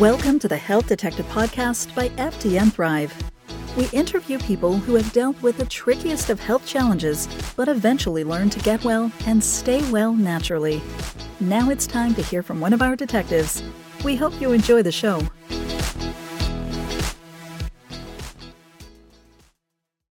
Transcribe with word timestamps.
Welcome 0.00 0.38
to 0.40 0.48
the 0.48 0.58
Health 0.58 0.88
Detective 0.88 1.24
Podcast 1.28 1.94
by 1.94 2.10
FDN 2.10 2.70
Thrive. 2.70 3.14
We 3.78 3.88
interview 3.98 4.38
people 4.40 4.76
who 4.76 4.94
have 4.94 5.10
dealt 5.14 5.40
with 5.40 5.56
the 5.56 5.64
trickiest 5.64 6.28
of 6.28 6.38
health 6.38 6.66
challenges, 6.66 7.26
but 7.56 7.66
eventually 7.66 8.22
learn 8.22 8.50
to 8.50 8.58
get 8.58 8.84
well 8.84 9.10
and 9.24 9.42
stay 9.42 9.90
well 9.90 10.12
naturally. 10.12 10.82
Now 11.40 11.70
it's 11.70 11.86
time 11.86 12.14
to 12.16 12.22
hear 12.22 12.42
from 12.42 12.60
one 12.60 12.74
of 12.74 12.82
our 12.82 12.94
detectives. 12.94 13.62
We 14.04 14.16
hope 14.16 14.38
you 14.38 14.52
enjoy 14.52 14.82
the 14.82 14.92
show. 14.92 15.22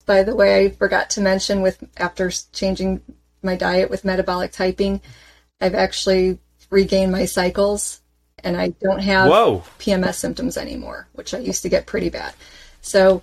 By 0.08 0.24
the 0.24 0.36
way, 0.36 0.66
I 0.66 0.70
forgot 0.72 1.12
to 1.12 1.22
mention 1.22 1.62
with 1.62 1.88
after 1.98 2.32
changing 2.52 3.04
my 3.44 3.56
diet 3.56 3.92
with 3.92 4.04
metabolic 4.04 4.54
typing, 4.54 5.02
I've 5.62 5.76
actually 5.76 6.40
regained 6.72 7.12
my 7.12 7.26
cycles 7.26 8.02
and 8.44 8.58
I 8.58 8.70
don't 8.82 9.00
have 9.00 9.30
Whoa. 9.30 9.64
PMS 9.80 10.16
symptoms 10.16 10.58
anymore, 10.58 11.08
which 11.14 11.34
I 11.34 11.40
used 11.40 11.64
to 11.64 11.70
get 11.70 11.86
pretty 11.86 12.10
bad. 12.10 12.34
So 12.82 13.22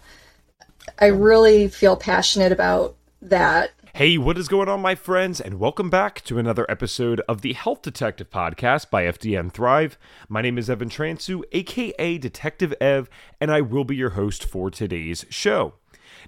I 0.99 1.07
really 1.07 1.69
feel 1.69 1.97
passionate 1.97 2.53
about 2.53 2.97
that. 3.23 3.71
Hey, 3.95 4.19
what 4.19 4.37
is 4.37 4.49
going 4.49 4.69
on, 4.69 4.81
my 4.81 4.97
friends? 4.97 5.41
And 5.41 5.61
welcome 5.61 5.89
back 5.89 6.23
to 6.25 6.39
another 6.39 6.69
episode 6.69 7.21
of 7.29 7.43
the 7.43 7.53
Health 7.53 7.83
Detective 7.83 8.29
Podcast 8.29 8.91
by 8.91 9.05
FDN 9.05 9.53
Thrive. 9.53 9.97
My 10.29 10.43
name 10.43 10.59
is 10.59 10.69
Evan 10.69 10.89
Transue, 10.89 11.45
aka 11.53 12.19
Detective 12.19 12.75
Ev, 12.81 13.09
and 13.41 13.53
I 13.53 13.61
will 13.61 13.85
be 13.85 13.95
your 13.95 14.11
host 14.11 14.45
for 14.45 14.69
today's 14.69 15.25
show. 15.31 15.75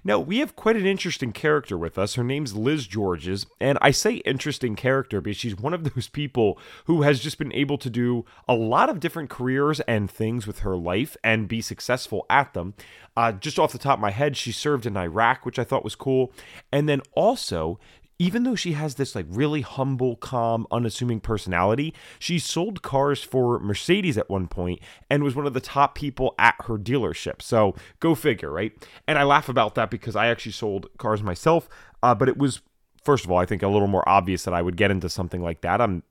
Now, 0.03 0.19
we 0.19 0.39
have 0.39 0.55
quite 0.55 0.75
an 0.75 0.85
interesting 0.85 1.31
character 1.31 1.77
with 1.77 1.97
us. 1.97 2.15
Her 2.15 2.23
name's 2.23 2.55
Liz 2.55 2.87
Georges, 2.87 3.45
and 3.59 3.77
I 3.81 3.91
say 3.91 4.15
interesting 4.17 4.75
character 4.75 5.21
because 5.21 5.37
she's 5.37 5.57
one 5.57 5.73
of 5.73 5.83
those 5.95 6.07
people 6.07 6.57
who 6.85 7.01
has 7.01 7.19
just 7.19 7.37
been 7.37 7.53
able 7.53 7.77
to 7.79 7.89
do 7.89 8.25
a 8.47 8.53
lot 8.53 8.89
of 8.89 8.99
different 8.99 9.29
careers 9.29 9.79
and 9.81 10.09
things 10.09 10.47
with 10.47 10.59
her 10.59 10.75
life 10.75 11.17
and 11.23 11.47
be 11.47 11.61
successful 11.61 12.25
at 12.29 12.53
them. 12.53 12.73
Uh, 13.15 13.31
just 13.31 13.57
off 13.57 13.71
the 13.71 13.77
top 13.77 13.97
of 13.97 14.01
my 14.01 14.11
head, 14.11 14.37
she 14.37 14.51
served 14.51 14.85
in 14.85 14.95
Iraq, 14.95 15.45
which 15.45 15.59
I 15.59 15.63
thought 15.63 15.83
was 15.83 15.95
cool. 15.95 16.31
And 16.71 16.87
then 16.87 17.01
also, 17.13 17.79
even 18.19 18.43
though 18.43 18.55
she 18.55 18.73
has 18.73 18.95
this 18.95 19.15
like 19.15 19.25
really 19.29 19.61
humble, 19.61 20.15
calm, 20.15 20.65
unassuming 20.71 21.19
personality, 21.19 21.93
she 22.19 22.39
sold 22.39 22.81
cars 22.81 23.21
for 23.23 23.59
Mercedes 23.59 24.17
at 24.17 24.29
one 24.29 24.47
point 24.47 24.79
and 25.09 25.23
was 25.23 25.35
one 25.35 25.45
of 25.45 25.53
the 25.53 25.61
top 25.61 25.95
people 25.95 26.33
at 26.39 26.55
her 26.65 26.77
dealership. 26.77 27.41
So 27.41 27.75
go 27.99 28.15
figure, 28.15 28.51
right? 28.51 28.73
And 29.07 29.17
I 29.19 29.23
laugh 29.23 29.49
about 29.49 29.75
that 29.75 29.91
because 29.91 30.15
I 30.15 30.27
actually 30.27 30.53
sold 30.53 30.87
cars 30.97 31.21
myself, 31.21 31.69
uh, 32.01 32.15
but 32.15 32.29
it 32.29 32.37
was 32.37 32.61
first 33.03 33.23
of 33.23 33.31
all, 33.31 33.37
I 33.37 33.45
think 33.45 33.63
a 33.63 33.67
little 33.67 33.87
more 33.87 34.07
obvious 34.07 34.43
that 34.43 34.53
I 34.53 34.61
would 34.61 34.75
get 34.75 34.91
into 34.91 35.09
something 35.09 35.41
like 35.41 35.61
that. 35.61 35.79
I'm 35.79 36.03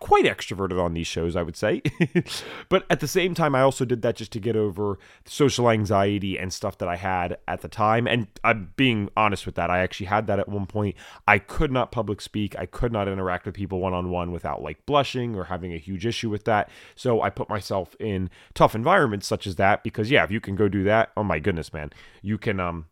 quite 0.00 0.24
extroverted 0.24 0.82
on 0.82 0.94
these 0.94 1.06
shows, 1.06 1.36
I 1.36 1.42
would 1.42 1.56
say. 1.56 1.82
but 2.68 2.84
at 2.90 3.00
the 3.00 3.08
same 3.08 3.34
time, 3.34 3.54
I 3.54 3.62
also 3.62 3.84
did 3.84 4.02
that 4.02 4.16
just 4.16 4.32
to 4.32 4.40
get 4.40 4.56
over 4.56 4.98
social 5.24 5.70
anxiety 5.70 6.38
and 6.38 6.52
stuff 6.52 6.78
that 6.78 6.88
I 6.88 6.96
had 6.96 7.38
at 7.48 7.62
the 7.62 7.68
time. 7.68 8.06
And 8.06 8.26
I'm 8.44 8.72
being 8.76 9.10
honest 9.16 9.46
with 9.46 9.54
that. 9.54 9.70
I 9.70 9.78
actually 9.78 10.06
had 10.06 10.26
that 10.26 10.38
at 10.38 10.48
one 10.48 10.66
point. 10.66 10.96
I 11.26 11.38
could 11.38 11.72
not 11.72 11.92
public 11.92 12.20
speak, 12.20 12.58
I 12.58 12.66
could 12.66 12.92
not 12.92 13.08
interact 13.08 13.46
with 13.46 13.54
people 13.54 13.80
one 13.80 13.94
on 13.94 14.10
one 14.10 14.32
without 14.32 14.62
like 14.62 14.84
blushing 14.86 15.34
or 15.34 15.44
having 15.44 15.72
a 15.72 15.78
huge 15.78 16.04
issue 16.04 16.28
with 16.28 16.44
that. 16.44 16.68
So 16.94 17.22
I 17.22 17.30
put 17.30 17.48
myself 17.48 17.96
in 17.98 18.30
tough 18.54 18.74
environments 18.74 19.26
such 19.26 19.46
as 19.46 19.56
that 19.56 19.82
because, 19.82 20.10
yeah, 20.10 20.24
if 20.24 20.30
you 20.30 20.40
can 20.40 20.56
go 20.56 20.68
do 20.68 20.84
that, 20.84 21.10
oh 21.16 21.24
my 21.24 21.38
goodness, 21.38 21.72
man, 21.72 21.90
you 22.22 22.38
can, 22.38 22.60
um, 22.60 22.86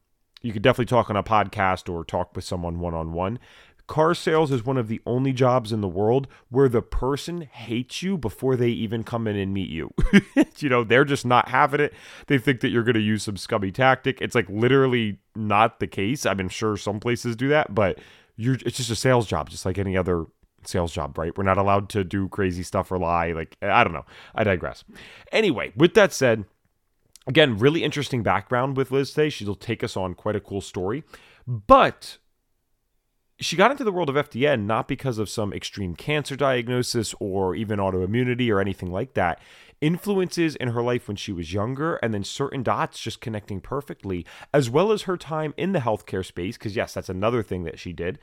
you 0.44 0.52
could 0.52 0.62
definitely 0.62 0.84
talk 0.84 1.08
on 1.08 1.16
a 1.16 1.22
podcast 1.22 1.92
or 1.92 2.04
talk 2.04 2.36
with 2.36 2.44
someone 2.44 2.78
one 2.78 2.92
on 2.92 3.12
one. 3.12 3.38
Car 3.86 4.14
sales 4.14 4.50
is 4.50 4.64
one 4.64 4.78
of 4.78 4.88
the 4.88 5.00
only 5.04 5.32
jobs 5.32 5.70
in 5.70 5.82
the 5.82 5.88
world 5.88 6.26
where 6.48 6.70
the 6.70 6.80
person 6.80 7.42
hates 7.42 8.02
you 8.02 8.16
before 8.16 8.56
they 8.56 8.70
even 8.70 9.04
come 9.04 9.26
in 9.26 9.36
and 9.36 9.52
meet 9.52 9.68
you. 9.68 9.92
you 10.58 10.70
know, 10.70 10.84
they're 10.84 11.04
just 11.04 11.26
not 11.26 11.48
having 11.48 11.80
it. 11.80 11.92
They 12.26 12.38
think 12.38 12.60
that 12.60 12.70
you're 12.70 12.82
going 12.82 12.94
to 12.94 13.00
use 13.00 13.24
some 13.24 13.36
scummy 13.36 13.70
tactic. 13.70 14.22
It's 14.22 14.34
like 14.34 14.48
literally 14.48 15.18
not 15.36 15.80
the 15.80 15.86
case. 15.86 16.24
I'm 16.24 16.48
sure 16.48 16.78
some 16.78 16.98
places 16.98 17.36
do 17.36 17.48
that, 17.48 17.74
but 17.74 17.98
you're 18.36 18.54
it's 18.64 18.78
just 18.78 18.90
a 18.90 18.96
sales 18.96 19.26
job, 19.26 19.50
just 19.50 19.66
like 19.66 19.76
any 19.76 19.96
other 19.96 20.26
sales 20.66 20.92
job, 20.92 21.18
right? 21.18 21.36
We're 21.36 21.44
not 21.44 21.58
allowed 21.58 21.88
to 21.90 22.04
do 22.04 22.28
crazy 22.28 22.62
stuff 22.62 22.90
or 22.90 22.98
lie. 22.98 23.32
Like, 23.32 23.56
I 23.60 23.84
don't 23.84 23.92
know. 23.92 24.06
I 24.34 24.44
digress. 24.44 24.84
Anyway, 25.30 25.72
with 25.76 25.94
that 25.94 26.12
said, 26.12 26.44
again, 27.26 27.58
really 27.58 27.84
interesting 27.84 28.22
background 28.22 28.76
with 28.76 28.90
Liz 28.90 29.12
today. 29.12 29.28
She'll 29.28 29.54
take 29.54 29.84
us 29.84 29.96
on 29.96 30.14
quite 30.14 30.36
a 30.36 30.40
cool 30.40 30.60
story. 30.60 31.04
But 31.46 32.18
she 33.40 33.56
got 33.56 33.70
into 33.70 33.84
the 33.84 33.92
world 33.92 34.08
of 34.08 34.16
FDN 34.16 34.64
not 34.64 34.88
because 34.88 35.18
of 35.18 35.28
some 35.28 35.52
extreme 35.52 35.94
cancer 35.94 36.36
diagnosis 36.36 37.14
or 37.18 37.54
even 37.54 37.78
autoimmunity 37.78 38.50
or 38.50 38.60
anything 38.60 38.92
like 38.92 39.14
that. 39.14 39.40
Influences 39.80 40.56
in 40.56 40.68
her 40.68 40.82
life 40.82 41.08
when 41.08 41.16
she 41.16 41.32
was 41.32 41.52
younger, 41.52 41.96
and 41.96 42.14
then 42.14 42.24
certain 42.24 42.62
dots 42.62 43.00
just 43.00 43.20
connecting 43.20 43.60
perfectly, 43.60 44.24
as 44.52 44.70
well 44.70 44.92
as 44.92 45.02
her 45.02 45.16
time 45.16 45.52
in 45.56 45.72
the 45.72 45.80
healthcare 45.80 46.24
space, 46.24 46.56
because 46.56 46.76
yes, 46.76 46.94
that's 46.94 47.08
another 47.08 47.42
thing 47.42 47.64
that 47.64 47.78
she 47.78 47.92
did. 47.92 48.18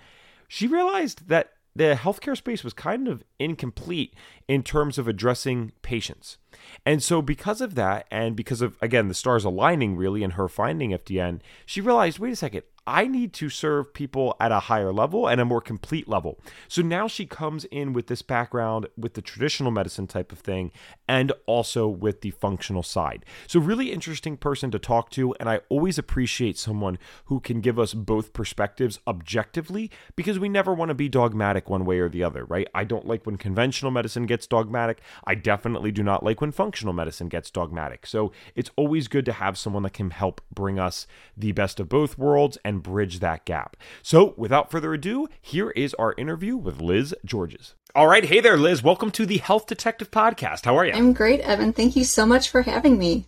She 0.47 0.65
realized 0.65 1.27
that 1.27 1.51
the 1.75 1.97
healthcare 2.01 2.35
space 2.35 2.63
was 2.63 2.73
kind 2.73 3.07
of 3.07 3.23
incomplete 3.39 4.13
in 4.47 4.63
terms 4.63 4.97
of 4.97 5.07
addressing 5.07 5.71
patients. 5.81 6.37
And 6.85 7.01
so, 7.01 7.21
because 7.21 7.61
of 7.61 7.75
that, 7.75 8.07
and 8.11 8.35
because 8.35 8.61
of, 8.61 8.77
again, 8.81 9.07
the 9.07 9.13
stars 9.13 9.45
aligning 9.45 9.95
really 9.95 10.23
in 10.23 10.31
her 10.31 10.47
finding 10.47 10.91
FDN, 10.91 11.39
she 11.65 11.79
realized 11.79 12.19
wait 12.19 12.33
a 12.33 12.35
second, 12.35 12.63
I 12.91 13.07
need 13.07 13.31
to 13.35 13.47
serve 13.47 13.93
people 13.93 14.35
at 14.41 14.51
a 14.51 14.59
higher 14.59 14.91
level 14.91 15.25
and 15.25 15.39
a 15.39 15.45
more 15.45 15.61
complete 15.61 16.09
level. 16.09 16.37
So 16.67 16.81
now 16.81 17.07
she 17.07 17.25
comes 17.25 17.63
in 17.65 17.93
with 17.93 18.07
this 18.07 18.21
background 18.21 18.85
with 18.97 19.13
the 19.13 19.21
traditional 19.21 19.71
medicine 19.71 20.07
type 20.07 20.33
of 20.33 20.39
thing 20.39 20.73
and 21.07 21.31
also 21.45 21.87
with 21.87 22.19
the 22.19 22.31
functional 22.31 22.83
side. 22.83 23.25
So, 23.47 23.61
really 23.61 23.93
interesting 23.93 24.35
person 24.35 24.71
to 24.71 24.79
talk 24.79 25.09
to. 25.11 25.33
And 25.39 25.47
I 25.47 25.61
always 25.69 25.97
appreciate 25.97 26.57
someone 26.57 26.97
who 27.25 27.39
can 27.39 27.61
give 27.61 27.79
us 27.79 27.93
both 27.93 28.33
perspectives 28.33 28.99
objectively 29.07 29.89
because 30.17 30.37
we 30.37 30.49
never 30.49 30.73
want 30.73 30.89
to 30.89 30.95
be 30.95 31.07
dogmatic 31.07 31.69
one 31.69 31.85
way 31.85 31.99
or 31.99 32.09
the 32.09 32.23
other, 32.25 32.43
right? 32.43 32.67
I 32.75 32.83
don't 32.83 33.07
like 33.07 33.25
when 33.25 33.37
conventional 33.37 33.91
medicine 33.91 34.25
gets 34.25 34.47
dogmatic. 34.47 34.99
I 35.25 35.35
definitely 35.35 35.93
do 35.93 36.03
not 36.03 36.23
like 36.23 36.41
when 36.41 36.51
functional 36.51 36.93
medicine 36.93 37.29
gets 37.29 37.49
dogmatic. 37.49 38.05
So, 38.05 38.33
it's 38.53 38.71
always 38.75 39.07
good 39.07 39.23
to 39.25 39.33
have 39.33 39.57
someone 39.57 39.83
that 39.83 39.93
can 39.93 40.09
help 40.09 40.41
bring 40.53 40.77
us 40.77 41.07
the 41.37 41.53
best 41.53 41.79
of 41.79 41.87
both 41.87 42.17
worlds 42.17 42.57
and 42.65 42.80
bridge 42.81 43.19
that 43.19 43.45
gap. 43.45 43.77
So, 44.01 44.33
without 44.37 44.71
further 44.71 44.93
ado, 44.93 45.27
here 45.41 45.71
is 45.71 45.93
our 45.95 46.13
interview 46.17 46.57
with 46.57 46.81
Liz 46.81 47.15
Georges. 47.25 47.75
All 47.93 48.07
right. 48.07 48.23
Hey 48.23 48.39
there, 48.39 48.57
Liz. 48.57 48.81
Welcome 48.81 49.11
to 49.11 49.25
the 49.25 49.39
Health 49.39 49.67
Detective 49.67 50.11
Podcast. 50.11 50.63
How 50.63 50.77
are 50.77 50.85
you? 50.85 50.93
I'm 50.93 51.11
great, 51.11 51.41
Evan. 51.41 51.73
Thank 51.73 51.97
you 51.97 52.05
so 52.05 52.25
much 52.25 52.49
for 52.49 52.61
having 52.61 52.97
me. 52.97 53.25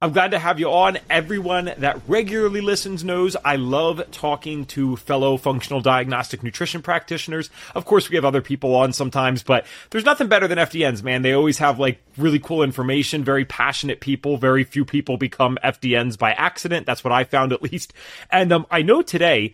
I'm 0.00 0.12
glad 0.12 0.30
to 0.30 0.38
have 0.38 0.60
you 0.60 0.70
on. 0.70 0.98
Everyone 1.10 1.72
that 1.78 2.00
regularly 2.06 2.60
listens 2.60 3.02
knows 3.02 3.36
I 3.44 3.56
love 3.56 4.00
talking 4.12 4.64
to 4.66 4.94
fellow 4.94 5.36
functional 5.36 5.80
diagnostic 5.80 6.44
nutrition 6.44 6.82
practitioners. 6.82 7.50
Of 7.74 7.84
course, 7.84 8.08
we 8.08 8.14
have 8.14 8.24
other 8.24 8.40
people 8.40 8.76
on 8.76 8.92
sometimes, 8.92 9.42
but 9.42 9.66
there's 9.90 10.04
nothing 10.04 10.28
better 10.28 10.46
than 10.46 10.56
FDNs, 10.56 11.02
man. 11.02 11.22
They 11.22 11.32
always 11.32 11.58
have 11.58 11.80
like 11.80 12.00
really 12.16 12.38
cool 12.38 12.62
information, 12.62 13.24
very 13.24 13.44
passionate 13.44 13.98
people. 13.98 14.36
Very 14.36 14.62
few 14.62 14.84
people 14.84 15.16
become 15.16 15.58
FDNs 15.64 16.16
by 16.16 16.30
accident. 16.30 16.86
That's 16.86 17.02
what 17.02 17.12
I 17.12 17.24
found 17.24 17.52
at 17.52 17.60
least. 17.64 17.92
And 18.30 18.52
um, 18.52 18.66
I 18.70 18.82
know 18.82 19.02
today 19.02 19.52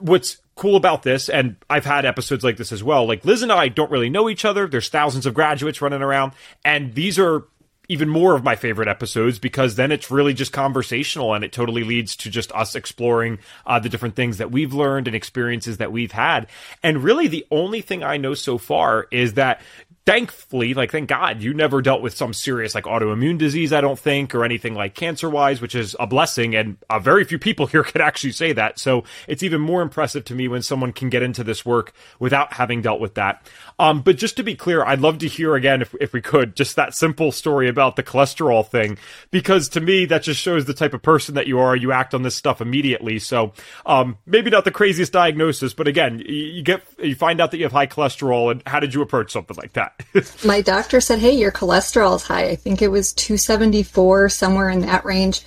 what's 0.00 0.38
cool 0.56 0.74
about 0.74 1.04
this, 1.04 1.28
and 1.28 1.54
I've 1.70 1.84
had 1.84 2.04
episodes 2.04 2.42
like 2.42 2.56
this 2.56 2.72
as 2.72 2.82
well. 2.82 3.06
Like 3.06 3.24
Liz 3.24 3.42
and 3.42 3.52
I 3.52 3.68
don't 3.68 3.92
really 3.92 4.10
know 4.10 4.28
each 4.28 4.44
other. 4.44 4.66
There's 4.66 4.88
thousands 4.88 5.26
of 5.26 5.34
graduates 5.34 5.80
running 5.80 6.02
around, 6.02 6.32
and 6.64 6.92
these 6.94 7.20
are 7.20 7.44
even 7.88 8.08
more 8.08 8.34
of 8.34 8.44
my 8.44 8.56
favorite 8.56 8.88
episodes 8.88 9.38
because 9.38 9.76
then 9.76 9.92
it's 9.92 10.10
really 10.10 10.34
just 10.34 10.52
conversational 10.52 11.34
and 11.34 11.44
it 11.44 11.52
totally 11.52 11.84
leads 11.84 12.16
to 12.16 12.30
just 12.30 12.52
us 12.52 12.74
exploring 12.74 13.38
uh, 13.66 13.78
the 13.78 13.88
different 13.88 14.16
things 14.16 14.38
that 14.38 14.50
we've 14.50 14.72
learned 14.72 15.06
and 15.06 15.14
experiences 15.14 15.78
that 15.78 15.92
we've 15.92 16.12
had. 16.12 16.46
And 16.82 17.02
really, 17.02 17.28
the 17.28 17.46
only 17.50 17.80
thing 17.80 18.02
I 18.02 18.16
know 18.16 18.34
so 18.34 18.58
far 18.58 19.06
is 19.10 19.34
that 19.34 19.60
thankfully, 20.06 20.72
like 20.72 20.92
thank 20.92 21.08
God, 21.08 21.42
you 21.42 21.52
never 21.52 21.82
dealt 21.82 22.00
with 22.00 22.16
some 22.16 22.32
serious 22.32 22.74
like 22.74 22.84
autoimmune 22.84 23.38
disease, 23.38 23.72
I 23.72 23.80
don't 23.80 23.98
think, 23.98 24.34
or 24.34 24.44
anything 24.44 24.74
like 24.74 24.94
cancer 24.94 25.28
wise, 25.28 25.60
which 25.60 25.74
is 25.74 25.96
a 25.98 26.06
blessing. 26.06 26.54
And 26.54 26.78
uh, 26.88 27.00
very 27.00 27.24
few 27.24 27.38
people 27.38 27.66
here 27.66 27.82
could 27.82 28.00
actually 28.00 28.32
say 28.32 28.52
that. 28.52 28.78
So 28.78 29.04
it's 29.26 29.42
even 29.42 29.60
more 29.60 29.82
impressive 29.82 30.24
to 30.26 30.34
me 30.34 30.46
when 30.48 30.62
someone 30.62 30.92
can 30.92 31.10
get 31.10 31.22
into 31.22 31.42
this 31.42 31.66
work 31.66 31.92
without 32.20 32.54
having 32.54 32.80
dealt 32.80 33.00
with 33.00 33.14
that. 33.14 33.46
Um, 33.78 34.00
but 34.00 34.16
just 34.16 34.36
to 34.36 34.44
be 34.44 34.54
clear, 34.54 34.84
I'd 34.84 35.00
love 35.00 35.18
to 35.18 35.28
hear 35.28 35.56
again, 35.56 35.82
if, 35.82 35.94
if 36.00 36.12
we 36.12 36.22
could, 36.22 36.54
just 36.54 36.76
that 36.76 36.94
simple 36.94 37.32
story 37.32 37.68
about 37.68 37.96
the 37.96 38.02
cholesterol 38.02 38.66
thing, 38.66 38.96
because 39.32 39.68
to 39.70 39.80
me, 39.80 40.06
that 40.06 40.22
just 40.22 40.40
shows 40.40 40.64
the 40.64 40.74
type 40.74 40.94
of 40.94 41.02
person 41.02 41.34
that 41.34 41.48
you 41.48 41.58
are. 41.58 41.74
You 41.74 41.90
act 41.90 42.14
on 42.14 42.22
this 42.22 42.36
stuff 42.36 42.60
immediately. 42.60 43.18
So, 43.18 43.52
um, 43.84 44.18
maybe 44.24 44.50
not 44.50 44.64
the 44.64 44.70
craziest 44.70 45.12
diagnosis, 45.12 45.74
but 45.74 45.88
again, 45.88 46.22
you 46.24 46.62
get, 46.62 46.82
you 46.98 47.16
find 47.16 47.40
out 47.40 47.50
that 47.50 47.58
you 47.58 47.64
have 47.64 47.72
high 47.72 47.88
cholesterol 47.88 48.52
and 48.52 48.62
how 48.66 48.78
did 48.78 48.94
you 48.94 49.02
approach 49.02 49.32
something 49.32 49.56
like 49.56 49.72
that? 49.72 49.95
My 50.44 50.60
doctor 50.60 51.00
said, 51.00 51.18
"Hey, 51.18 51.32
your 51.32 51.52
cholesterol 51.52 52.16
is 52.16 52.22
high. 52.22 52.44
I 52.44 52.56
think 52.56 52.82
it 52.82 52.88
was 52.88 53.12
274 53.12 54.28
somewhere 54.28 54.70
in 54.70 54.80
that 54.82 55.04
range." 55.04 55.42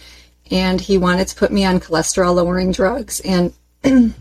And 0.52 0.82
he 0.82 0.98
wanted 0.98 1.28
to 1.28 1.36
put 1.36 1.52
me 1.52 1.64
on 1.64 1.80
cholesterol 1.80 2.36
lowering 2.36 2.72
drugs 2.72 3.20
and 3.20 3.54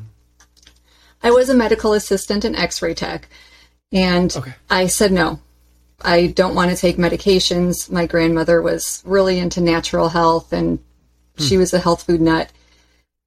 I 1.23 1.31
was 1.31 1.49
a 1.49 1.55
medical 1.55 1.95
assistant 1.95 2.45
and 2.45 2.55
x-ray 2.55 2.95
tech. 2.95 3.29
And 3.93 4.35
okay. 4.37 4.55
I 4.71 4.87
said 4.87 5.13
no. 5.13 5.41
I 6.01 6.29
don't 6.29 6.55
want 6.55 6.71
to 6.71 6.77
take 6.77 6.97
medications. 6.97 7.91
My 7.91 8.07
grandmother 8.07 8.63
was 8.63 9.03
really 9.05 9.39
into 9.39 9.61
natural 9.61 10.11
health 10.11 10.53
and 10.53 10.79
hmm. 11.37 11.45
she 11.45 11.57
was 11.57 11.73
a 11.75 11.81
health 11.81 12.05
food 12.05 12.21
nut 12.21 12.53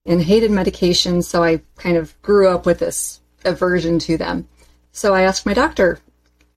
and 0.05 0.21
hated 0.21 0.51
medications. 0.51 1.25
So 1.25 1.43
I 1.43 1.61
kind 1.77 1.97
of 1.97 2.19
grew 2.21 2.47
up 2.47 2.65
with 2.65 2.79
this 2.79 3.19
aversion 3.43 3.99
to 3.99 4.17
them. 4.17 4.47
So 4.91 5.13
I 5.13 5.23
asked 5.23 5.45
my 5.45 5.53
doctor, 5.53 5.99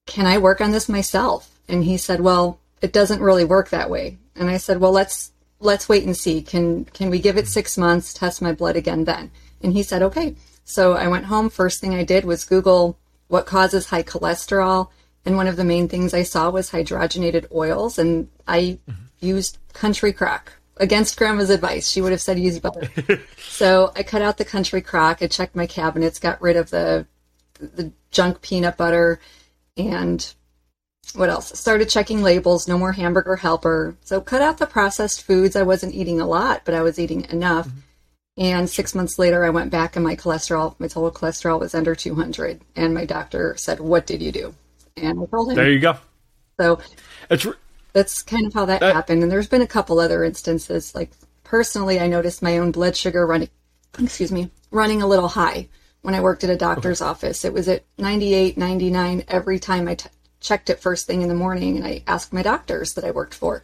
can 0.07 0.27
I 0.27 0.39
work 0.39 0.61
on 0.61 0.71
this 0.71 0.89
myself? 0.89 1.59
And 1.69 1.85
he 1.85 1.97
said, 1.97 2.21
well, 2.21 2.61
it 2.83 2.93
doesn't 2.93 3.23
really 3.23 3.45
work 3.45 3.71
that 3.71 3.91
way. 3.91 4.19
And 4.37 4.51
I 4.51 4.59
said, 4.59 4.81
well, 4.81 4.93
let's, 4.93 5.33
let's 5.61 5.89
wait 5.89 6.05
and 6.05 6.17
see. 6.17 6.43
Can, 6.43 6.85
can 6.87 7.11
we 7.11 7.19
give 7.19 7.37
it 7.37 7.49
six 7.49 7.79
months, 7.79 8.13
test 8.13 8.43
my 8.43 8.53
blood 8.53 8.77
again 8.77 9.05
then? 9.05 9.31
And 9.63 9.73
he 9.73 9.83
said, 9.83 10.03
okay. 10.03 10.37
So 10.65 10.95
I 10.95 11.09
went 11.09 11.27
home. 11.27 11.49
First 11.49 11.81
thing 11.81 11.95
I 11.95 12.05
did 12.05 12.25
was 12.25 12.45
Google 12.45 12.99
what 13.29 13.47
causes 13.47 13.87
high 13.87 14.03
cholesterol. 14.03 14.91
And 15.25 15.37
one 15.37 15.47
of 15.47 15.57
the 15.57 15.65
main 15.65 15.89
things 15.89 16.13
I 16.13 16.23
saw 16.23 16.51
was 16.51 16.71
hydrogenated 16.71 17.51
oils. 17.53 17.99
And 17.99 18.29
I 18.47 18.79
mm-hmm. 18.89 18.93
used 19.21 19.59
country 19.73 20.13
crock 20.13 20.53
against 20.77 21.17
grandma's 21.17 21.51
advice. 21.51 21.89
She 21.89 22.01
would 22.01 22.13
have 22.13 22.21
said 22.21 22.39
use 22.39 22.59
butter. 22.61 22.91
so 23.39 23.93
I 23.97 24.03
cut 24.03 24.23
out 24.23 24.37
the 24.37 24.45
country 24.45 24.83
crock. 24.83 25.23
I 25.23 25.27
checked 25.27 25.57
my 25.57 25.67
cabinets, 25.67 26.19
got 26.19 26.43
rid 26.43 26.57
of 26.57 26.71
the 26.71 27.07
the 27.61 27.93
junk 28.11 28.43
peanut 28.43 28.77
butter, 28.77 29.21
and 29.77 30.35
what 31.15 31.29
else? 31.29 31.59
Started 31.59 31.89
checking 31.89 32.23
labels. 32.23 32.67
No 32.67 32.79
more 32.79 32.93
hamburger 32.93 33.37
helper. 33.37 33.97
So 34.05 34.21
cut 34.21 34.43
out 34.43 34.59
the 34.59 34.67
processed 34.67 35.23
foods. 35.23 35.55
I 35.57 35.63
wasn't 35.63 35.95
eating 35.95 36.21
a 36.21 36.27
lot, 36.27 36.63
but 36.65 36.75
I 36.75 36.83
was 36.83 36.99
eating 36.99 37.27
enough. 37.31 37.69
And 38.37 38.69
six 38.69 38.95
months 38.95 39.19
later, 39.19 39.45
I 39.45 39.51
went 39.51 39.71
back, 39.71 39.95
and 39.95 40.05
my 40.05 40.17
cholesterol, 40.17 40.75
my 40.81 40.89
total 40.89 41.13
cholesterol 41.13 41.61
was 41.61 41.75
under 41.75 41.95
200. 41.95 42.61
And 42.75 42.93
my 42.93 43.05
doctor 43.05 43.55
said, 43.57 43.79
"What 43.79 44.07
did 44.07 44.21
you 44.23 44.33
do?" 44.33 44.55
And 44.97 45.21
I 45.21 45.27
told 45.27 45.51
him. 45.51 45.57
There 45.57 45.71
you 45.71 45.79
go. 45.79 45.97
So 46.59 46.81
It's 47.31 47.47
that's 47.93 48.23
kind 48.23 48.47
of 48.47 48.55
how 48.55 48.65
that, 48.65 48.81
That- 48.81 48.95
happened. 48.95 49.23
And 49.23 49.31
there's 49.31 49.47
been 49.49 49.63
a 49.63 49.69
couple 49.69 50.01
other 50.01 50.25
instances. 50.25 50.95
Like 50.97 51.13
personally, 51.45 52.01
I 52.01 52.09
noticed 52.09 52.43
my 52.43 52.59
own 52.59 52.73
blood 52.73 52.97
sugar 52.97 53.25
running, 53.25 53.51
excuse 54.01 54.33
me, 54.33 54.51
running 54.73 55.01
a 55.01 55.07
little 55.07 55.29
high 55.29 55.69
when 56.05 56.15
I 56.15 56.21
worked 56.21 56.45
at 56.45 56.51
a 56.51 56.57
doctor's 56.57 57.01
office. 57.01 57.47
It 57.47 57.55
was 57.55 57.67
at 57.67 57.83
98, 57.97 58.59
99 58.59 59.25
every 59.27 59.59
time 59.59 59.89
I 59.89 59.95
t- 59.95 60.11
checked 60.39 60.69
it 60.69 60.79
first 60.79 61.07
thing 61.07 61.23
in 61.23 61.31
the 61.31 61.35
morning. 61.35 61.79
And 61.79 61.87
I 61.87 62.03
asked 62.07 62.31
my 62.31 62.43
doctors 62.43 62.93
that 62.93 63.05
I 63.05 63.11
worked 63.11 63.33
for, 63.33 63.63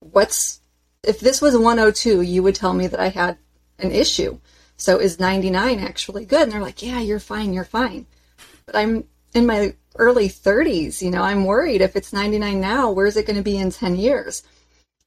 what's, 0.00 0.60
if 1.02 1.18
this 1.18 1.40
was 1.40 1.56
102, 1.56 2.20
you 2.20 2.42
would 2.42 2.54
tell 2.54 2.74
me 2.74 2.86
that 2.88 3.00
I 3.00 3.08
had 3.08 3.38
an 3.78 3.90
issue. 3.90 4.38
So 4.76 4.98
is 4.98 5.18
99 5.18 5.78
actually 5.78 6.26
good? 6.26 6.42
And 6.42 6.52
they're 6.52 6.60
like, 6.60 6.82
yeah, 6.82 7.00
you're 7.00 7.18
fine, 7.18 7.54
you're 7.54 7.64
fine. 7.64 8.04
But 8.66 8.76
I'm 8.76 9.04
in 9.32 9.46
my 9.46 9.74
early 9.96 10.28
30s, 10.28 11.00
you 11.00 11.10
know, 11.10 11.22
I'm 11.22 11.46
worried 11.46 11.80
if 11.80 11.96
it's 11.96 12.12
99 12.12 12.60
now, 12.60 12.90
where's 12.90 13.16
it 13.16 13.26
going 13.26 13.38
to 13.38 13.42
be 13.42 13.56
in 13.56 13.70
10 13.70 13.96
years? 13.96 14.42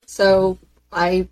So 0.08 0.58
I 0.92 1.28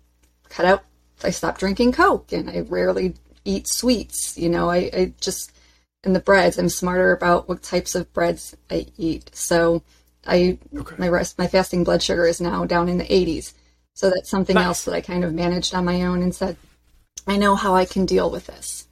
cut 0.48 0.64
out, 0.64 0.84
I 1.24 1.30
stopped 1.30 1.58
drinking 1.58 1.90
Coke 1.90 2.30
and 2.30 2.48
I 2.48 2.60
rarely 2.60 3.16
eat 3.44 3.68
sweets. 3.68 4.36
You 4.38 4.48
know, 4.48 4.70
I, 4.70 4.90
I 4.92 5.12
just, 5.20 5.52
and 6.04 6.14
the 6.14 6.20
breads, 6.20 6.58
I'm 6.58 6.68
smarter 6.68 7.12
about 7.12 7.48
what 7.48 7.62
types 7.62 7.94
of 7.94 8.12
breads 8.12 8.56
I 8.70 8.86
eat. 8.96 9.30
So 9.34 9.82
I, 10.26 10.58
my 10.98 11.08
rest, 11.08 11.38
my 11.38 11.46
fasting 11.46 11.84
blood 11.84 12.02
sugar 12.02 12.26
is 12.26 12.40
now 12.40 12.64
down 12.64 12.88
in 12.88 12.98
the 12.98 13.04
80s. 13.04 13.54
So 13.94 14.10
that's 14.10 14.30
something 14.30 14.56
Nice. 14.56 14.64
else 14.64 14.84
that 14.84 14.94
I 14.94 15.00
kind 15.00 15.24
of 15.24 15.34
managed 15.34 15.74
on 15.74 15.84
my 15.84 16.02
own 16.02 16.22
and 16.22 16.34
said, 16.34 16.56
I 17.26 17.36
know 17.36 17.54
how 17.54 17.74
I 17.74 17.84
can 17.84 18.06
deal 18.06 18.30
with 18.30 18.46
this. 18.46 18.88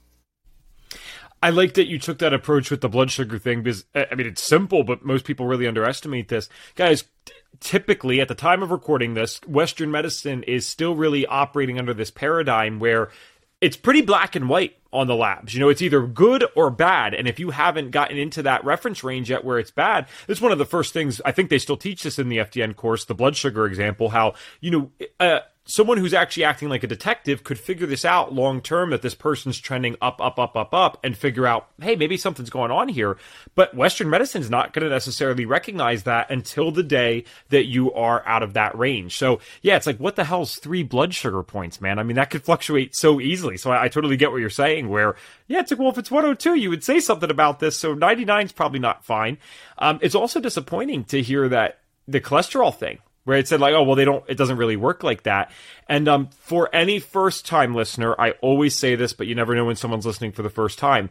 I 1.43 1.51
like 1.51 1.75
that 1.75 1.89
you 1.89 1.99
took 1.99 2.19
that 2.19 2.35
approach 2.35 2.71
with 2.71 2.83
the 2.83 2.89
blood 2.89 3.11
sugar 3.11 3.39
thing 3.39 3.63
because 3.63 3.85
I 3.95 4.07
I 4.11 4.15
mean 4.15 4.27
it's 4.27 4.43
simple, 4.43 4.85
but 4.85 5.05
most 5.05 5.25
people 5.25 5.47
really 5.47 5.67
underestimate 5.67 6.29
this. 6.29 6.49
Guys, 6.75 7.05
t- 7.25 7.33
typically 7.61 8.21
at 8.21 8.29
the 8.29 8.35
time 8.35 8.63
of 8.63 8.71
recording 8.71 9.15
this, 9.15 9.41
Western 9.47 9.91
medicine 9.91 10.43
is 10.43 10.67
still 10.67 10.95
really 10.95 11.25
operating 11.27 11.79
under 11.79 11.95
this 11.95 12.11
paradigm 12.11 12.79
where 12.79 13.11
it's 13.61 13.77
pretty 13.77 14.03
black 14.03 14.35
and 14.35 14.49
white 14.49 14.77
on 14.93 15.07
the 15.07 15.15
labs. 15.15 15.55
You 15.55 15.61
know, 15.61 15.69
it's 15.69 15.83
either 15.83 16.07
good 16.07 16.45
or 16.57 16.71
bad. 16.71 17.15
And 17.15 17.29
if 17.29 17.39
you 17.39 17.51
haven't 17.51 17.91
gotten 17.91 18.19
into 18.19 18.43
that 18.43 18.65
reference 18.65 19.05
range 19.05 19.31
yet 19.31 19.45
where 19.45 19.59
it's 19.59 19.71
bad, 19.71 20.07
it's 20.27 20.41
one 20.41 20.53
of 20.53 20.59
the 20.59 20.65
first 20.65 20.93
things 20.93 21.21
I 21.25 21.33
think 21.33 21.51
they 21.51 21.59
still 21.59 21.77
teach 21.77 22.03
this 22.03 22.19
in 22.19 22.29
the 22.29 22.39
FDN 22.39 22.75
course, 22.77 23.05
the 23.05 23.15
blood 23.15 23.37
sugar 23.37 23.67
example, 23.67 24.09
how, 24.11 24.35
you 24.61 24.71
know, 24.71 24.91
uh, 25.21 25.41
someone 25.65 25.99
who's 25.99 26.15
actually 26.15 26.45
acting 26.45 26.69
like 26.69 26.83
a 26.83 26.89
detective 26.89 27.45
could 27.45 27.59
figure 27.59 27.87
this 27.87 28.05
out 28.05 28.33
long 28.33 28.61
term 28.61 28.91
that 28.91 29.03
this 29.03 29.15
person's 29.15 29.59
trending 29.59 29.97
up, 30.01 30.21
up, 30.21 30.39
up, 30.39 30.57
up, 30.57 30.75
up, 30.75 30.99
and 31.05 31.17
figure 31.17 31.47
out, 31.47 31.69
hey, 31.81 31.97
maybe 31.97 32.17
something's 32.17 32.51
going 32.51 32.71
on 32.71 32.89
here. 32.89 33.17
But 33.55 33.75
Western 33.75 34.11
medicine's 34.11 34.51
not 34.51 34.73
going 34.73 34.85
to 34.85 34.91
necessarily 34.91 35.47
recognize 35.47 36.05
that 36.05 36.31
until 36.31 36.73
the 36.73 36.83
day 36.83 37.25
that 37.51 37.67
you 37.67 37.93
are 37.93 38.27
out 38.27 38.43
of 38.43 38.55
that 38.55 38.77
range. 38.77 39.17
So, 39.17 39.41
yeah, 39.63 39.77
it's 39.77 39.87
like, 39.87 39.99
what 39.99 40.17
the 40.17 40.25
hell's 40.25 40.57
three 40.57 40.83
blood 40.83 41.15
sugar 41.15 41.43
points, 41.43 41.81
man? 41.81 41.99
I 41.99 42.03
mean, 42.03 42.17
that 42.17 42.31
could 42.31 42.43
fluctuate 42.43 42.97
so 42.97 43.21
easily. 43.21 43.57
So 43.57 43.71
I, 43.71 43.85
I 43.85 43.89
totally 43.89 44.17
get 44.17 44.33
what 44.33 44.41
you're 44.41 44.51
saying, 44.51 44.89
where, 44.89 45.15
yeah, 45.47 45.61
it's 45.61 45.71
like, 45.71 45.79
well, 45.79 45.91
if 45.91 45.99
it's 45.99 46.11
102, 46.11 46.55
you 46.55 46.71
would 46.71 46.85
say 46.85 47.01
something 47.01 47.31
about 47.31 47.61
this. 47.61 47.77
So 47.79 47.95
99 47.95 48.47
is 48.47 48.53
probably 48.53 48.81
not 48.81 49.05
fine. 49.05 49.39
Um, 49.79 49.99
it's 50.03 50.15
also 50.15 50.41
disappointing 50.41 51.05
to 51.05 51.23
hear 51.23 51.49
that 51.49 51.81
the 52.09 52.21
cholesterol 52.21 52.75
thing 52.75 52.99
where 53.31 53.39
it 53.39 53.47
said 53.47 53.61
like 53.61 53.75
oh 53.75 53.85
well 53.85 53.95
they 53.95 54.05
don't 54.05 54.25
it 54.27 54.37
doesn't 54.37 54.57
really 54.57 54.77
work 54.77 55.05
like 55.05 55.23
that. 55.23 55.53
And 55.89 56.09
um, 56.09 56.31
for 56.41 56.69
any 56.75 56.99
first 56.99 57.47
time 57.47 57.75
listener 57.77 58.21
i 58.21 58.33
always 58.43 58.75
say 58.75 58.97
this 58.97 59.13
but 59.13 59.29
you 59.29 59.37
never 59.37 59.55
know 59.55 59.65
when 59.65 59.77
someone's 59.77 60.05
listening 60.05 60.33
for 60.33 60.43
the 60.43 60.51
first 60.51 60.81
time. 60.81 61.11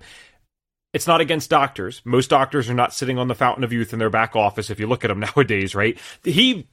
It's 0.92 1.06
not 1.06 1.21
against 1.21 1.51
doctors. 1.51 2.01
Most 2.04 2.31
doctors 2.31 2.68
are 2.68 2.74
not 2.74 2.95
sitting 2.95 3.19
on 3.19 3.27
the 3.27 3.36
fountain 3.36 3.63
of 3.63 3.71
youth 3.71 3.94
in 3.94 4.00
their 4.00 4.10
back 4.10 4.36
office 4.36 4.71
if 4.71 4.80
you 4.80 4.88
look 4.88 5.06
at 5.06 5.10
them 5.10 5.19
nowadays 5.36 5.75
right? 5.75 5.98
He 6.25 6.68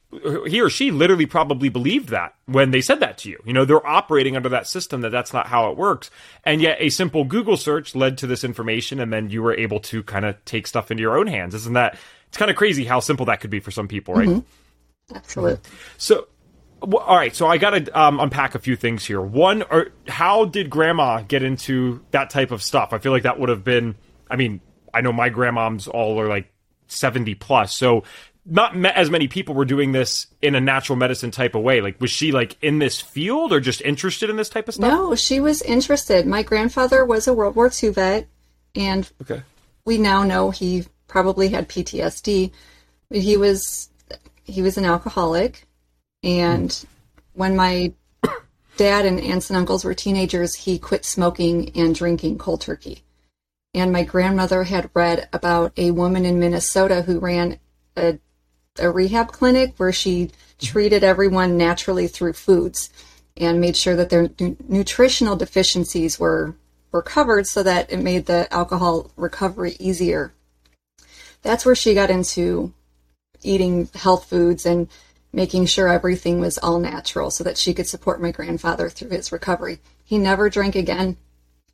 he 0.49 0.61
or 0.61 0.69
she 0.69 0.91
literally 0.91 1.27
probably 1.27 1.69
believed 1.69 2.09
that 2.09 2.35
when 2.47 2.73
they 2.73 2.81
said 2.81 2.99
that 3.01 3.19
to 3.19 3.31
you. 3.31 3.41
You 3.45 3.53
know 3.53 3.65
they're 3.65 3.87
operating 3.87 4.35
under 4.35 4.49
that 4.49 4.67
system 4.67 5.03
that 5.03 5.11
that's 5.11 5.33
not 5.33 5.47
how 5.47 5.71
it 5.71 5.77
works. 5.77 6.11
And 6.43 6.61
yet 6.61 6.79
a 6.81 6.89
simple 6.89 7.23
google 7.23 7.57
search 7.57 7.95
led 7.95 8.19
to 8.19 8.27
this 8.27 8.43
information 8.43 8.99
and 8.99 9.13
then 9.13 9.31
you 9.31 9.45
were 9.45 9.55
able 9.55 9.79
to 9.81 10.03
kind 10.03 10.25
of 10.25 10.45
take 10.45 10.67
stuff 10.67 10.91
into 10.91 11.03
your 11.03 11.17
own 11.17 11.29
hands. 11.29 11.55
Isn't 11.55 11.75
that 11.75 11.97
it's 12.27 12.37
kind 12.37 12.51
of 12.51 12.57
crazy 12.57 12.85
how 12.85 12.99
simple 12.99 13.27
that 13.27 13.39
could 13.39 13.51
be 13.51 13.61
for 13.61 13.71
some 13.71 13.87
people 13.87 14.15
right 14.15 14.43
Absolutely. 15.15 15.59
so, 15.99 16.27
w- 16.81 16.99
all 16.99 17.17
right. 17.17 17.35
So 17.35 17.47
I 17.47 17.59
got 17.59 17.71
to 17.71 18.01
um, 18.01 18.19
unpack 18.21 18.55
a 18.55 18.59
few 18.59 18.77
things 18.77 19.05
here. 19.05 19.21
One, 19.21 19.63
or 19.71 19.89
how 20.09 20.45
did 20.47 20.69
Grandma 20.71 21.23
get 21.23 21.43
into 21.43 22.05
that 22.11 22.31
type 22.31 22.51
of 22.51 22.63
stuff? 22.63 22.93
I 22.93 22.99
feel 22.99 23.13
like 23.13 23.23
that 23.25 23.39
would 23.39 23.49
have 23.49 23.65
been. 23.65 23.95
I 24.31 24.37
mean, 24.37 24.61
I 24.93 25.01
know 25.03 25.13
my 25.13 25.31
grandmoms 25.31 25.89
all 25.89 26.21
are 26.21 26.29
like 26.29 26.51
seventy 26.89 27.35
plus, 27.35 27.75
so 27.77 28.03
not 28.49 28.77
as 28.87 29.11
many 29.11 29.27
people 29.29 29.55
were 29.57 29.65
doing 29.65 29.91
this 29.93 30.29
in 30.41 30.55
a 30.55 30.61
natural 30.61 30.97
medicine 30.97 31.31
type 31.33 31.55
of 31.57 31.63
way. 31.63 31.81
Like, 31.81 32.01
was 32.01 32.11
she 32.11 32.31
like 32.33 32.57
in 32.63 32.79
this 32.79 33.01
field 33.01 33.53
or 33.53 33.59
just 33.61 33.81
interested 33.83 34.31
in 34.31 34.37
this 34.37 34.49
type 34.49 34.69
of 34.69 34.75
stuff? 34.75 34.89
No, 34.89 35.15
she 35.17 35.41
was 35.41 35.63
interested. 35.63 36.27
My 36.27 36.43
grandfather 36.45 37.05
was 37.05 37.27
a 37.27 37.35
World 37.35 37.57
War 37.57 37.71
II 37.83 37.91
vet, 37.91 38.29
and 38.77 39.11
Okay. 39.23 39.43
we 39.85 39.99
now 39.99 40.23
know 40.25 40.51
he 40.51 40.85
probably 41.09 41.49
had 41.49 41.69
PTSD. 41.69 42.53
He 43.11 43.37
was 43.37 43.89
he 44.47 44.63
was 44.63 44.79
an 44.79 44.85
alcoholic, 44.85 45.67
and 46.23 46.85
when 47.35 47.57
my 47.57 47.93
dad 48.77 49.05
and 49.05 49.21
aunts 49.21 49.51
and 49.51 49.57
uncles 49.57 49.85
were 49.85 49.95
teenagers, 49.95 50.55
he 50.55 50.79
quit 50.79 51.05
smoking 51.05 51.71
and 51.75 51.95
drinking 51.95 52.39
cold 52.39 52.61
turkey. 52.61 53.03
And 53.75 53.93
my 53.93 54.05
grandmother 54.05 54.65
had 54.65 54.91
read 54.95 55.29
about 55.33 55.73
a 55.77 55.91
woman 55.91 56.25
in 56.25 56.39
Minnesota 56.39 57.03
who 57.03 57.19
ran 57.19 57.59
a, 57.97 58.19
a 58.79 58.91
rehab 58.91 59.33
clinic 59.33 59.75
where 59.77 59.93
she 59.93 60.31
treated 60.59 61.05
everyone 61.05 61.59
naturally 61.59 62.09
through 62.09 62.33
foods 62.33 62.91
and 63.37 63.61
made 63.61 63.77
sure 63.77 63.97
that 63.97 64.09
their 64.09 64.31
nu- 64.41 64.57
nutritional 64.69 65.37
deficiencies 65.37 66.19
were 66.19 66.55
were 66.93 67.03
covered 67.03 67.47
so 67.47 67.63
that 67.63 67.93
it 67.93 67.99
made 67.99 68.25
the 68.25 68.53
alcohol 68.53 69.11
recovery 69.17 69.77
easier. 69.79 70.33
That's 71.43 71.67
where 71.67 71.75
she 71.75 71.93
got 71.93 72.11
into 72.11 72.73
eating 73.43 73.89
health 73.95 74.29
foods 74.29 74.67
and 74.67 74.89
making 75.33 75.67
sure 75.67 75.89
everything 75.89 76.41
was 76.41 76.59
all 76.59 76.79
natural 76.79 77.31
so 77.31 77.45
that 77.45 77.59
she 77.59 77.75
could 77.75 77.87
support 77.87 78.23
my 78.23 78.31
grandfather 78.31 78.89
through 78.89 79.11
his 79.11 79.33
recovery. 79.33 79.79
He 80.05 80.19
never 80.19 80.49
drank 80.49 80.75
again, 80.75 81.17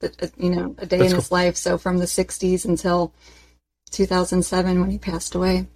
but 0.00 0.16
uh, 0.23 0.28
you 0.37 0.50
know, 0.50 0.75
a 0.78 0.87
day 0.87 0.99
That's 0.99 1.12
in 1.12 1.16
his 1.16 1.33
life. 1.33 1.57
So 1.57 1.78
from 1.78 1.99
the 1.99 2.07
60s 2.07 2.64
until 2.64 3.12
2007 3.90 4.81
when 4.81 4.90
he 4.90 4.99
passed 4.99 5.35
away. 5.35 5.69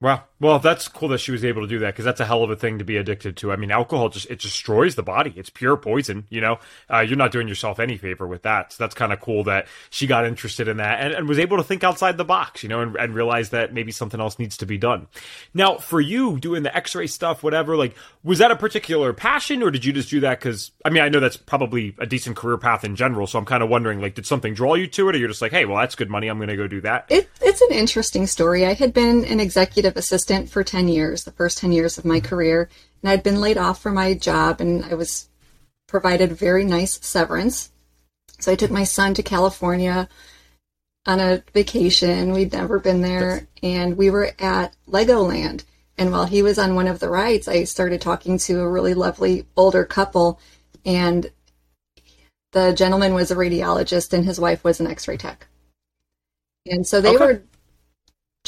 Wow. 0.00 0.24
Well, 0.40 0.60
that's 0.60 0.86
cool 0.86 1.08
that 1.08 1.18
she 1.18 1.32
was 1.32 1.44
able 1.44 1.62
to 1.62 1.66
do 1.66 1.80
that 1.80 1.94
because 1.94 2.04
that's 2.04 2.20
a 2.20 2.24
hell 2.24 2.44
of 2.44 2.50
a 2.50 2.54
thing 2.54 2.78
to 2.78 2.84
be 2.84 2.96
addicted 2.96 3.36
to. 3.38 3.50
I 3.50 3.56
mean, 3.56 3.72
alcohol 3.72 4.08
just 4.08 4.30
it 4.30 4.38
destroys 4.38 4.94
the 4.94 5.02
body. 5.02 5.32
It's 5.34 5.50
pure 5.50 5.76
poison. 5.76 6.26
You 6.30 6.40
know, 6.40 6.58
uh, 6.88 7.00
you're 7.00 7.16
not 7.16 7.32
doing 7.32 7.48
yourself 7.48 7.80
any 7.80 7.96
favor 7.96 8.24
with 8.24 8.42
that. 8.42 8.72
So 8.72 8.84
that's 8.84 8.94
kind 8.94 9.12
of 9.12 9.20
cool 9.20 9.42
that 9.44 9.66
she 9.90 10.06
got 10.06 10.26
interested 10.26 10.68
in 10.68 10.76
that 10.76 11.00
and, 11.00 11.12
and 11.12 11.28
was 11.28 11.40
able 11.40 11.56
to 11.56 11.64
think 11.64 11.82
outside 11.82 12.18
the 12.18 12.24
box. 12.24 12.62
You 12.62 12.68
know, 12.68 12.82
and, 12.82 12.94
and 12.94 13.14
realize 13.16 13.50
that 13.50 13.74
maybe 13.74 13.90
something 13.90 14.20
else 14.20 14.38
needs 14.38 14.56
to 14.58 14.66
be 14.66 14.78
done. 14.78 15.08
Now, 15.54 15.78
for 15.78 16.00
you 16.00 16.38
doing 16.38 16.62
the 16.62 16.76
X-ray 16.76 17.08
stuff, 17.08 17.42
whatever, 17.42 17.76
like, 17.76 17.96
was 18.22 18.38
that 18.38 18.52
a 18.52 18.56
particular 18.56 19.12
passion, 19.12 19.60
or 19.60 19.72
did 19.72 19.84
you 19.84 19.92
just 19.92 20.08
do 20.08 20.20
that 20.20 20.38
because? 20.38 20.70
I 20.84 20.90
mean, 20.90 21.02
I 21.02 21.08
know 21.08 21.18
that's 21.18 21.36
probably 21.36 21.96
a 21.98 22.06
decent 22.06 22.36
career 22.36 22.58
path 22.58 22.84
in 22.84 22.94
general. 22.94 23.26
So 23.26 23.40
I'm 23.40 23.44
kind 23.44 23.64
of 23.64 23.70
wondering, 23.70 24.00
like, 24.00 24.14
did 24.14 24.26
something 24.26 24.54
draw 24.54 24.74
you 24.74 24.86
to 24.86 25.08
it, 25.08 25.16
or 25.16 25.18
you're 25.18 25.26
just 25.26 25.42
like, 25.42 25.50
hey, 25.50 25.64
well, 25.64 25.78
that's 25.78 25.96
good 25.96 26.10
money. 26.10 26.28
I'm 26.28 26.38
going 26.38 26.48
to 26.48 26.56
go 26.56 26.68
do 26.68 26.80
that. 26.82 27.06
It, 27.08 27.28
it's 27.40 27.60
an 27.60 27.72
interesting 27.72 28.28
story. 28.28 28.64
I 28.64 28.74
had 28.74 28.94
been 28.94 29.24
an 29.24 29.40
executive 29.40 29.96
assistant 29.96 30.27
assistant 30.28 30.50
for 30.50 30.62
10 30.62 30.88
years, 30.88 31.24
the 31.24 31.32
first 31.32 31.58
10 31.58 31.72
years 31.72 31.98
of 31.98 32.04
my 32.04 32.18
mm-hmm. 32.18 32.28
career. 32.28 32.68
And 33.02 33.10
I'd 33.10 33.22
been 33.22 33.40
laid 33.40 33.56
off 33.56 33.80
from 33.80 33.94
my 33.94 34.14
job 34.14 34.60
and 34.60 34.84
I 34.84 34.94
was 34.94 35.28
provided 35.86 36.32
very 36.32 36.64
nice 36.64 36.98
severance. 37.04 37.70
So 38.38 38.52
I 38.52 38.56
took 38.56 38.70
my 38.70 38.84
son 38.84 39.14
to 39.14 39.22
California 39.22 40.08
on 41.06 41.20
a 41.20 41.42
vacation. 41.54 42.32
We'd 42.32 42.52
never 42.52 42.78
been 42.78 43.00
there. 43.00 43.48
And 43.62 43.96
we 43.96 44.10
were 44.10 44.32
at 44.38 44.76
Legoland. 44.86 45.64
And 45.96 46.12
while 46.12 46.26
he 46.26 46.42
was 46.42 46.58
on 46.58 46.74
one 46.74 46.86
of 46.86 47.00
the 47.00 47.08
rides, 47.08 47.48
I 47.48 47.64
started 47.64 48.00
talking 48.00 48.38
to 48.38 48.60
a 48.60 48.68
really 48.68 48.94
lovely 48.94 49.46
older 49.56 49.84
couple. 49.84 50.40
And 50.84 51.30
the 52.52 52.72
gentleman 52.72 53.14
was 53.14 53.30
a 53.30 53.36
radiologist 53.36 54.12
and 54.12 54.24
his 54.24 54.38
wife 54.38 54.62
was 54.62 54.80
an 54.80 54.86
x 54.86 55.08
ray 55.08 55.16
tech. 55.16 55.46
And 56.66 56.86
so 56.86 57.00
they 57.00 57.16
okay. 57.16 57.24
were 57.24 57.42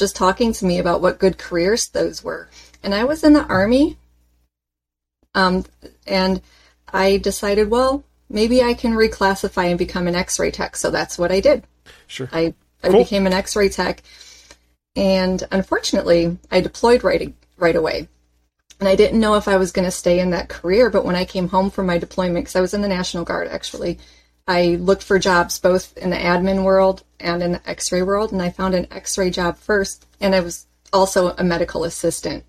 just 0.00 0.16
talking 0.16 0.52
to 0.54 0.64
me 0.64 0.80
about 0.80 1.00
what 1.00 1.21
good 1.21 1.38
careers 1.38 1.88
those 1.90 2.25
were. 2.25 2.49
And 2.83 2.92
I 2.92 3.04
was 3.04 3.23
in 3.23 3.35
the 3.35 3.45
army, 3.45 3.97
um, 5.35 5.64
and 6.09 6.42
I 6.92 7.19
decided, 7.19 7.71
well, 7.71 8.02
maybe 8.28 8.64
I 8.64 8.75
can 8.75 8.95
reclassify 8.95 9.69
and 9.69 9.78
become 9.78 10.09
an 10.09 10.16
X-ray 10.16 10.50
tech. 10.50 10.75
So 10.75 10.90
that's 10.90 11.16
what 11.19 11.30
I 11.30 11.38
did. 11.38 11.62
Sure. 12.09 12.28
I, 12.33 12.54
I 12.83 12.88
cool. 12.88 13.04
became 13.04 13.26
an 13.28 13.33
X-ray 13.33 13.69
tech, 13.69 14.02
and 14.97 15.47
unfortunately, 15.52 16.37
I 16.50 16.61
deployed 16.61 17.04
right 17.04 17.33
right 17.57 17.76
away. 17.76 18.09
And 18.80 18.88
I 18.88 18.97
didn't 18.97 19.21
know 19.21 19.35
if 19.35 19.47
I 19.47 19.59
was 19.59 19.73
going 19.73 19.85
to 19.85 19.90
stay 19.90 20.21
in 20.21 20.30
that 20.30 20.49
career. 20.49 20.88
But 20.88 21.04
when 21.04 21.14
I 21.14 21.26
came 21.26 21.49
home 21.49 21.71
from 21.71 21.85
my 21.85 21.99
deployment, 21.99 22.47
because 22.47 22.57
I 22.57 22.62
was 22.62 22.73
in 22.73 22.80
the 22.80 22.88
National 22.88 23.25
Guard 23.25 23.47
actually, 23.49 23.99
I 24.47 24.76
looked 24.80 25.02
for 25.02 25.18
jobs 25.18 25.59
both 25.59 25.97
in 25.97 26.11
the 26.11 26.16
admin 26.16 26.64
world 26.64 27.02
and 27.18 27.42
in 27.42 27.52
the 27.52 27.68
x 27.68 27.92
ray 27.92 28.02
world, 28.02 28.32
and 28.32 28.42
I 28.42 28.50
found 28.50 28.75
an 28.75 28.87
x 28.90 29.16
ray 29.16 29.30
job 29.30 29.56
first, 29.59 30.06
and 30.20 30.35
I 30.35 30.40
was 30.40 30.66
also 30.92 31.35
a 31.37 31.44
medical 31.44 31.85
assistant. 31.85 32.44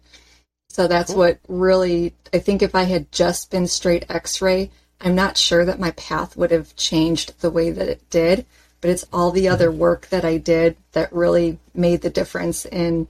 So 0.70 0.88
that's 0.88 1.12
cool. 1.12 1.20
what 1.20 1.40
really, 1.48 2.14
I 2.34 2.40
think 2.40 2.62
if 2.62 2.76
I 2.76 2.84
had 2.84 3.12
just 3.12 3.52
been 3.52 3.68
straight 3.68 4.06
x 4.10 4.42
ray, 4.42 4.72
I'm 5.00 5.16
not 5.16 5.38
sure 5.38 5.66
that 5.66 5.80
my 5.80 5.92
path 5.92 6.38
would 6.38 6.52
have 6.52 6.76
changed 6.76 7.40
the 7.42 7.50
way 7.50 7.72
that 7.72 7.88
it 7.88 8.10
did, 8.10 8.46
but 8.80 8.90
it's 8.90 9.06
all 9.12 9.32
the 9.32 9.48
other 9.48 9.70
mm-hmm. 9.70 9.80
work 9.80 10.08
that 10.08 10.26
I 10.26 10.38
did 10.38 10.78
that 10.94 11.12
really 11.14 11.60
made 11.74 12.02
the 12.02 12.10
difference 12.10 12.66
in 12.66 13.08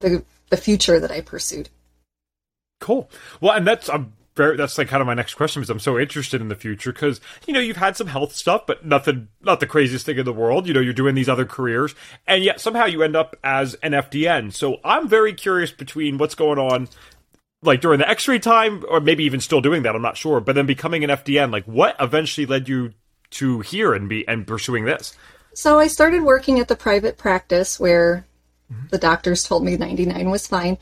the, 0.00 0.24
the 0.50 0.56
future 0.56 1.00
that 1.00 1.10
I 1.10 1.20
pursued. 1.20 1.68
Cool. 2.80 3.08
Well, 3.40 3.52
and 3.52 3.66
that's, 3.66 3.88
I'm 3.88 4.12
very 4.34 4.56
that's 4.56 4.78
like 4.78 4.88
kind 4.88 5.00
of 5.00 5.06
my 5.06 5.14
next 5.14 5.34
question 5.34 5.60
because 5.60 5.70
I'm 5.70 5.80
so 5.80 5.98
interested 5.98 6.40
in 6.40 6.48
the 6.48 6.54
future 6.54 6.92
because 6.92 7.20
you 7.46 7.52
know 7.52 7.60
you've 7.60 7.76
had 7.76 7.96
some 7.96 8.06
health 8.06 8.34
stuff 8.34 8.66
but 8.66 8.84
nothing 8.84 9.28
not 9.42 9.60
the 9.60 9.66
craziest 9.66 10.06
thing 10.06 10.18
in 10.18 10.24
the 10.24 10.32
world. 10.32 10.66
You 10.66 10.74
know 10.74 10.80
you're 10.80 10.92
doing 10.92 11.14
these 11.14 11.28
other 11.28 11.44
careers 11.44 11.94
and 12.26 12.42
yet 12.42 12.60
somehow 12.60 12.86
you 12.86 13.02
end 13.02 13.16
up 13.16 13.36
as 13.44 13.74
an 13.82 13.92
FDN 13.92 14.52
so 14.52 14.80
I'm 14.84 15.08
very 15.08 15.34
curious 15.34 15.70
between 15.70 16.18
what's 16.18 16.34
going 16.34 16.58
on 16.58 16.88
like 17.62 17.80
during 17.80 17.98
the 17.98 18.08
x-ray 18.08 18.38
time 18.38 18.84
or 18.88 19.00
maybe 19.00 19.24
even 19.24 19.40
still 19.40 19.60
doing 19.60 19.82
that 19.82 19.94
I'm 19.94 20.02
not 20.02 20.16
sure 20.16 20.40
but 20.40 20.54
then 20.54 20.66
becoming 20.66 21.04
an 21.04 21.10
FDN 21.10 21.52
like 21.52 21.64
what 21.64 21.96
eventually 22.00 22.46
led 22.46 22.68
you 22.68 22.92
to 23.32 23.60
here 23.60 23.92
and 23.92 24.08
be 24.08 24.26
and 24.28 24.46
pursuing 24.46 24.84
this? 24.84 25.16
So 25.54 25.78
I 25.78 25.88
started 25.88 26.22
working 26.22 26.60
at 26.60 26.68
the 26.68 26.76
private 26.76 27.18
practice 27.18 27.78
where 27.78 28.24
mm-hmm. 28.72 28.86
the 28.88 28.98
doctors 28.98 29.42
told 29.42 29.64
me 29.64 29.76
99 29.76 30.30
was 30.30 30.46
fine. 30.46 30.78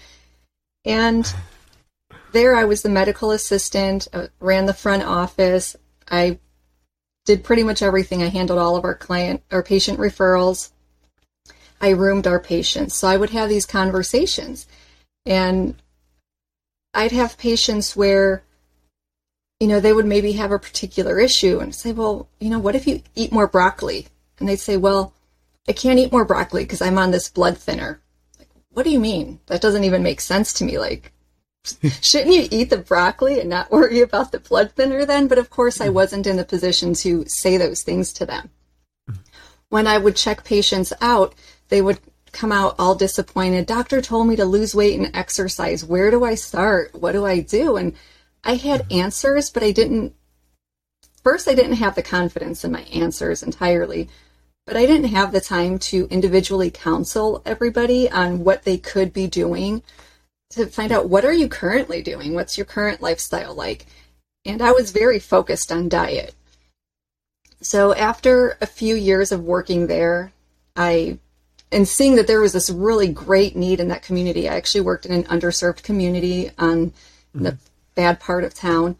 And 0.85 1.33
there 2.33 2.55
I 2.55 2.65
was 2.65 2.83
the 2.83 2.89
medical 2.89 3.31
assistant, 3.31 4.09
uh, 4.13 4.29
ran 4.41 4.67
the 4.67 4.75
front 4.75 5.03
office. 5.03 5.77
I 6.11 6.39
did 7.25 7.45
pretty 7.45 7.63
much 7.63 7.83
everything. 7.83 8.23
I 8.23 8.29
handled 8.29 8.59
all 8.59 8.77
of 8.77 8.85
our 8.85 8.95
client 8.95 9.43
or 9.51 9.63
patient 9.63 9.99
referrals. 9.99 10.71
I 11.81 11.91
roomed 11.91 12.27
our 12.27 12.41
patients. 12.41 12.95
So 12.95 13.09
I 13.09 13.17
would 13.17 13.31
have 13.31 13.49
these 13.49 13.67
conversations 13.67 14.67
and 15.25 15.77
I'd 16.93 17.13
have 17.13 17.39
patients 17.39 17.97
where 17.97 18.43
you 19.61 19.67
know, 19.67 19.79
they 19.79 19.93
would 19.93 20.07
maybe 20.07 20.33
have 20.33 20.51
a 20.51 20.59
particular 20.59 21.21
issue 21.21 21.61
and 21.61 21.75
say, 21.75 21.93
well, 21.93 22.29
you 22.41 22.49
know, 22.49 22.59
what 22.59 22.75
if 22.75 22.87
you 22.87 23.03
eat 23.15 23.31
more 23.31 23.47
broccoli? 23.47 24.09
And 24.39 24.49
they'd 24.49 24.57
say, 24.57 24.79
well, 24.79 25.13
I 25.69 25.73
can't 25.73 25.99
eat 25.99 26.11
more 26.11 26.25
broccoli 26.25 26.65
because 26.65 26.81
I'm 26.81 26.97
on 26.97 27.11
this 27.11 27.29
blood 27.29 27.59
thinner. 27.59 28.01
Like, 28.39 28.49
what 28.71 28.85
do 28.85 28.91
you 28.91 28.99
mean? 28.99 29.39
That 29.47 29.61
doesn't 29.61 29.85
even 29.85 30.03
make 30.03 30.23
sense 30.23 30.55
to 30.55 30.65
me. 30.65 30.79
Like, 30.79 31.13
Shouldn't 31.65 32.35
you 32.35 32.49
eat 32.51 32.71
the 32.71 32.79
broccoli 32.79 33.41
and 33.41 33.51
not 33.51 33.71
worry 33.71 34.01
about 34.01 34.33
the 34.33 34.41
blood 34.41 34.73
thinner 34.73 35.05
then? 35.05 35.29
But 35.29 35.39
of 35.39 35.51
course, 35.51 35.81
I 35.81 35.89
wasn't 35.89 36.27
in 36.27 36.37
the 36.37 36.45
position 36.45 36.95
to 36.95 37.25
say 37.27 37.57
those 37.57 37.83
things 37.83 38.13
to 38.15 38.27
them. 38.27 38.51
When 39.69 39.87
I 39.87 39.99
would 39.99 40.17
check 40.17 40.45
patients 40.45 40.93
out, 41.01 41.35
they 41.69 41.83
would 41.83 42.01
come 42.33 42.53
out 42.53 42.77
all 42.79 42.95
disappointed. 42.95 43.67
Doctor 43.67 44.01
told 44.01 44.27
me 44.27 44.37
to 44.37 44.45
lose 44.45 44.75
weight 44.75 44.99
and 44.99 45.15
exercise. 45.15 45.85
Where 45.85 46.11
do 46.11 46.25
I 46.25 46.35
start? 46.35 46.95
What 46.95 47.13
do 47.13 47.27
I 47.27 47.41
do? 47.41 47.77
And 47.77 47.95
I 48.43 48.55
had 48.55 48.91
answers, 48.91 49.51
but 49.51 49.63
I 49.63 49.71
didn't. 49.71 50.15
First, 51.23 51.49
I 51.49 51.55
didn't 51.55 51.75
have 51.75 51.95
the 51.95 52.03
confidence 52.03 52.65
in 52.65 52.73
my 52.73 52.83
answers 52.83 53.43
entirely, 53.43 54.09
but 54.67 54.77
I 54.77 54.87
didn't 54.87 55.11
have 55.11 55.33
the 55.33 55.41
time 55.41 55.79
to 55.81 56.09
individually 56.11 56.71
counsel 56.71 57.43
everybody 57.45 58.11
on 58.11 58.43
what 58.45 58.63
they 58.63 58.79
could 58.79 59.13
be 59.13 59.27
doing 59.27 59.83
to 60.51 60.67
find 60.67 60.93
out 60.93 61.09
what 61.09 61.25
are 61.25 61.33
you 61.33 61.49
currently 61.49 62.03
doing? 62.03 62.35
What's 62.35 62.59
your 62.59 62.65
current 62.65 63.01
lifestyle 63.01 63.55
like? 63.55 63.87
And 64.45 64.63
I 64.63 64.73
was 64.73 64.91
very 64.91 65.19
focused 65.19 65.71
on 65.71 65.89
diet. 65.89 66.35
So 67.63 67.95
after 67.95 68.57
a 68.61 68.67
few 68.67 68.95
years 68.95 69.33
of 69.33 69.45
working 69.45 69.87
there, 69.87 70.33
I 70.77 71.19
and 71.73 71.87
seeing 71.87 72.17
that 72.17 72.27
there 72.27 72.41
was 72.41 72.53
this 72.53 72.71
really 72.71 73.09
great 73.09 73.55
need 73.55 73.81
in 73.81 73.89
that 73.89 74.03
community. 74.03 74.49
I 74.49 74.57
actually 74.57 74.81
worked 74.81 75.07
in 75.07 75.13
an 75.13 75.25
underserved 75.25 75.83
community 75.83 76.51
on 76.59 76.91
mm-hmm. 76.91 77.45
the 77.45 77.59
bad 77.95 78.19
part 78.19 78.45
of 78.45 78.55
town. 78.55 78.97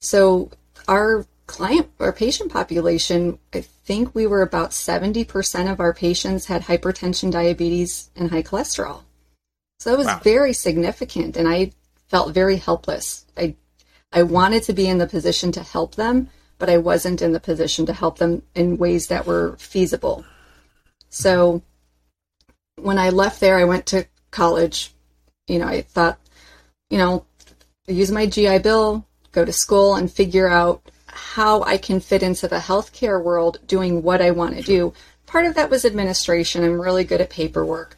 So 0.00 0.50
our 0.88 1.26
client 1.46 1.90
or 1.98 2.12
patient 2.12 2.50
population, 2.50 3.38
I 3.52 3.60
think 3.60 4.14
we 4.14 4.26
were 4.26 4.42
about 4.42 4.70
70% 4.70 5.70
of 5.70 5.80
our 5.80 5.92
patients 5.92 6.46
had 6.46 6.62
hypertension, 6.62 7.30
diabetes, 7.30 8.10
and 8.16 8.30
high 8.30 8.42
cholesterol. 8.42 9.02
So 9.78 9.92
it 9.92 9.98
was 9.98 10.06
wow. 10.06 10.20
very 10.22 10.52
significant, 10.52 11.36
and 11.36 11.48
I 11.48 11.72
felt 12.08 12.34
very 12.34 12.56
helpless. 12.56 13.26
I 13.36 13.56
I 14.12 14.22
wanted 14.22 14.62
to 14.64 14.72
be 14.72 14.88
in 14.88 14.98
the 14.98 15.06
position 15.08 15.50
to 15.52 15.62
help 15.62 15.96
them, 15.96 16.30
but 16.58 16.70
I 16.70 16.78
wasn't 16.78 17.20
in 17.20 17.32
the 17.32 17.40
position 17.40 17.84
to 17.86 17.92
help 17.92 18.18
them 18.18 18.42
in 18.54 18.78
ways 18.78 19.08
that 19.08 19.26
were 19.26 19.56
feasible. 19.58 20.24
So 21.10 21.62
when 22.76 22.98
I 22.98 23.10
left 23.10 23.40
there, 23.40 23.58
I 23.58 23.64
went 23.64 23.86
to 23.86 24.06
college. 24.30 24.92
You 25.48 25.58
know, 25.58 25.66
I 25.66 25.82
thought, 25.82 26.18
you 26.90 26.98
know, 26.98 27.26
use 27.88 28.12
my 28.12 28.26
GI 28.26 28.58
Bill, 28.58 29.04
go 29.32 29.44
to 29.44 29.52
school, 29.52 29.96
and 29.96 30.10
figure 30.10 30.48
out 30.48 30.80
how 31.06 31.62
I 31.62 31.76
can 31.76 32.00
fit 32.00 32.22
into 32.22 32.46
the 32.46 32.58
healthcare 32.58 33.22
world 33.22 33.58
doing 33.66 34.02
what 34.02 34.22
I 34.22 34.30
want 34.30 34.56
to 34.56 34.62
do. 34.62 34.92
Part 35.26 35.46
of 35.46 35.54
that 35.54 35.70
was 35.70 35.84
administration. 35.84 36.62
I'm 36.62 36.80
really 36.80 37.04
good 37.04 37.20
at 37.20 37.30
paperwork 37.30 37.96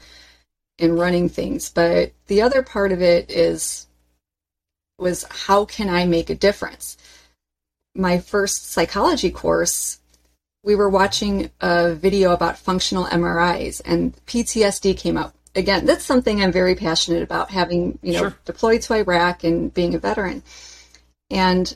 in 0.78 0.96
running 0.96 1.28
things. 1.28 1.70
But 1.70 2.12
the 2.26 2.42
other 2.42 2.62
part 2.62 2.92
of 2.92 3.02
it 3.02 3.30
is 3.30 3.86
was 4.98 5.24
how 5.30 5.64
can 5.64 5.88
I 5.88 6.06
make 6.06 6.30
a 6.30 6.34
difference? 6.34 6.96
My 7.94 8.18
first 8.18 8.70
psychology 8.70 9.30
course, 9.30 10.00
we 10.62 10.74
were 10.74 10.88
watching 10.88 11.50
a 11.60 11.94
video 11.94 12.32
about 12.32 12.58
functional 12.58 13.04
MRIs 13.04 13.80
and 13.84 14.14
PTSD 14.26 14.96
came 14.96 15.16
up. 15.16 15.34
Again, 15.54 15.86
that's 15.86 16.04
something 16.04 16.42
I'm 16.42 16.52
very 16.52 16.74
passionate 16.74 17.22
about 17.22 17.50
having, 17.50 17.98
you 18.02 18.12
know, 18.12 18.18
sure. 18.18 18.38
deployed 18.44 18.82
to 18.82 18.94
Iraq 18.94 19.44
and 19.44 19.72
being 19.72 19.94
a 19.94 19.98
veteran. 19.98 20.42
And 21.30 21.74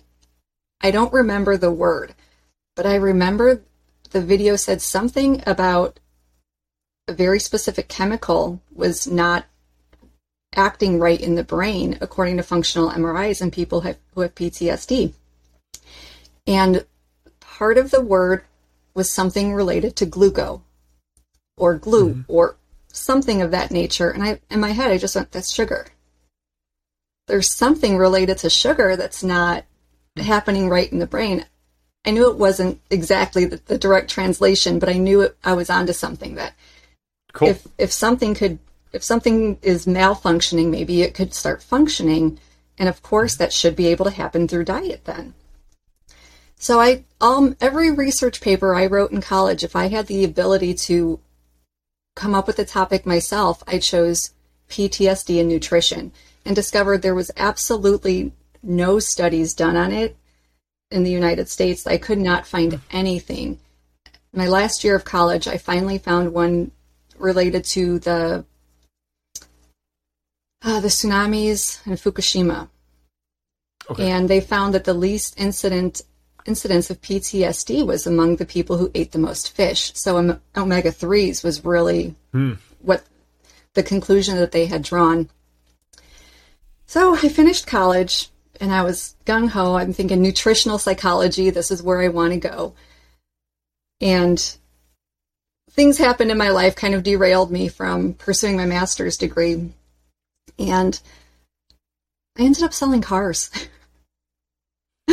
I 0.82 0.90
don't 0.90 1.12
remember 1.12 1.56
the 1.56 1.70
word, 1.70 2.14
but 2.76 2.84
I 2.84 2.96
remember 2.96 3.62
the 4.10 4.20
video 4.20 4.56
said 4.56 4.82
something 4.82 5.42
about 5.46 5.99
a 7.10 7.14
very 7.14 7.40
specific 7.40 7.88
chemical 7.88 8.62
was 8.72 9.06
not 9.06 9.44
acting 10.54 10.98
right 10.98 11.20
in 11.20 11.34
the 11.34 11.44
brain 11.44 11.98
according 12.00 12.36
to 12.36 12.42
functional 12.42 12.90
MRIs 12.90 13.42
in 13.42 13.50
people 13.50 13.80
who 13.80 14.20
have 14.20 14.34
PTSD. 14.34 15.12
And 16.46 16.84
part 17.40 17.78
of 17.78 17.90
the 17.90 18.00
word 18.00 18.44
was 18.94 19.12
something 19.12 19.52
related 19.52 19.96
to 19.96 20.06
gluco 20.06 20.62
or 21.56 21.74
glue 21.76 22.10
mm-hmm. 22.10 22.22
or 22.28 22.56
something 22.88 23.42
of 23.42 23.50
that 23.50 23.70
nature. 23.70 24.10
And 24.10 24.22
I, 24.22 24.40
in 24.50 24.60
my 24.60 24.70
head, 24.70 24.90
I 24.90 24.98
just 24.98 25.14
went, 25.14 25.32
that's 25.32 25.52
sugar. 25.52 25.86
There's 27.26 27.52
something 27.52 27.96
related 27.96 28.38
to 28.38 28.50
sugar 28.50 28.96
that's 28.96 29.22
not 29.22 29.64
happening 30.16 30.68
right 30.68 30.90
in 30.90 30.98
the 30.98 31.06
brain. 31.06 31.44
I 32.04 32.10
knew 32.10 32.30
it 32.30 32.38
wasn't 32.38 32.80
exactly 32.90 33.44
the, 33.44 33.60
the 33.66 33.78
direct 33.78 34.10
translation, 34.10 34.78
but 34.78 34.88
I 34.88 34.94
knew 34.94 35.20
it, 35.20 35.36
I 35.44 35.52
was 35.52 35.70
onto 35.70 35.92
something 35.92 36.36
that 36.36 36.54
Cool. 37.32 37.48
if 37.48 37.66
if 37.78 37.92
something 37.92 38.34
could 38.34 38.58
if 38.92 39.04
something 39.04 39.58
is 39.62 39.86
malfunctioning, 39.86 40.70
maybe 40.70 41.02
it 41.02 41.14
could 41.14 41.32
start 41.32 41.62
functioning, 41.62 42.38
and 42.78 42.88
of 42.88 43.02
course 43.02 43.36
that 43.36 43.52
should 43.52 43.76
be 43.76 43.86
able 43.86 44.04
to 44.04 44.10
happen 44.10 44.48
through 44.48 44.64
diet 44.64 45.04
then. 45.04 45.34
So 46.56 46.80
I 46.80 47.04
um 47.20 47.56
every 47.60 47.90
research 47.90 48.40
paper 48.40 48.74
I 48.74 48.86
wrote 48.86 49.12
in 49.12 49.20
college, 49.20 49.62
if 49.62 49.76
I 49.76 49.88
had 49.88 50.06
the 50.06 50.24
ability 50.24 50.74
to 50.74 51.20
come 52.16 52.34
up 52.34 52.46
with 52.46 52.58
a 52.58 52.64
topic 52.64 53.06
myself, 53.06 53.62
I 53.66 53.78
chose 53.78 54.32
PTSD 54.68 55.40
and 55.40 55.48
nutrition 55.48 56.12
and 56.44 56.56
discovered 56.56 57.02
there 57.02 57.14
was 57.14 57.30
absolutely 57.36 58.32
no 58.62 58.98
studies 58.98 59.54
done 59.54 59.76
on 59.76 59.92
it 59.92 60.16
in 60.90 61.02
the 61.02 61.10
United 61.10 61.48
States. 61.48 61.86
I 61.86 61.96
could 61.96 62.18
not 62.18 62.46
find 62.46 62.80
anything. 62.90 63.58
My 64.32 64.46
last 64.46 64.84
year 64.84 64.94
of 64.94 65.04
college, 65.04 65.48
I 65.48 65.56
finally 65.56 65.98
found 65.98 66.32
one 66.32 66.72
related 67.20 67.64
to 67.64 67.98
the 68.00 68.44
uh, 70.62 70.80
the 70.80 70.88
tsunamis 70.88 71.84
in 71.86 71.94
Fukushima, 71.94 72.68
Okay. 73.90 74.10
and 74.10 74.28
they 74.28 74.40
found 74.40 74.74
that 74.74 74.84
the 74.84 74.94
least 74.94 75.34
incident 75.38 76.02
incidence 76.46 76.90
of 76.90 77.00
PTSD 77.02 77.86
was 77.86 78.06
among 78.06 78.36
the 78.36 78.46
people 78.46 78.76
who 78.78 78.90
ate 78.94 79.12
the 79.12 79.18
most 79.18 79.50
fish. 79.52 79.92
So 79.94 80.16
om- 80.16 80.40
omega 80.56 80.90
threes 80.90 81.42
was 81.42 81.64
really 81.64 82.14
what 82.80 83.04
the 83.74 83.82
conclusion 83.82 84.36
that 84.36 84.52
they 84.52 84.66
had 84.66 84.82
drawn. 84.82 85.28
So 86.86 87.14
I 87.14 87.28
finished 87.28 87.66
college 87.66 88.30
and 88.60 88.72
I 88.72 88.82
was 88.82 89.14
gung 89.26 89.48
ho. 89.50 89.76
I'm 89.76 89.92
thinking 89.92 90.20
nutritional 90.22 90.78
psychology. 90.78 91.50
This 91.50 91.70
is 91.70 91.82
where 91.82 92.00
I 92.00 92.08
want 92.08 92.32
to 92.32 92.40
go. 92.48 92.74
And 94.00 94.56
things 95.70 95.98
happened 95.98 96.30
in 96.30 96.38
my 96.38 96.50
life 96.50 96.76
kind 96.76 96.94
of 96.94 97.02
derailed 97.02 97.50
me 97.50 97.68
from 97.68 98.14
pursuing 98.14 98.56
my 98.56 98.66
master's 98.66 99.16
degree. 99.16 99.72
And 100.58 101.00
I 102.38 102.42
ended 102.42 102.62
up 102.62 102.74
selling 102.74 103.00
cars. 103.00 103.50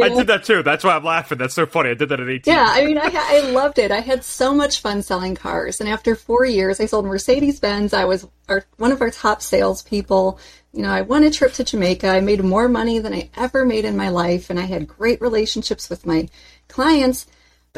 I 0.00 0.08
did 0.10 0.28
that 0.28 0.44
too. 0.44 0.62
That's 0.62 0.84
why 0.84 0.94
I'm 0.94 1.04
laughing. 1.04 1.38
That's 1.38 1.54
so 1.54 1.66
funny. 1.66 1.90
I 1.90 1.94
did 1.94 2.08
that 2.10 2.20
at 2.20 2.28
18. 2.28 2.52
Yeah, 2.52 2.66
I 2.68 2.84
mean, 2.84 2.98
I, 2.98 3.10
I 3.12 3.50
loved 3.50 3.78
it. 3.78 3.90
I 3.90 4.00
had 4.00 4.22
so 4.24 4.54
much 4.54 4.80
fun 4.80 5.02
selling 5.02 5.34
cars. 5.34 5.80
And 5.80 5.88
after 5.88 6.14
four 6.14 6.44
years, 6.44 6.80
I 6.80 6.86
sold 6.86 7.04
Mercedes 7.04 7.58
Benz. 7.58 7.92
I 7.92 8.04
was 8.04 8.26
our, 8.48 8.64
one 8.76 8.92
of 8.92 9.00
our 9.00 9.10
top 9.10 9.42
salespeople. 9.42 10.38
You 10.72 10.82
know, 10.82 10.90
I 10.90 11.02
won 11.02 11.24
a 11.24 11.30
trip 11.30 11.52
to 11.54 11.64
Jamaica. 11.64 12.08
I 12.08 12.20
made 12.20 12.44
more 12.44 12.68
money 12.68 12.98
than 12.98 13.12
I 13.12 13.30
ever 13.36 13.64
made 13.64 13.84
in 13.84 13.96
my 13.96 14.10
life. 14.10 14.50
And 14.50 14.58
I 14.58 14.64
had 14.64 14.86
great 14.86 15.20
relationships 15.20 15.90
with 15.90 16.06
my 16.06 16.28
clients. 16.68 17.26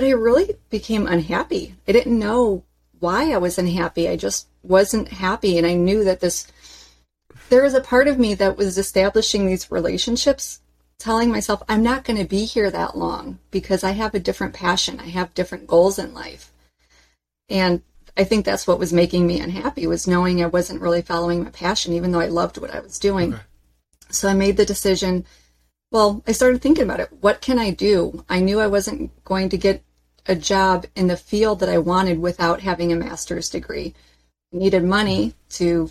But 0.00 0.06
I 0.06 0.12
really 0.12 0.56
became 0.70 1.06
unhappy. 1.06 1.74
I 1.86 1.92
didn't 1.92 2.18
know 2.18 2.64
why 3.00 3.32
I 3.32 3.36
was 3.36 3.58
unhappy. 3.58 4.08
I 4.08 4.16
just 4.16 4.48
wasn't 4.62 5.08
happy. 5.08 5.58
And 5.58 5.66
I 5.66 5.74
knew 5.74 6.04
that 6.04 6.20
this, 6.20 6.46
there 7.50 7.64
was 7.64 7.74
a 7.74 7.82
part 7.82 8.08
of 8.08 8.18
me 8.18 8.32
that 8.32 8.56
was 8.56 8.78
establishing 8.78 9.44
these 9.44 9.70
relationships 9.70 10.62
telling 10.98 11.30
myself 11.30 11.62
I'm 11.68 11.82
not 11.82 12.04
going 12.04 12.16
to 12.16 12.24
be 12.24 12.46
here 12.46 12.70
that 12.70 12.96
long 12.96 13.40
because 13.50 13.84
I 13.84 13.90
have 13.90 14.14
a 14.14 14.18
different 14.18 14.54
passion. 14.54 15.00
I 15.00 15.08
have 15.08 15.34
different 15.34 15.66
goals 15.66 15.98
in 15.98 16.14
life. 16.14 16.50
And 17.50 17.82
I 18.16 18.24
think 18.24 18.46
that's 18.46 18.66
what 18.66 18.78
was 18.78 18.94
making 18.94 19.26
me 19.26 19.38
unhappy 19.38 19.86
was 19.86 20.08
knowing 20.08 20.42
I 20.42 20.46
wasn't 20.46 20.80
really 20.80 21.02
following 21.02 21.44
my 21.44 21.50
passion 21.50 21.92
even 21.92 22.10
though 22.10 22.20
I 22.20 22.28
loved 22.28 22.56
what 22.56 22.74
I 22.74 22.80
was 22.80 22.98
doing. 22.98 23.34
So 24.08 24.30
I 24.30 24.32
made 24.32 24.56
the 24.56 24.64
decision, 24.64 25.26
well, 25.92 26.22
I 26.26 26.32
started 26.32 26.62
thinking 26.62 26.84
about 26.84 27.00
it. 27.00 27.12
What 27.20 27.42
can 27.42 27.58
I 27.58 27.70
do? 27.70 28.24
I 28.30 28.40
knew 28.40 28.60
I 28.60 28.66
wasn't 28.66 29.22
going 29.24 29.50
to 29.50 29.58
get 29.58 29.84
a 30.26 30.34
job 30.34 30.86
in 30.94 31.06
the 31.06 31.16
field 31.16 31.60
that 31.60 31.68
I 31.68 31.78
wanted 31.78 32.18
without 32.18 32.60
having 32.60 32.92
a 32.92 32.96
master's 32.96 33.48
degree. 33.48 33.94
I 34.52 34.58
needed 34.58 34.84
money 34.84 35.34
to 35.50 35.90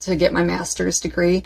to 0.00 0.16
get 0.16 0.32
my 0.32 0.44
master's 0.44 1.00
degree 1.00 1.44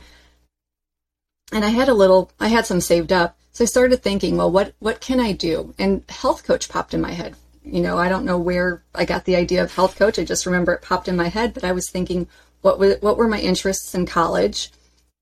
and 1.52 1.64
I 1.64 1.68
had 1.68 1.88
a 1.88 1.94
little, 1.94 2.30
I 2.38 2.48
had 2.48 2.66
some 2.66 2.80
saved 2.80 3.12
up. 3.12 3.36
So 3.52 3.64
I 3.64 3.66
started 3.66 4.02
thinking, 4.02 4.36
well, 4.36 4.50
what, 4.50 4.74
what 4.78 5.00
can 5.00 5.18
I 5.18 5.32
do? 5.32 5.74
And 5.78 6.04
health 6.08 6.44
coach 6.44 6.68
popped 6.68 6.94
in 6.94 7.00
my 7.00 7.12
head. 7.12 7.34
You 7.64 7.80
know, 7.80 7.98
I 7.98 8.08
don't 8.08 8.24
know 8.24 8.38
where 8.38 8.82
I 8.94 9.04
got 9.04 9.24
the 9.24 9.36
idea 9.36 9.62
of 9.62 9.74
health 9.74 9.96
coach. 9.96 10.18
I 10.18 10.24
just 10.24 10.46
remember 10.46 10.72
it 10.72 10.82
popped 10.82 11.08
in 11.08 11.16
my 11.16 11.28
head, 11.28 11.54
but 11.54 11.64
I 11.64 11.72
was 11.72 11.90
thinking, 11.90 12.28
what 12.60 12.78
were, 12.78 12.96
what 13.00 13.16
were 13.16 13.28
my 13.28 13.40
interests 13.40 13.94
in 13.94 14.06
college? 14.06 14.70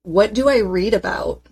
What 0.02 0.34
do 0.34 0.48
I 0.48 0.58
read 0.58 0.94
about? 0.94 1.42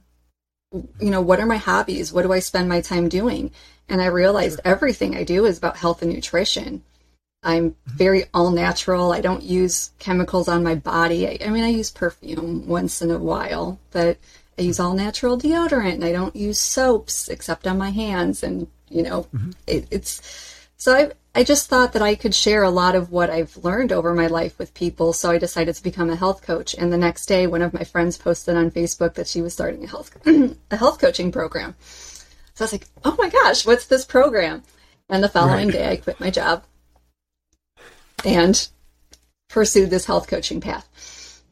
You 0.72 1.10
know, 1.10 1.20
what 1.20 1.40
are 1.40 1.46
my 1.46 1.56
hobbies? 1.56 2.12
What 2.12 2.22
do 2.22 2.32
I 2.32 2.40
spend 2.40 2.68
my 2.68 2.80
time 2.80 3.08
doing? 3.08 3.52
And 3.88 4.00
I 4.00 4.06
realized 4.06 4.60
everything 4.64 5.16
I 5.16 5.24
do 5.24 5.44
is 5.44 5.58
about 5.58 5.76
health 5.76 6.02
and 6.02 6.12
nutrition. 6.12 6.82
I'm 7.42 7.70
mm-hmm. 7.70 7.96
very 7.96 8.24
all 8.32 8.50
natural. 8.50 9.12
I 9.12 9.20
don't 9.20 9.42
use 9.42 9.92
chemicals 9.98 10.48
on 10.48 10.62
my 10.62 10.74
body. 10.74 11.28
I, 11.28 11.38
I 11.46 11.50
mean, 11.50 11.64
I 11.64 11.68
use 11.68 11.90
perfume 11.90 12.66
once 12.66 13.02
in 13.02 13.10
a 13.10 13.18
while, 13.18 13.78
but 13.90 14.16
I 14.58 14.62
use 14.62 14.78
mm-hmm. 14.78 14.86
all 14.86 14.94
natural 14.94 15.38
deodorant 15.38 15.94
and 15.94 16.04
I 16.04 16.12
don't 16.12 16.34
use 16.34 16.58
soaps 16.58 17.28
except 17.28 17.66
on 17.66 17.78
my 17.78 17.90
hands. 17.90 18.42
And, 18.42 18.66
you 18.88 19.02
know, 19.02 19.24
mm-hmm. 19.34 19.50
it, 19.66 19.86
it's 19.90 20.54
so 20.76 20.94
I, 20.94 21.12
I 21.34 21.44
just 21.44 21.68
thought 21.68 21.92
that 21.94 22.02
I 22.02 22.14
could 22.14 22.34
share 22.34 22.62
a 22.62 22.70
lot 22.70 22.94
of 22.94 23.10
what 23.10 23.30
I've 23.30 23.56
learned 23.56 23.90
over 23.90 24.14
my 24.14 24.26
life 24.26 24.58
with 24.58 24.74
people. 24.74 25.12
So 25.12 25.30
I 25.30 25.38
decided 25.38 25.74
to 25.74 25.82
become 25.82 26.10
a 26.10 26.16
health 26.16 26.42
coach. 26.42 26.74
And 26.74 26.92
the 26.92 26.98
next 26.98 27.26
day, 27.26 27.46
one 27.46 27.62
of 27.62 27.72
my 27.72 27.84
friends 27.84 28.18
posted 28.18 28.56
on 28.56 28.70
Facebook 28.70 29.14
that 29.14 29.26
she 29.26 29.42
was 29.42 29.52
starting 29.52 29.84
a 29.84 29.86
health, 29.86 30.16
a 30.70 30.76
health 30.76 31.00
coaching 31.00 31.32
program. 31.32 31.74
So 32.54 32.64
I 32.64 32.66
was 32.66 32.72
like, 32.72 32.86
oh 33.04 33.16
my 33.18 33.28
gosh, 33.28 33.66
what's 33.66 33.86
this 33.86 34.04
program? 34.04 34.62
And 35.08 35.22
the 35.22 35.28
following 35.28 35.66
Right. 35.66 35.72
day, 35.72 35.90
I 35.90 35.96
quit 35.96 36.20
my 36.20 36.30
job 36.30 36.64
and 38.24 38.68
pursued 39.48 39.90
this 39.90 40.06
health 40.06 40.28
coaching 40.28 40.60
path. 40.60 41.42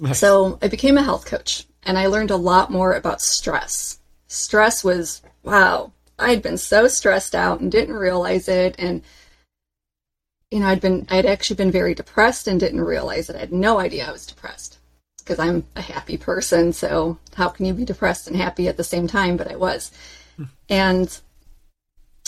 Nice. 0.00 0.18
So 0.18 0.58
I 0.62 0.68
became 0.68 0.96
a 0.96 1.02
health 1.02 1.26
coach 1.26 1.66
and 1.82 1.98
I 1.98 2.06
learned 2.06 2.30
a 2.30 2.36
lot 2.36 2.70
more 2.70 2.94
about 2.94 3.20
stress. 3.20 3.98
Stress 4.28 4.82
was, 4.84 5.20
wow, 5.42 5.92
I'd 6.18 6.42
been 6.42 6.56
so 6.56 6.86
stressed 6.88 7.34
out 7.34 7.60
and 7.60 7.70
didn't 7.70 7.96
realize 7.96 8.48
it. 8.48 8.76
And, 8.78 9.02
you 10.50 10.60
know, 10.60 10.66
I'd 10.68 10.80
been, 10.80 11.06
I'd 11.10 11.26
actually 11.26 11.56
been 11.56 11.72
very 11.72 11.94
depressed 11.94 12.46
and 12.46 12.58
didn't 12.60 12.80
realize 12.80 13.28
it. 13.28 13.36
I 13.36 13.40
had 13.40 13.52
no 13.52 13.78
idea 13.80 14.08
I 14.08 14.12
was 14.12 14.26
depressed 14.26 14.78
because 15.18 15.38
I'm 15.40 15.64
a 15.74 15.82
happy 15.82 16.16
person. 16.16 16.72
So 16.72 17.18
how 17.34 17.48
can 17.48 17.66
you 17.66 17.74
be 17.74 17.84
depressed 17.84 18.28
and 18.28 18.36
happy 18.36 18.68
at 18.68 18.76
the 18.76 18.84
same 18.84 19.08
time? 19.08 19.36
But 19.36 19.50
I 19.50 19.56
was. 19.56 19.90
And 20.68 21.20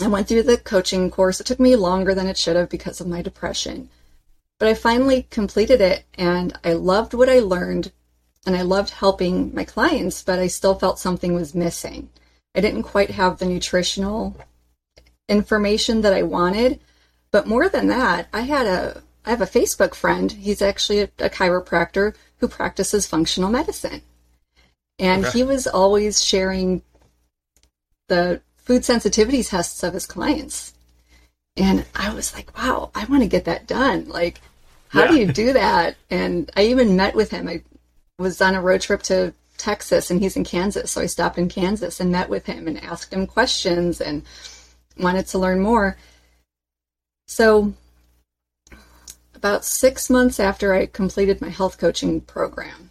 I 0.00 0.08
went 0.08 0.28
through 0.28 0.42
the 0.42 0.56
coaching 0.58 1.10
course. 1.10 1.40
It 1.40 1.46
took 1.46 1.60
me 1.60 1.76
longer 1.76 2.14
than 2.14 2.26
it 2.26 2.36
should 2.36 2.56
have 2.56 2.68
because 2.68 3.00
of 3.00 3.06
my 3.06 3.22
depression. 3.22 3.88
But 4.58 4.68
I 4.68 4.74
finally 4.74 5.26
completed 5.30 5.80
it 5.80 6.04
and 6.14 6.58
I 6.64 6.72
loved 6.74 7.14
what 7.14 7.28
I 7.28 7.40
learned 7.40 7.92
and 8.46 8.56
I 8.56 8.62
loved 8.62 8.90
helping 8.90 9.54
my 9.54 9.64
clients, 9.64 10.22
but 10.22 10.38
I 10.38 10.48
still 10.48 10.74
felt 10.74 10.98
something 10.98 11.34
was 11.34 11.54
missing. 11.54 12.10
I 12.54 12.60
didn't 12.60 12.82
quite 12.84 13.10
have 13.10 13.38
the 13.38 13.46
nutritional 13.46 14.36
information 15.28 16.02
that 16.02 16.12
I 16.12 16.22
wanted. 16.22 16.80
But 17.30 17.46
more 17.46 17.68
than 17.68 17.88
that, 17.88 18.28
I 18.32 18.42
had 18.42 18.66
a 18.66 19.02
I 19.26 19.30
have 19.30 19.40
a 19.40 19.46
Facebook 19.46 19.94
friend. 19.94 20.30
He's 20.30 20.60
actually 20.60 21.00
a, 21.00 21.04
a 21.18 21.30
chiropractor 21.30 22.14
who 22.38 22.48
practices 22.48 23.06
functional 23.06 23.50
medicine. 23.50 24.02
And 24.98 25.24
Okay. 25.24 25.38
he 25.38 25.44
was 25.44 25.66
always 25.66 26.22
sharing 26.22 26.82
the 28.14 28.40
food 28.56 28.84
sensitivity 28.84 29.42
tests 29.42 29.82
of 29.82 29.94
his 29.94 30.06
clients. 30.06 30.72
And 31.56 31.84
I 31.94 32.14
was 32.14 32.34
like, 32.34 32.56
wow, 32.56 32.90
I 32.94 33.04
want 33.06 33.22
to 33.22 33.28
get 33.28 33.44
that 33.44 33.66
done. 33.66 34.08
Like, 34.08 34.40
how 34.88 35.06
do 35.08 35.18
you 35.18 35.32
do 35.32 35.52
that? 35.52 35.96
And 36.10 36.50
I 36.56 36.66
even 36.66 36.96
met 36.96 37.14
with 37.14 37.30
him. 37.30 37.48
I 37.48 37.62
was 38.18 38.40
on 38.40 38.54
a 38.54 38.62
road 38.62 38.80
trip 38.80 39.02
to 39.04 39.34
Texas 39.58 40.10
and 40.10 40.20
he's 40.20 40.36
in 40.36 40.44
Kansas. 40.44 40.92
So 40.92 41.00
I 41.00 41.06
stopped 41.06 41.38
in 41.38 41.48
Kansas 41.48 42.00
and 42.00 42.12
met 42.12 42.28
with 42.28 42.46
him 42.46 42.68
and 42.68 42.82
asked 42.82 43.12
him 43.12 43.26
questions 43.26 44.00
and 44.00 44.22
wanted 44.98 45.26
to 45.28 45.38
learn 45.38 45.60
more. 45.60 45.96
So, 47.26 47.72
about 49.34 49.64
six 49.64 50.08
months 50.08 50.38
after 50.38 50.74
I 50.74 50.86
completed 50.86 51.40
my 51.40 51.48
health 51.48 51.78
coaching 51.78 52.20
program, 52.20 52.90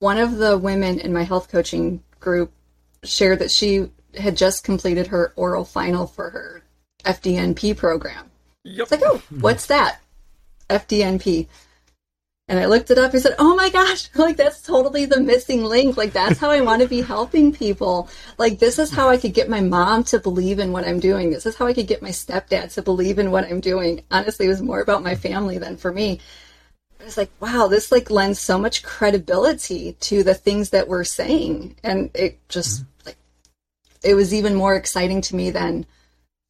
one 0.00 0.18
of 0.18 0.38
the 0.38 0.58
women 0.58 0.98
in 0.98 1.12
my 1.12 1.22
health 1.22 1.48
coaching 1.48 2.02
group 2.20 2.50
shared 3.04 3.38
that 3.40 3.50
she 3.50 3.90
had 4.18 4.36
just 4.36 4.64
completed 4.64 5.08
her 5.08 5.32
oral 5.36 5.64
final 5.64 6.06
for 6.06 6.30
her 6.30 6.62
FDNP 7.04 7.76
program. 7.76 8.30
Yep. 8.64 8.82
It's 8.82 8.90
like, 8.90 9.02
oh, 9.04 9.22
what's 9.30 9.66
that? 9.66 10.00
FDNP. 10.70 11.48
And 12.46 12.58
I 12.58 12.66
looked 12.66 12.90
it 12.90 12.98
up. 12.98 13.14
I 13.14 13.18
said, 13.18 13.36
"Oh 13.38 13.54
my 13.54 13.70
gosh! 13.70 14.10
Like 14.14 14.36
that's 14.36 14.60
totally 14.60 15.06
the 15.06 15.20
missing 15.20 15.64
link. 15.64 15.96
Like 15.96 16.12
that's 16.12 16.38
how 16.38 16.50
I 16.50 16.60
want 16.60 16.82
to 16.82 16.88
be 16.88 17.00
helping 17.00 17.52
people. 17.52 18.08
Like 18.36 18.58
this 18.58 18.78
is 18.78 18.90
how 18.90 19.08
I 19.08 19.16
could 19.16 19.32
get 19.32 19.48
my 19.48 19.60
mom 19.60 20.04
to 20.04 20.18
believe 20.18 20.58
in 20.58 20.72
what 20.72 20.86
I'm 20.86 21.00
doing. 21.00 21.30
This 21.30 21.46
is 21.46 21.56
how 21.56 21.66
I 21.66 21.72
could 21.72 21.86
get 21.86 22.02
my 22.02 22.10
stepdad 22.10 22.74
to 22.74 22.82
believe 22.82 23.18
in 23.18 23.30
what 23.30 23.44
I'm 23.44 23.60
doing. 23.60 24.04
Honestly, 24.10 24.46
it 24.46 24.50
was 24.50 24.60
more 24.60 24.80
about 24.80 25.02
my 25.02 25.14
family 25.14 25.56
than 25.56 25.78
for 25.78 25.90
me. 25.90 26.20
I 27.04 27.06
was 27.06 27.18
like, 27.18 27.30
wow, 27.38 27.66
this 27.66 27.92
like 27.92 28.10
lends 28.10 28.40
so 28.40 28.56
much 28.58 28.82
credibility 28.82 29.92
to 30.00 30.22
the 30.22 30.32
things 30.32 30.70
that 30.70 30.88
we're 30.88 31.04
saying, 31.04 31.76
and 31.84 32.10
it 32.14 32.38
just 32.48 32.80
mm-hmm. 32.80 33.08
like 33.08 33.16
it 34.02 34.14
was 34.14 34.32
even 34.32 34.54
more 34.54 34.74
exciting 34.74 35.20
to 35.20 35.36
me 35.36 35.50
than 35.50 35.84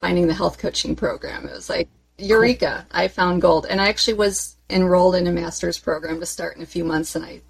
finding 0.00 0.28
the 0.28 0.34
health 0.34 0.58
coaching 0.58 0.94
program. 0.94 1.44
It 1.48 1.54
was 1.54 1.68
like 1.68 1.88
Eureka! 2.18 2.86
I 2.92 3.08
found 3.08 3.42
gold, 3.42 3.66
and 3.68 3.80
I 3.80 3.88
actually 3.88 4.14
was 4.14 4.54
enrolled 4.70 5.16
in 5.16 5.26
a 5.26 5.32
master's 5.32 5.76
program 5.76 6.20
to 6.20 6.26
start 6.26 6.56
in 6.56 6.62
a 6.62 6.66
few 6.66 6.84
months, 6.84 7.16
and 7.16 7.24
I 7.24 7.40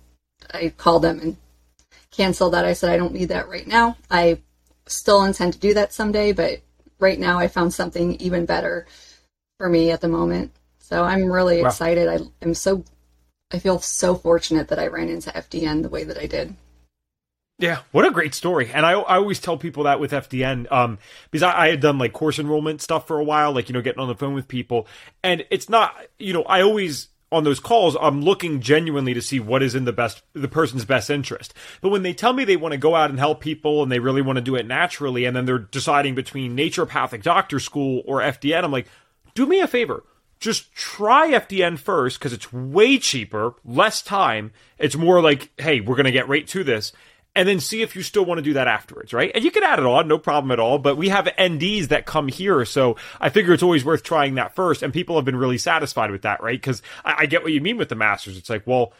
I 0.55 0.73
called 0.75 1.03
them 1.03 1.21
and 1.21 1.37
canceled 2.11 2.55
that. 2.55 2.65
I 2.65 2.73
said 2.73 2.89
I 2.89 2.97
don't 2.97 3.13
need 3.13 3.29
that 3.29 3.51
right 3.51 3.67
now. 3.67 3.99
I 4.11 4.39
still 4.87 5.25
intend 5.25 5.53
to 5.53 5.59
do 5.59 5.75
that 5.75 5.93
someday, 5.93 6.33
but 6.33 6.63
right 6.99 7.21
now 7.21 7.39
I 7.39 7.49
found 7.49 7.75
something 7.75 8.15
even 8.15 8.47
better 8.47 8.87
for 9.59 9.69
me 9.69 9.91
at 9.91 10.01
the 10.01 10.09
moment. 10.09 10.53
So 10.79 11.03
I'm 11.03 11.31
really 11.31 11.61
wow. 11.61 11.69
excited. 11.69 12.09
I, 12.09 12.21
I'm 12.41 12.55
so 12.55 12.83
I 13.55 13.61
feel 13.61 13.79
so 13.79 14.17
fortunate 14.17 14.69
that 14.69 14.81
I 14.81 14.89
ran 14.89 15.09
into 15.09 15.31
FDN 15.31 15.83
the 15.83 15.89
way 15.89 16.03
that 16.03 16.19
I 16.19 16.27
did. 16.27 16.57
Yeah, 17.61 17.83
what 17.93 18.05
a 18.05 18.11
great 18.11 18.35
story. 18.35 18.69
And 18.75 18.85
I, 18.85 18.93
I 18.93 19.15
always 19.15 19.39
tell 19.39 19.57
people 19.57 19.85
that 19.85 20.01
with 20.01 20.11
FDN, 20.11 20.71
um, 20.73 20.99
because 21.31 21.45
I, 21.45 21.67
I, 21.67 21.69
had 21.69 21.79
done 21.79 21.99
like 21.99 22.13
course 22.13 22.41
enrollment 22.41 22.83
stuff 22.83 23.07
for 23.07 23.17
a 23.17 23.23
while, 23.23 23.53
like, 23.53 23.69
you 23.69 23.73
know, 23.73 23.81
getting 23.81 24.01
on 24.01 24.09
the 24.09 24.17
phone 24.17 24.35
with 24.35 24.49
people. 24.49 24.89
And 25.23 25.47
it's 25.53 25.69
not, 25.69 25.95
you 26.19 26.33
know, 26.33 26.43
I 26.43 26.63
always, 26.63 27.11
on 27.31 27.45
those 27.45 27.61
calls, 27.61 27.97
I'm 28.01 28.23
looking 28.23 28.61
genuinely 28.61 29.15
to 29.15 29.23
see 29.23 29.39
what 29.39 29.63
is 29.63 29.77
in 29.77 29.85
the 29.85 29.93
best, 29.93 30.25
the 30.33 30.49
person's 30.49 30.85
best 30.85 31.11
interest. 31.11 31.55
But 31.81 31.91
when 31.91 32.03
they 32.03 32.13
tell 32.13 32.33
me 32.33 32.45
they 32.45 32.57
want 32.57 32.73
to 32.73 32.79
go 32.79 32.97
out 32.97 33.11
and 33.11 33.21
help 33.21 33.41
people 33.41 33.85
and 33.85 33.93
they 33.93 34.01
really 34.01 34.23
want 34.23 34.37
to 34.37 34.43
do 34.43 34.57
it 34.57 34.67
naturally, 34.67 35.27
and 35.27 35.37
then 35.37 35.47
they're 35.47 35.59
deciding 35.59 36.17
between 36.17 36.57
naturopathic 36.57 37.23
doctor 37.23 37.61
school 37.61 38.03
or 38.05 38.19
FDN, 38.19 38.65
I'm 38.65 38.73
like, 38.73 38.89
do 39.37 39.47
me 39.47 39.61
a 39.61 39.69
favor 39.69 40.03
just 40.41 40.75
try 40.75 41.31
FDN 41.31 41.79
first 41.79 42.19
because 42.19 42.33
it's 42.33 42.53
way 42.53 42.99
cheaper, 42.99 43.55
less 43.65 44.03
time. 44.03 44.53
It's 44.79 44.97
more 44.97 45.23
like, 45.23 45.51
hey, 45.59 45.81
we're 45.81 45.97
going 45.97 46.05
to 46.05 46.13
get 46.13 46.29
right 46.29 46.47
to 46.49 46.65
this 46.65 46.93
and 47.37 47.49
then 47.49 47.61
see 47.61 47.83
if 47.83 47.97
you 47.97 48.03
still 48.03 48.25
want 48.25 48.39
to 48.39 48.43
do 48.43 48.53
that 48.53 48.69
afterwards, 48.69 49.13
right? 49.13 49.31
And 49.35 49.45
you 49.45 49.51
can 49.51 49.65
add 49.65 49.79
it 49.79 49.85
on, 49.85 50.07
no 50.07 50.19
problem 50.19 50.53
at 50.53 50.61
all. 50.61 50.79
But 50.79 50.97
we 50.97 51.09
have 51.09 51.25
NDs 51.25 51.89
that 51.89 52.07
come 52.07 52.29
here, 52.29 52.65
so 52.65 52.97
I 53.21 53.29
figure 53.29 53.53
it's 53.53 53.63
always 53.63 53.85
worth 53.85 54.03
trying 54.03 54.37
that 54.37 54.55
first. 54.55 54.83
And 54.83 54.93
people 54.93 55.17
have 55.17 55.25
been 55.25 55.37
really 55.37 55.59
satisfied 55.59 56.11
with 56.11 56.23
that, 56.23 56.43
right? 56.43 56.61
Because 56.61 56.83
I, 57.05 57.15
I, 57.21 57.27
get 57.27 57.43
what 57.43 57.53
you 57.53 57.61
mean 57.61 57.77
with 57.77 57.89
the 57.89 57.97
masters. 57.97 58.37
It's 58.37 58.51
like, 58.51 58.67
well, 58.67 58.93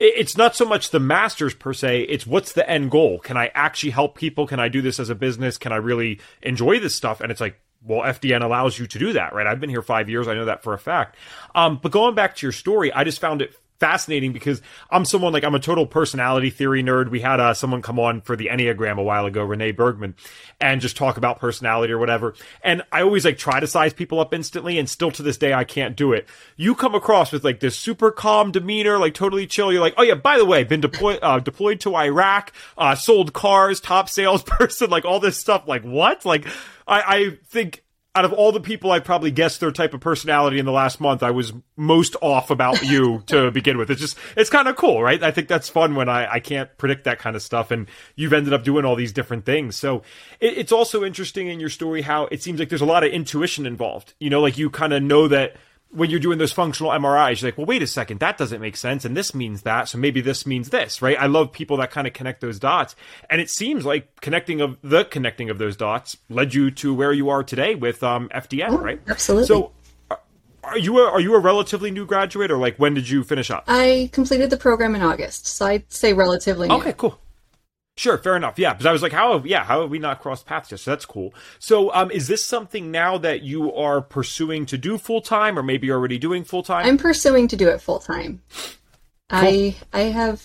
it's 0.00 0.36
not 0.36 0.56
so 0.56 0.64
much 0.64 0.90
the 0.90 1.00
masters 1.00 1.54
per 1.54 1.72
se; 1.72 2.02
it's 2.02 2.26
what's 2.26 2.52
the 2.52 2.68
end 2.68 2.90
goal. 2.90 3.20
Can 3.20 3.36
I 3.36 3.50
actually 3.54 3.90
help 3.90 4.16
people? 4.16 4.46
Can 4.46 4.58
I 4.58 4.68
do 4.68 4.82
this 4.82 4.98
as 4.98 5.08
a 5.08 5.14
business? 5.14 5.56
Can 5.56 5.70
I 5.70 5.76
really 5.76 6.20
enjoy 6.42 6.80
this 6.80 6.94
stuff? 6.94 7.20
And 7.20 7.30
it's 7.30 7.40
like, 7.40 7.60
well, 7.84 8.00
FDN 8.00 8.42
allows 8.42 8.78
you 8.78 8.86
to 8.86 8.98
do 8.98 9.12
that, 9.12 9.34
right? 9.34 9.46
I've 9.46 9.60
been 9.60 9.70
here 9.70 9.82
five 9.82 10.08
years. 10.08 10.26
I 10.26 10.34
know 10.34 10.46
that 10.46 10.62
for 10.62 10.72
a 10.72 10.78
fact. 10.78 11.16
Um, 11.54 11.78
but 11.82 11.92
going 11.92 12.14
back 12.14 12.36
to 12.36 12.46
your 12.46 12.52
story, 12.52 12.92
I 12.92 13.04
just 13.04 13.20
found 13.20 13.42
it 13.42 13.54
fascinating 13.80 14.32
because 14.32 14.62
I'm 14.90 15.04
someone 15.04 15.32
like 15.32 15.44
I'm 15.44 15.54
a 15.54 15.60
total 15.60 15.86
personality 15.86 16.50
theory 16.50 16.82
nerd. 16.82 17.10
We 17.10 17.20
had 17.20 17.40
uh, 17.40 17.54
someone 17.54 17.82
come 17.82 17.98
on 17.98 18.20
for 18.20 18.36
the 18.36 18.46
Enneagram 18.46 18.98
a 18.98 19.02
while 19.02 19.26
ago, 19.26 19.44
Renee 19.44 19.72
Bergman, 19.72 20.14
and 20.60 20.80
just 20.80 20.96
talk 20.96 21.16
about 21.16 21.40
personality 21.40 21.92
or 21.92 21.98
whatever. 21.98 22.34
And 22.62 22.82
I 22.92 23.02
always 23.02 23.24
like 23.24 23.38
try 23.38 23.60
to 23.60 23.66
size 23.66 23.92
people 23.92 24.20
up 24.20 24.32
instantly, 24.32 24.78
and 24.78 24.88
still 24.88 25.10
to 25.12 25.22
this 25.22 25.36
day 25.36 25.52
I 25.52 25.64
can't 25.64 25.96
do 25.96 26.12
it. 26.12 26.28
You 26.56 26.74
come 26.74 26.94
across 26.94 27.32
with 27.32 27.44
like 27.44 27.60
this 27.60 27.78
super 27.78 28.10
calm 28.10 28.52
demeanor, 28.52 28.98
like 28.98 29.14
totally 29.14 29.46
chill. 29.46 29.72
You're 29.72 29.80
like, 29.80 29.94
oh 29.96 30.02
yeah, 30.02 30.14
by 30.14 30.38
the 30.38 30.44
way, 30.44 30.64
been 30.64 30.80
deployed 30.80 31.18
uh, 31.22 31.40
deployed 31.40 31.80
to 31.80 31.96
Iraq, 31.96 32.52
uh, 32.78 32.94
sold 32.94 33.32
cars, 33.32 33.80
top 33.80 34.08
salesperson, 34.08 34.90
like 34.90 35.04
all 35.04 35.20
this 35.20 35.38
stuff. 35.38 35.68
Like 35.68 35.82
what? 35.82 36.24
Like 36.24 36.46
I, 36.86 37.02
I 37.02 37.38
think 37.46 37.83
out 38.16 38.24
of 38.24 38.32
all 38.32 38.52
the 38.52 38.60
people 38.60 38.92
I 38.92 39.00
probably 39.00 39.32
guessed 39.32 39.58
their 39.58 39.72
type 39.72 39.92
of 39.92 40.00
personality 40.00 40.60
in 40.60 40.66
the 40.66 40.72
last 40.72 41.00
month, 41.00 41.22
I 41.22 41.32
was 41.32 41.52
most 41.76 42.14
off 42.22 42.50
about 42.50 42.82
you 42.84 43.22
to 43.26 43.50
begin 43.50 43.76
with. 43.76 43.90
It's 43.90 44.00
just, 44.00 44.16
it's 44.36 44.50
kind 44.50 44.68
of 44.68 44.76
cool, 44.76 45.02
right? 45.02 45.20
I 45.22 45.32
think 45.32 45.48
that's 45.48 45.68
fun 45.68 45.96
when 45.96 46.08
I, 46.08 46.34
I 46.34 46.40
can't 46.40 46.76
predict 46.78 47.04
that 47.04 47.18
kind 47.18 47.34
of 47.34 47.42
stuff. 47.42 47.72
And 47.72 47.88
you've 48.14 48.32
ended 48.32 48.52
up 48.52 48.62
doing 48.62 48.84
all 48.84 48.94
these 48.94 49.12
different 49.12 49.44
things. 49.44 49.74
So 49.74 50.02
it, 50.38 50.58
it's 50.58 50.72
also 50.72 51.02
interesting 51.04 51.48
in 51.48 51.58
your 51.58 51.70
story 51.70 52.02
how 52.02 52.26
it 52.26 52.42
seems 52.42 52.60
like 52.60 52.68
there's 52.68 52.80
a 52.80 52.86
lot 52.86 53.02
of 53.02 53.10
intuition 53.10 53.66
involved. 53.66 54.14
You 54.20 54.30
know, 54.30 54.40
like 54.40 54.58
you 54.58 54.70
kind 54.70 54.92
of 54.92 55.02
know 55.02 55.26
that 55.28 55.56
when 55.94 56.10
you're 56.10 56.20
doing 56.20 56.38
those 56.38 56.52
functional 56.52 56.90
MRIs, 56.90 57.40
you're 57.40 57.48
like, 57.48 57.58
well, 57.58 57.66
wait 57.66 57.82
a 57.82 57.86
second, 57.86 58.20
that 58.20 58.36
doesn't 58.36 58.60
make 58.60 58.76
sense, 58.76 59.04
and 59.04 59.16
this 59.16 59.34
means 59.34 59.62
that, 59.62 59.88
so 59.88 59.96
maybe 59.96 60.20
this 60.20 60.46
means 60.46 60.70
this, 60.70 61.00
right? 61.00 61.16
I 61.18 61.26
love 61.26 61.52
people 61.52 61.76
that 61.78 61.90
kind 61.90 62.06
of 62.06 62.12
connect 62.12 62.40
those 62.40 62.58
dots, 62.58 62.96
and 63.30 63.40
it 63.40 63.48
seems 63.48 63.86
like 63.86 64.20
connecting 64.20 64.60
of 64.60 64.76
the 64.82 65.04
connecting 65.04 65.50
of 65.50 65.58
those 65.58 65.76
dots 65.76 66.16
led 66.28 66.52
you 66.52 66.70
to 66.72 66.92
where 66.92 67.12
you 67.12 67.30
are 67.30 67.44
today 67.44 67.74
with 67.74 68.02
um, 68.02 68.28
FDN, 68.34 68.70
oh, 68.70 68.78
right? 68.78 69.00
Absolutely. 69.06 69.46
So, 69.46 69.72
are 70.64 70.78
you 70.78 70.98
a, 70.98 71.10
are 71.10 71.20
you 71.20 71.34
a 71.34 71.38
relatively 71.38 71.90
new 71.90 72.06
graduate, 72.06 72.50
or 72.50 72.58
like 72.58 72.76
when 72.76 72.94
did 72.94 73.08
you 73.08 73.22
finish 73.22 73.50
up? 73.50 73.64
I 73.68 74.10
completed 74.12 74.50
the 74.50 74.56
program 74.56 74.94
in 74.94 75.02
August, 75.02 75.46
so 75.46 75.66
I'd 75.66 75.92
say 75.92 76.12
relatively. 76.12 76.68
New. 76.68 76.74
Okay, 76.76 76.94
cool. 76.96 77.20
Sure, 77.96 78.18
fair 78.18 78.36
enough. 78.36 78.58
Yeah, 78.58 78.72
because 78.72 78.86
I 78.86 78.92
was 78.92 79.02
like, 79.02 79.12
how? 79.12 79.34
Have, 79.34 79.46
yeah, 79.46 79.62
how 79.64 79.82
have 79.82 79.90
we 79.90 80.00
not 80.00 80.20
crossed 80.20 80.46
paths 80.46 80.72
yet? 80.72 80.80
So 80.80 80.90
that's 80.90 81.06
cool. 81.06 81.32
So, 81.60 81.94
um, 81.94 82.10
is 82.10 82.26
this 82.26 82.44
something 82.44 82.90
now 82.90 83.18
that 83.18 83.42
you 83.42 83.72
are 83.72 84.00
pursuing 84.00 84.66
to 84.66 84.78
do 84.78 84.98
full 84.98 85.20
time, 85.20 85.56
or 85.56 85.62
maybe 85.62 85.86
you're 85.86 85.98
already 85.98 86.18
doing 86.18 86.42
full 86.42 86.64
time? 86.64 86.86
I'm 86.86 86.98
pursuing 86.98 87.46
to 87.48 87.56
do 87.56 87.68
it 87.68 87.80
full 87.80 88.00
time. 88.00 88.42
Cool. 88.50 88.68
I 89.30 89.76
I 89.92 90.00
have 90.00 90.44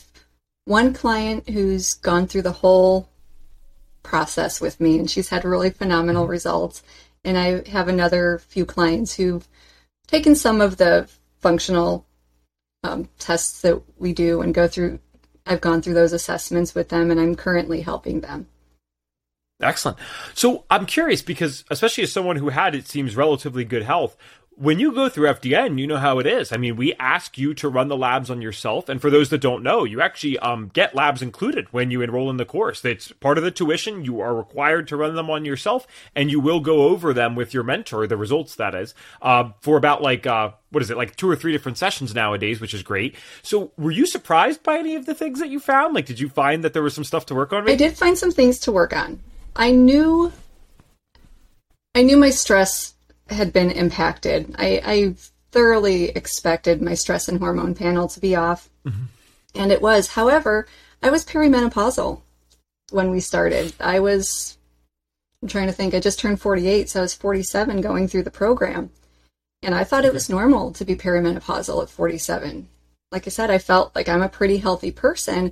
one 0.66 0.94
client 0.94 1.50
who's 1.50 1.96
gone 1.96 2.28
through 2.28 2.44
the 2.44 2.52
whole 2.52 3.10
process 4.04 4.62
with 4.62 4.80
me, 4.80 5.00
and 5.00 5.10
she's 5.10 5.30
had 5.30 5.44
really 5.44 5.72
phenomenal 5.72 6.28
results. 6.28 6.84
And 7.24 7.36
I 7.36 7.68
have 7.70 7.88
another 7.88 8.40
few 8.48 8.66
clients 8.66 9.16
who've 9.16 9.48
taken 10.06 10.36
some 10.36 10.62
of 10.62 10.78
the 10.78 11.10
functional 11.40 12.06
um, 12.84 13.10
tests 13.18 13.62
that 13.62 13.82
we 13.98 14.14
do 14.14 14.42
and 14.42 14.54
go 14.54 14.68
through 14.68 15.00
I've 15.50 15.62
gone 15.62 15.82
through 15.82 15.96
those 15.96 16.14
assessments 16.14 16.76
with 16.76 16.90
them 16.90 17.10
and 17.12 17.20
I'm 17.20 17.36
currently 17.36 17.82
helping 17.82 18.22
them. 18.22 18.48
Excellent. 19.62 19.98
So 20.36 20.64
I'm 20.70 20.86
curious 20.86 21.22
because, 21.22 21.66
especially 21.70 22.04
as 22.04 22.14
someone 22.14 22.38
who 22.38 22.50
had, 22.50 22.76
it 22.76 22.88
seems, 22.88 23.16
relatively 23.16 23.66
good 23.66 23.84
health, 23.84 24.16
when 24.60 24.78
you 24.78 24.92
go 24.92 25.08
through 25.08 25.30
FDN, 25.30 25.80
you 25.80 25.88
know 25.88 25.98
how 25.98 26.20
it 26.20 26.28
is. 26.28 26.52
I 26.52 26.58
mean, 26.58 26.76
we 26.76 26.94
ask 26.96 27.38
you 27.38 27.54
to 27.54 27.70
run 27.70 27.88
the 27.88 27.96
labs 27.96 28.30
on 28.30 28.42
yourself, 28.42 28.90
and 28.90 29.00
for 29.00 29.10
those 29.10 29.30
that 29.30 29.40
don't 29.40 29.64
know, 29.64 29.86
you 29.86 30.02
actually 30.02 30.38
um, 30.40 30.70
get 30.74 30.94
labs 30.94 31.22
included 31.22 31.72
when 31.72 31.92
you 31.92 32.02
enroll 32.02 32.30
in 32.30 32.36
the 32.36 32.44
course. 32.44 32.84
It's 32.84 33.10
part 33.14 33.38
of 33.38 33.46
the 33.46 33.52
tuition. 33.52 34.04
You 34.04 34.20
are 34.20 34.36
required 34.36 34.90
to 34.90 34.98
run 34.98 35.16
them 35.16 35.30
on 35.30 35.46
yourself, 35.46 35.88
and 36.14 36.30
you 36.30 36.42
will 36.42 36.60
go 36.60 36.90
over 36.90 37.14
them 37.14 37.36
with 37.36 37.54
your 37.54 37.64
mentor, 37.64 38.06
the 38.06 38.18
results 38.18 38.56
that 38.56 38.76
is, 38.76 38.94
uh, 39.22 39.52
for 39.62 39.78
about 39.78 40.02
like 40.02 40.28
uh, 40.28 40.52
what 40.72 40.84
is 40.84 40.92
it, 40.92 40.98
like 40.98 41.16
two 41.16 41.30
or 41.30 41.38
three 41.38 41.54
different 41.54 41.78
sessions 41.78 42.14
nowadays, 42.14 42.60
which 42.60 42.74
is 42.74 42.84
great. 42.84 43.16
So, 43.42 43.72
were 43.78 43.92
you 43.92 44.06
surprised 44.06 44.62
by 44.62 44.78
any 44.78 44.96
of 44.96 45.06
the 45.06 45.16
things 45.16 45.40
that 45.40 45.48
you 45.48 45.62
found? 45.62 45.96
Like, 45.96 46.06
did 46.06 46.20
you 46.20 46.28
find 46.28 46.66
that 46.66 46.74
there 46.74 46.84
was 46.84 46.94
some 46.94 47.06
stuff 47.06 47.26
to 47.28 47.36
work 47.36 47.54
on? 47.54 47.64
Maybe? 47.64 47.86
I 47.86 47.88
did 47.88 47.98
find 47.98 48.18
some 48.18 48.32
things 48.32 48.60
to 48.60 48.74
work 48.74 48.94
on. 48.94 49.22
I 49.56 49.72
knew, 49.72 50.34
I 51.96 52.04
knew 52.04 52.18
my 52.18 52.30
stress 52.30 52.96
had 53.32 53.54
been 53.54 53.72
impacted. 53.72 54.56
I, 54.58 54.82
I 54.86 55.16
thoroughly 55.52 56.10
expected 56.10 56.82
my 56.82 56.94
stress 56.94 57.28
and 57.28 57.40
hormone 57.40 57.76
panel 57.76 58.08
to 58.10 58.20
be 58.20 58.36
off, 58.36 58.70
mm-hmm. 58.86 59.06
and 59.56 59.72
it 59.72 59.82
was. 59.82 60.10
However, 60.10 60.68
I 61.02 61.10
was 61.10 61.26
perimenopausal 61.26 62.22
when 62.92 63.10
we 63.12 63.20
started. 63.20 63.74
I 63.80 64.00
was, 64.00 64.58
I'm 65.42 65.48
trying 65.48 65.68
to 65.68 65.74
think, 65.74 65.94
I 65.94 66.00
just 66.00 66.20
turned 66.20 66.42
48, 66.42 66.90
so 66.90 67.00
I 67.00 67.04
was 67.04 67.14
47 67.14 67.82
going 67.82 68.08
through 68.08 68.24
the 68.24 68.32
program. 68.32 68.92
And 69.62 69.76
I 69.76 69.84
thought 69.84 70.06
it 70.06 70.14
was 70.14 70.30
normal 70.30 70.72
to 70.74 70.86
be 70.86 70.96
perimenopausal 70.96 71.82
at 71.82 71.90
47. 71.90 72.68
Like 73.12 73.28
I 73.28 73.30
said, 73.30 73.50
I 73.50 73.58
felt 73.58 73.96
like 73.96 74.08
I'm 74.08 74.22
a 74.22 74.30
pretty 74.30 74.58
healthy 74.58 74.92
person, 74.92 75.52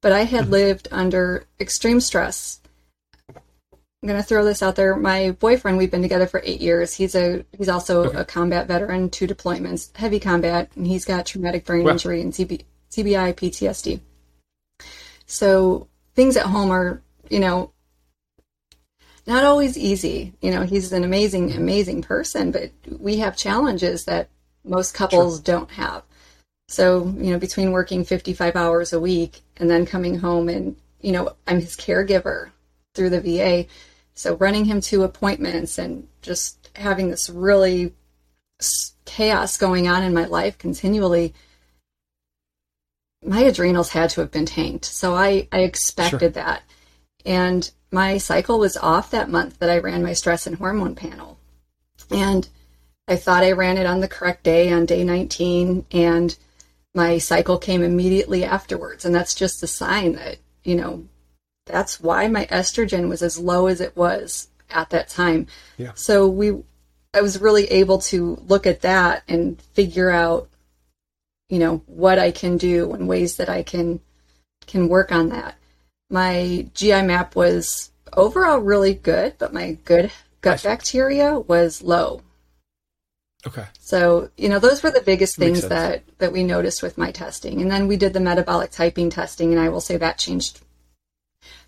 but 0.00 0.12
I 0.12 0.24
had 0.24 0.44
mm-hmm. 0.44 0.52
lived 0.52 0.88
under 0.90 1.44
extreme 1.60 2.00
stress 2.00 2.60
I'm 4.04 4.08
gonna 4.08 4.22
throw 4.22 4.44
this 4.44 4.62
out 4.62 4.76
there. 4.76 4.94
My 4.96 5.30
boyfriend, 5.30 5.78
we've 5.78 5.90
been 5.90 6.02
together 6.02 6.26
for 6.26 6.42
eight 6.44 6.60
years. 6.60 6.92
He's 6.92 7.14
a 7.14 7.42
he's 7.56 7.70
also 7.70 8.04
okay. 8.04 8.18
a 8.18 8.24
combat 8.26 8.68
veteran, 8.68 9.08
two 9.08 9.26
deployments, 9.26 9.96
heavy 9.96 10.20
combat, 10.20 10.70
and 10.76 10.86
he's 10.86 11.06
got 11.06 11.24
traumatic 11.24 11.64
brain 11.64 11.84
well. 11.84 11.94
injury 11.94 12.20
and 12.20 12.30
TB, 12.30 12.66
TBI, 12.90 13.32
PTSD. 13.32 14.00
So 15.24 15.88
things 16.14 16.36
at 16.36 16.44
home 16.44 16.70
are, 16.70 17.00
you 17.30 17.40
know, 17.40 17.72
not 19.26 19.42
always 19.42 19.78
easy. 19.78 20.34
You 20.42 20.50
know, 20.50 20.64
he's 20.64 20.92
an 20.92 21.02
amazing, 21.02 21.52
amazing 21.52 22.02
person, 22.02 22.50
but 22.50 22.72
we 22.98 23.16
have 23.16 23.38
challenges 23.38 24.04
that 24.04 24.28
most 24.66 24.92
couples 24.92 25.36
sure. 25.36 25.44
don't 25.44 25.70
have. 25.70 26.02
So, 26.68 27.06
you 27.06 27.30
know, 27.30 27.38
between 27.38 27.72
working 27.72 28.04
55 28.04 28.54
hours 28.54 28.92
a 28.92 29.00
week 29.00 29.40
and 29.56 29.70
then 29.70 29.86
coming 29.86 30.18
home 30.18 30.50
and, 30.50 30.76
you 31.00 31.12
know, 31.12 31.36
I'm 31.46 31.60
his 31.60 31.74
caregiver 31.74 32.50
through 32.94 33.08
the 33.08 33.20
VA 33.22 33.66
so 34.14 34.36
running 34.36 34.64
him 34.64 34.80
to 34.80 35.02
appointments 35.02 35.78
and 35.78 36.06
just 36.22 36.70
having 36.76 37.10
this 37.10 37.28
really 37.28 37.92
chaos 39.04 39.58
going 39.58 39.88
on 39.88 40.02
in 40.02 40.14
my 40.14 40.24
life 40.24 40.56
continually, 40.56 41.34
my 43.24 43.40
adrenals 43.40 43.90
had 43.90 44.10
to 44.10 44.20
have 44.20 44.30
been 44.30 44.46
tanked. 44.46 44.84
So 44.84 45.14
I, 45.14 45.48
I 45.50 45.60
expected 45.60 46.20
sure. 46.20 46.28
that. 46.30 46.62
And 47.26 47.70
my 47.90 48.18
cycle 48.18 48.58
was 48.58 48.76
off 48.76 49.10
that 49.10 49.30
month 49.30 49.58
that 49.58 49.70
I 49.70 49.78
ran 49.78 50.02
my 50.02 50.12
stress 50.12 50.46
and 50.46 50.56
hormone 50.56 50.94
panel. 50.94 51.38
And 52.10 52.48
I 53.08 53.16
thought 53.16 53.44
I 53.44 53.52
ran 53.52 53.78
it 53.78 53.86
on 53.86 54.00
the 54.00 54.08
correct 54.08 54.44
day 54.44 54.72
on 54.72 54.86
day 54.86 55.04
19 55.04 55.86
and 55.90 56.36
my 56.94 57.18
cycle 57.18 57.58
came 57.58 57.82
immediately 57.82 58.44
afterwards. 58.44 59.04
And 59.04 59.14
that's 59.14 59.34
just 59.34 59.62
a 59.62 59.66
sign 59.66 60.14
that, 60.14 60.38
you 60.62 60.76
know, 60.76 61.04
that's 61.66 62.00
why 62.00 62.28
my 62.28 62.46
estrogen 62.46 63.08
was 63.08 63.22
as 63.22 63.38
low 63.38 63.66
as 63.66 63.80
it 63.80 63.96
was 63.96 64.48
at 64.70 64.90
that 64.90 65.08
time. 65.08 65.46
Yeah. 65.76 65.92
So 65.94 66.28
we 66.28 66.62
I 67.12 67.20
was 67.20 67.40
really 67.40 67.66
able 67.66 67.98
to 67.98 68.36
look 68.46 68.66
at 68.66 68.82
that 68.82 69.22
and 69.28 69.60
figure 69.72 70.10
out 70.10 70.48
you 71.48 71.58
know 71.58 71.82
what 71.86 72.18
I 72.18 72.30
can 72.30 72.56
do 72.56 72.92
and 72.92 73.08
ways 73.08 73.36
that 73.36 73.48
I 73.48 73.62
can 73.62 74.00
can 74.66 74.88
work 74.88 75.12
on 75.12 75.28
that. 75.30 75.56
My 76.10 76.68
GI 76.74 77.02
map 77.02 77.36
was 77.36 77.90
overall 78.12 78.58
really 78.58 78.94
good, 78.94 79.34
but 79.38 79.52
my 79.52 79.78
good 79.84 80.10
gut 80.40 80.62
bacteria 80.62 81.38
was 81.38 81.82
low. 81.82 82.22
Okay. 83.46 83.66
So, 83.78 84.30
you 84.36 84.48
know, 84.48 84.58
those 84.58 84.82
were 84.82 84.90
the 84.90 85.02
biggest 85.02 85.36
things 85.36 85.68
that 85.68 86.02
that 86.18 86.32
we 86.32 86.44
noticed 86.44 86.82
with 86.82 86.96
my 86.96 87.10
testing. 87.10 87.60
And 87.60 87.70
then 87.70 87.88
we 87.88 87.96
did 87.96 88.12
the 88.12 88.20
metabolic 88.20 88.70
typing 88.70 89.10
testing 89.10 89.52
and 89.52 89.60
I 89.60 89.68
will 89.68 89.82
say 89.82 89.96
that 89.96 90.18
changed 90.18 90.60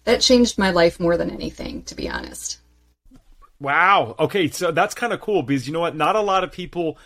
that 0.07 0.23
changed 0.23 0.59
my 0.59 0.71
life 0.71 0.99
more 0.99 1.17
than 1.17 1.31
anything, 1.31 1.83
to 1.85 1.95
be 1.95 2.09
honest. 2.09 2.59
Wow. 3.61 4.17
Okay, 4.19 4.49
so 4.49 4.73
that's 4.73 4.95
kind 4.95 5.13
of 5.13 5.21
cool 5.21 5.43
because 5.43 5.67
you 5.67 5.73
know 5.73 5.81
what? 5.81 5.95
Not 5.95 6.17
a 6.17 6.21
lot 6.21 6.43
of 6.43 6.51
people 6.51 6.99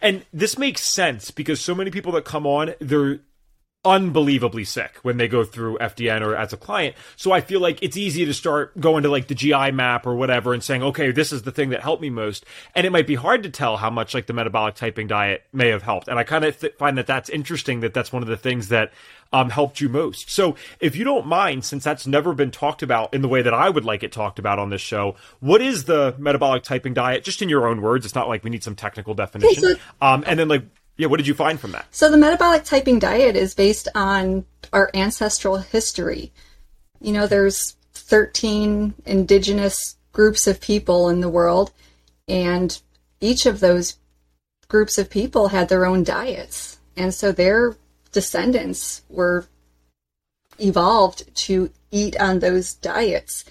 and 0.00 0.24
this 0.32 0.58
makes 0.58 0.82
sense 0.82 1.30
because 1.30 1.60
so 1.60 1.74
many 1.74 1.90
people 1.90 2.12
that 2.12 2.24
come 2.24 2.46
on, 2.46 2.74
they're 2.80 3.20
unbelievably 3.86 4.64
sick 4.64 4.98
when 5.02 5.16
they 5.16 5.28
go 5.28 5.44
through 5.44 5.78
FDN 5.78 6.20
or 6.20 6.34
as 6.34 6.52
a 6.52 6.56
client. 6.56 6.96
So 7.14 7.30
I 7.30 7.40
feel 7.40 7.60
like 7.60 7.82
it's 7.82 7.96
easy 7.96 8.24
to 8.24 8.34
start 8.34 8.78
going 8.78 9.04
to 9.04 9.08
like 9.08 9.28
the 9.28 9.34
GI 9.34 9.70
map 9.70 10.06
or 10.06 10.16
whatever 10.16 10.52
and 10.52 10.62
saying, 10.62 10.82
okay, 10.82 11.12
this 11.12 11.32
is 11.32 11.42
the 11.42 11.52
thing 11.52 11.70
that 11.70 11.80
helped 11.80 12.02
me 12.02 12.10
most. 12.10 12.44
And 12.74 12.84
it 12.84 12.90
might 12.90 13.06
be 13.06 13.14
hard 13.14 13.44
to 13.44 13.50
tell 13.50 13.76
how 13.76 13.88
much 13.88 14.12
like 14.12 14.26
the 14.26 14.32
metabolic 14.32 14.74
typing 14.74 15.06
diet 15.06 15.44
may 15.52 15.68
have 15.68 15.82
helped. 15.82 16.08
And 16.08 16.18
I 16.18 16.24
kind 16.24 16.44
of 16.44 16.58
th- 16.58 16.74
find 16.74 16.98
that 16.98 17.06
that's 17.06 17.30
interesting 17.30 17.80
that 17.80 17.94
that's 17.94 18.12
one 18.12 18.22
of 18.22 18.28
the 18.28 18.36
things 18.36 18.68
that 18.68 18.92
um, 19.32 19.50
helped 19.50 19.80
you 19.80 19.88
most. 19.88 20.30
So 20.30 20.56
if 20.80 20.96
you 20.96 21.04
don't 21.04 21.26
mind, 21.26 21.64
since 21.64 21.84
that's 21.84 22.06
never 22.06 22.34
been 22.34 22.50
talked 22.50 22.82
about 22.82 23.14
in 23.14 23.22
the 23.22 23.28
way 23.28 23.42
that 23.42 23.54
I 23.54 23.70
would 23.70 23.84
like 23.84 24.02
it 24.02 24.12
talked 24.12 24.38
about 24.38 24.58
on 24.58 24.70
this 24.70 24.80
show, 24.80 25.14
what 25.40 25.60
is 25.62 25.84
the 25.84 26.14
metabolic 26.18 26.64
typing 26.64 26.94
diet? 26.94 27.22
Just 27.24 27.40
in 27.40 27.48
your 27.48 27.68
own 27.68 27.82
words. 27.82 28.04
It's 28.04 28.14
not 28.14 28.28
like 28.28 28.42
we 28.42 28.50
need 28.50 28.64
some 28.64 28.74
technical 28.74 29.14
definition. 29.14 29.76
Um, 30.00 30.24
and 30.26 30.38
then 30.38 30.48
like 30.48 30.64
yeah, 30.96 31.08
what 31.08 31.18
did 31.18 31.26
you 31.26 31.34
find 31.34 31.60
from 31.60 31.72
that? 31.72 31.86
So 31.90 32.10
the 32.10 32.16
metabolic 32.16 32.64
typing 32.64 32.98
diet 32.98 33.36
is 33.36 33.54
based 33.54 33.88
on 33.94 34.46
our 34.72 34.90
ancestral 34.94 35.58
history. 35.58 36.32
You 37.00 37.12
know, 37.12 37.26
there's 37.26 37.76
13 37.92 38.94
indigenous 39.04 39.96
groups 40.12 40.46
of 40.46 40.60
people 40.60 41.08
in 41.08 41.20
the 41.20 41.28
world, 41.28 41.72
and 42.26 42.80
each 43.20 43.46
of 43.46 43.60
those 43.60 43.96
groups 44.68 44.98
of 44.98 45.10
people 45.10 45.48
had 45.48 45.68
their 45.68 45.86
own 45.86 46.02
diets. 46.02 46.78
And 46.96 47.12
so 47.12 47.30
their 47.30 47.76
descendants 48.12 49.02
were 49.10 49.46
evolved 50.58 51.34
to 51.34 51.70
eat 51.90 52.18
on 52.18 52.38
those 52.38 52.74
diets. 52.74 53.44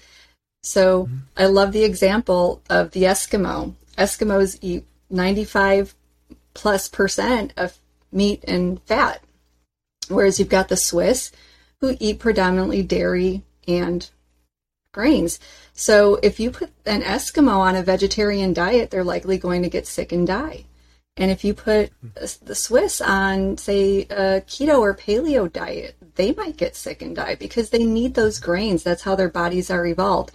So 0.62 1.04
mm-hmm. 1.04 1.16
I 1.36 1.46
love 1.46 1.70
the 1.72 1.84
example 1.84 2.60
of 2.68 2.90
the 2.90 3.04
Eskimo. 3.04 3.74
Eskimos 3.96 4.58
eat 4.60 4.84
95 5.08 5.94
plus 6.56 6.88
percent 6.88 7.52
of 7.56 7.78
meat 8.10 8.42
and 8.48 8.82
fat. 8.82 9.22
Whereas 10.08 10.38
you've 10.38 10.48
got 10.48 10.68
the 10.68 10.76
Swiss 10.76 11.30
who 11.80 11.96
eat 12.00 12.18
predominantly 12.18 12.82
dairy 12.82 13.42
and 13.68 14.08
grains. 14.92 15.38
So 15.74 16.18
if 16.22 16.40
you 16.40 16.50
put 16.50 16.70
an 16.86 17.02
Eskimo 17.02 17.58
on 17.58 17.76
a 17.76 17.82
vegetarian 17.82 18.54
diet, 18.54 18.90
they're 18.90 19.04
likely 19.04 19.36
going 19.36 19.62
to 19.62 19.68
get 19.68 19.86
sick 19.86 20.12
and 20.12 20.26
die. 20.26 20.64
And 21.18 21.30
if 21.30 21.44
you 21.44 21.52
put 21.52 21.92
the 22.14 22.54
Swiss 22.54 23.00
on, 23.00 23.58
say, 23.58 24.02
a 24.02 24.42
keto 24.46 24.78
or 24.78 24.94
paleo 24.94 25.52
diet, 25.52 25.96
they 26.14 26.32
might 26.32 26.56
get 26.56 26.76
sick 26.76 27.02
and 27.02 27.14
die 27.14 27.34
because 27.34 27.70
they 27.70 27.84
need 27.84 28.14
those 28.14 28.38
grains. 28.38 28.82
That's 28.82 29.02
how 29.02 29.14
their 29.14 29.28
bodies 29.28 29.70
are 29.70 29.86
evolved. 29.86 30.32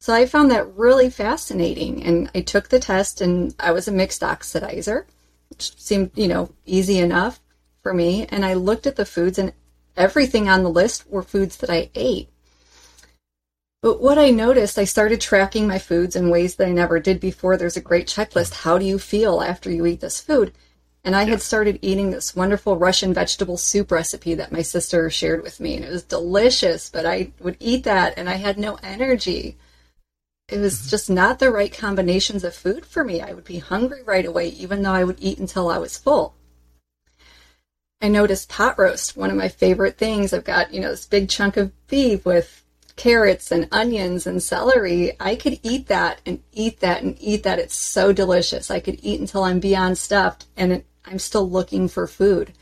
So 0.00 0.12
I 0.12 0.26
found 0.26 0.50
that 0.50 0.76
really 0.76 1.10
fascinating. 1.10 2.02
And 2.02 2.30
I 2.34 2.40
took 2.40 2.68
the 2.68 2.80
test 2.80 3.20
and 3.20 3.54
I 3.60 3.70
was 3.70 3.86
a 3.86 3.92
mixed 3.92 4.22
oxidizer 4.22 5.04
which 5.52 5.78
seemed, 5.78 6.10
you 6.14 6.28
know, 6.28 6.48
easy 6.64 6.98
enough 6.98 7.38
for 7.82 7.92
me. 7.92 8.26
And 8.30 8.42
I 8.42 8.54
looked 8.54 8.86
at 8.86 8.96
the 8.96 9.04
foods, 9.04 9.38
and 9.38 9.52
everything 9.98 10.48
on 10.48 10.62
the 10.62 10.70
list 10.70 11.10
were 11.10 11.22
foods 11.22 11.58
that 11.58 11.68
I 11.68 11.90
ate. 11.94 12.30
But 13.82 14.00
what 14.00 14.16
I 14.16 14.30
noticed, 14.30 14.78
I 14.78 14.84
started 14.84 15.20
tracking 15.20 15.66
my 15.66 15.78
foods 15.78 16.16
in 16.16 16.30
ways 16.30 16.54
that 16.54 16.68
I 16.68 16.72
never 16.72 16.98
did 17.00 17.20
before. 17.20 17.58
There's 17.58 17.76
a 17.76 17.82
great 17.82 18.06
checklist. 18.06 18.54
How 18.54 18.78
do 18.78 18.86
you 18.86 18.98
feel 18.98 19.42
after 19.42 19.70
you 19.70 19.84
eat 19.84 20.00
this 20.00 20.20
food? 20.20 20.54
And 21.04 21.14
I 21.14 21.24
had 21.24 21.42
started 21.42 21.80
eating 21.82 22.10
this 22.10 22.34
wonderful 22.34 22.78
Russian 22.78 23.12
vegetable 23.12 23.58
soup 23.58 23.90
recipe 23.90 24.34
that 24.34 24.52
my 24.52 24.62
sister 24.62 25.10
shared 25.10 25.42
with 25.42 25.60
me. 25.60 25.76
And 25.76 25.84
it 25.84 25.90
was 25.90 26.04
delicious, 26.04 26.88
but 26.88 27.04
I 27.04 27.32
would 27.40 27.58
eat 27.60 27.84
that 27.84 28.14
and 28.16 28.30
I 28.30 28.34
had 28.34 28.56
no 28.56 28.78
energy 28.82 29.58
it 30.52 30.58
was 30.58 30.90
just 30.90 31.08
not 31.08 31.38
the 31.38 31.50
right 31.50 31.72
combinations 31.72 32.44
of 32.44 32.54
food 32.54 32.84
for 32.84 33.02
me. 33.02 33.20
I 33.22 33.32
would 33.32 33.44
be 33.44 33.58
hungry 33.58 34.02
right 34.02 34.26
away, 34.26 34.48
even 34.48 34.82
though 34.82 34.92
I 34.92 35.04
would 35.04 35.18
eat 35.18 35.38
until 35.38 35.70
I 35.70 35.78
was 35.78 35.96
full. 35.96 36.34
I 38.02 38.08
noticed 38.08 38.48
pot 38.48 38.78
roast, 38.78 39.16
one 39.16 39.30
of 39.30 39.36
my 39.36 39.48
favorite 39.48 39.96
things. 39.96 40.32
I've 40.32 40.44
got, 40.44 40.74
you 40.74 40.80
know, 40.80 40.90
this 40.90 41.06
big 41.06 41.28
chunk 41.28 41.56
of 41.56 41.72
beef 41.86 42.26
with 42.26 42.64
carrots 42.96 43.50
and 43.50 43.68
onions 43.72 44.26
and 44.26 44.42
celery. 44.42 45.12
I 45.18 45.36
could 45.36 45.58
eat 45.62 45.86
that 45.86 46.20
and 46.26 46.42
eat 46.52 46.80
that 46.80 47.02
and 47.02 47.16
eat 47.20 47.44
that. 47.44 47.58
It's 47.58 47.76
so 47.76 48.12
delicious. 48.12 48.70
I 48.70 48.80
could 48.80 48.98
eat 49.02 49.20
until 49.20 49.44
I'm 49.44 49.60
beyond 49.60 49.96
stuffed 49.96 50.46
and 50.56 50.72
it, 50.72 50.86
I'm 51.04 51.18
still 51.18 51.48
looking 51.48 51.88
for 51.88 52.06
food. 52.06 52.52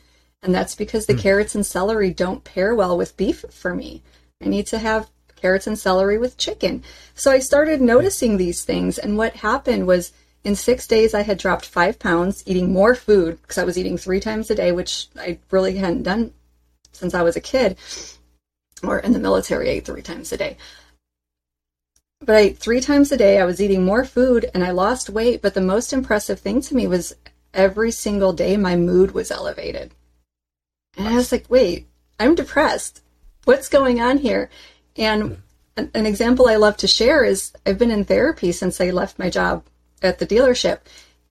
And 0.42 0.54
that's 0.54 0.74
because 0.74 1.06
the 1.06 1.14
mm. 1.14 1.20
carrots 1.20 1.54
and 1.54 1.66
celery 1.66 2.10
don't 2.10 2.44
pair 2.44 2.74
well 2.74 2.96
with 2.96 3.16
beef 3.16 3.44
for 3.50 3.74
me. 3.74 4.02
I 4.42 4.48
need 4.48 4.66
to 4.68 4.78
have 4.78 5.10
carrots 5.40 5.66
and 5.66 5.78
celery 5.78 6.18
with 6.18 6.36
chicken. 6.36 6.82
So 7.14 7.30
I 7.30 7.38
started 7.38 7.80
noticing 7.80 8.36
these 8.36 8.64
things. 8.64 8.98
And 8.98 9.16
what 9.16 9.36
happened 9.36 9.86
was 9.86 10.12
in 10.44 10.56
six 10.56 10.86
days, 10.86 11.14
I 11.14 11.22
had 11.22 11.38
dropped 11.38 11.64
five 11.64 11.98
pounds, 11.98 12.42
eating 12.46 12.72
more 12.72 12.94
food 12.94 13.40
because 13.42 13.58
I 13.58 13.64
was 13.64 13.78
eating 13.78 13.96
three 13.96 14.20
times 14.20 14.50
a 14.50 14.54
day, 14.54 14.72
which 14.72 15.08
I 15.18 15.38
really 15.50 15.76
hadn't 15.76 16.04
done 16.04 16.32
since 16.92 17.14
I 17.14 17.22
was 17.22 17.36
a 17.36 17.40
kid 17.40 17.76
or 18.82 18.98
in 18.98 19.12
the 19.12 19.18
military, 19.18 19.68
I 19.68 19.74
ate 19.74 19.84
three 19.84 20.02
times 20.02 20.32
a 20.32 20.36
day. 20.36 20.56
But 22.20 22.36
I 22.36 22.40
ate 22.40 22.58
three 22.58 22.80
times 22.80 23.12
a 23.12 23.16
day. 23.16 23.38
I 23.40 23.44
was 23.44 23.60
eating 23.60 23.84
more 23.84 24.04
food 24.04 24.50
and 24.52 24.64
I 24.64 24.70
lost 24.70 25.10
weight. 25.10 25.42
But 25.42 25.54
the 25.54 25.60
most 25.60 25.92
impressive 25.92 26.40
thing 26.40 26.60
to 26.62 26.74
me 26.74 26.86
was 26.86 27.14
every 27.54 27.90
single 27.90 28.32
day 28.32 28.56
my 28.56 28.76
mood 28.76 29.12
was 29.12 29.30
elevated. 29.30 29.92
And 30.96 31.08
I 31.08 31.14
was 31.14 31.32
like, 31.32 31.46
wait, 31.48 31.86
I'm 32.18 32.34
depressed. 32.34 33.02
What's 33.44 33.68
going 33.68 34.00
on 34.00 34.18
here? 34.18 34.50
And 34.96 35.42
an, 35.76 35.90
an 35.94 36.06
example 36.06 36.48
I 36.48 36.56
love 36.56 36.76
to 36.78 36.86
share 36.86 37.24
is 37.24 37.52
I've 37.64 37.78
been 37.78 37.90
in 37.90 38.04
therapy 38.04 38.52
since 38.52 38.80
I 38.80 38.90
left 38.90 39.18
my 39.18 39.30
job 39.30 39.64
at 40.02 40.18
the 40.18 40.26
dealership. 40.26 40.80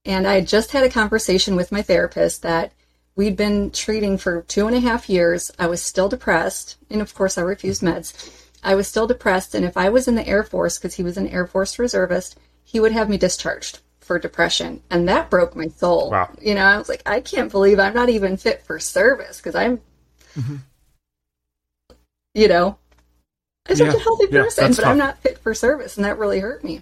And 0.06 0.26
I 0.26 0.42
just 0.42 0.72
had 0.72 0.84
a 0.84 0.90
conversation 0.90 1.56
with 1.56 1.72
my 1.72 1.82
therapist 1.82 2.42
that 2.42 2.72
we'd 3.16 3.36
been 3.36 3.70
treating 3.72 4.18
for 4.18 4.44
two 4.44 4.66
and 4.68 4.76
a 4.76 4.80
half 4.80 5.10
years. 5.10 5.52
I 5.60 5.68
was 5.68 5.82
still 5.82 6.10
depressed. 6.10 6.78
And 6.90 7.02
of 7.02 7.14
course, 7.14 7.38
I 7.38 7.42
refused 7.42 7.82
meds. 7.82 8.32
I 8.64 8.76
was 8.76 8.88
still 8.88 9.08
depressed. 9.08 9.56
And 9.56 9.66
if 9.66 9.76
I 9.78 9.90
was 9.90 10.08
in 10.08 10.16
the 10.16 10.28
Air 10.28 10.44
Force, 10.44 10.78
because 10.78 10.96
he 10.96 11.04
was 11.04 11.18
an 11.18 11.28
Air 11.28 11.46
Force 11.46 11.78
reservist, 11.78 12.40
he 12.64 12.80
would 12.80 12.92
have 12.92 13.10
me 13.10 13.18
discharged 13.18 13.80
for 14.00 14.20
depression. 14.20 14.82
And 14.90 15.08
that 15.08 15.30
broke 15.30 15.56
my 15.56 15.68
soul. 15.68 16.12
Wow. 16.12 16.34
You 16.42 16.56
know, 16.56 16.64
I 16.64 16.78
was 16.78 16.90
like, 16.90 17.04
I 17.06 17.20
can't 17.20 17.52
believe 17.52 17.80
I'm 17.80 17.94
not 17.94 18.10
even 18.10 18.38
fit 18.38 18.64
for 18.64 18.80
service 18.80 19.38
because 19.38 19.56
I'm, 19.56 19.82
mm-hmm. 20.36 20.56
you 22.34 22.48
know, 22.48 22.78
I'm 23.70 23.76
such 23.76 23.88
yeah. 23.88 23.96
a 23.96 24.00
healthy 24.00 24.28
person, 24.28 24.64
yeah, 24.64 24.70
but 24.70 24.76
tough. 24.76 24.86
I'm 24.86 24.98
not 24.98 25.20
fit 25.20 25.38
for 25.40 25.54
service, 25.54 25.96
and 25.96 26.06
that 26.06 26.18
really 26.18 26.40
hurt 26.40 26.64
me. 26.64 26.82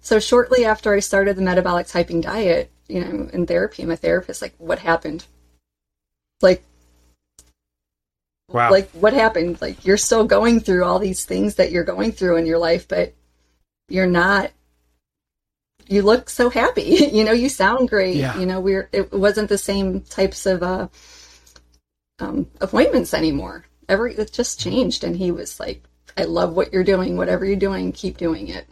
So 0.00 0.20
shortly 0.20 0.64
after 0.64 0.94
I 0.94 1.00
started 1.00 1.36
the 1.36 1.42
metabolic 1.42 1.86
typing 1.86 2.20
diet, 2.20 2.70
you 2.88 3.00
know, 3.00 3.28
in 3.32 3.46
therapy, 3.46 3.84
my 3.84 3.96
therapist 3.96 4.42
like, 4.42 4.54
"What 4.58 4.78
happened? 4.78 5.24
Like, 6.40 6.62
wow, 8.48 8.70
like 8.70 8.90
what 8.92 9.12
happened? 9.12 9.60
Like 9.60 9.84
you're 9.84 9.96
still 9.96 10.24
going 10.24 10.60
through 10.60 10.84
all 10.84 10.98
these 10.98 11.24
things 11.24 11.56
that 11.56 11.72
you're 11.72 11.84
going 11.84 12.12
through 12.12 12.36
in 12.36 12.46
your 12.46 12.58
life, 12.58 12.88
but 12.88 13.14
you're 13.88 14.06
not." 14.06 14.50
You 15.90 16.02
look 16.02 16.28
so 16.28 16.50
happy, 16.50 16.82
you 17.12 17.24
know. 17.24 17.32
You 17.32 17.48
sound 17.48 17.88
great, 17.88 18.16
yeah. 18.16 18.38
you 18.38 18.44
know. 18.46 18.60
We're 18.60 18.88
it 18.92 19.12
wasn't 19.12 19.48
the 19.48 19.58
same 19.58 20.02
types 20.02 20.44
of 20.44 20.62
uh, 20.62 20.88
um, 22.18 22.46
appointments 22.60 23.14
anymore. 23.14 23.64
Every 23.88 24.14
it 24.14 24.32
just 24.32 24.60
changed, 24.60 25.02
and 25.02 25.16
he 25.16 25.30
was 25.30 25.58
like, 25.58 25.82
I 26.18 26.24
love 26.24 26.56
what 26.56 26.72
you're 26.72 26.82
doing. 26.82 27.16
Whatever 27.16 27.44
you're 27.44 27.54
doing, 27.56 27.92
keep 27.92 28.16
doing 28.16 28.48
it. 28.48 28.66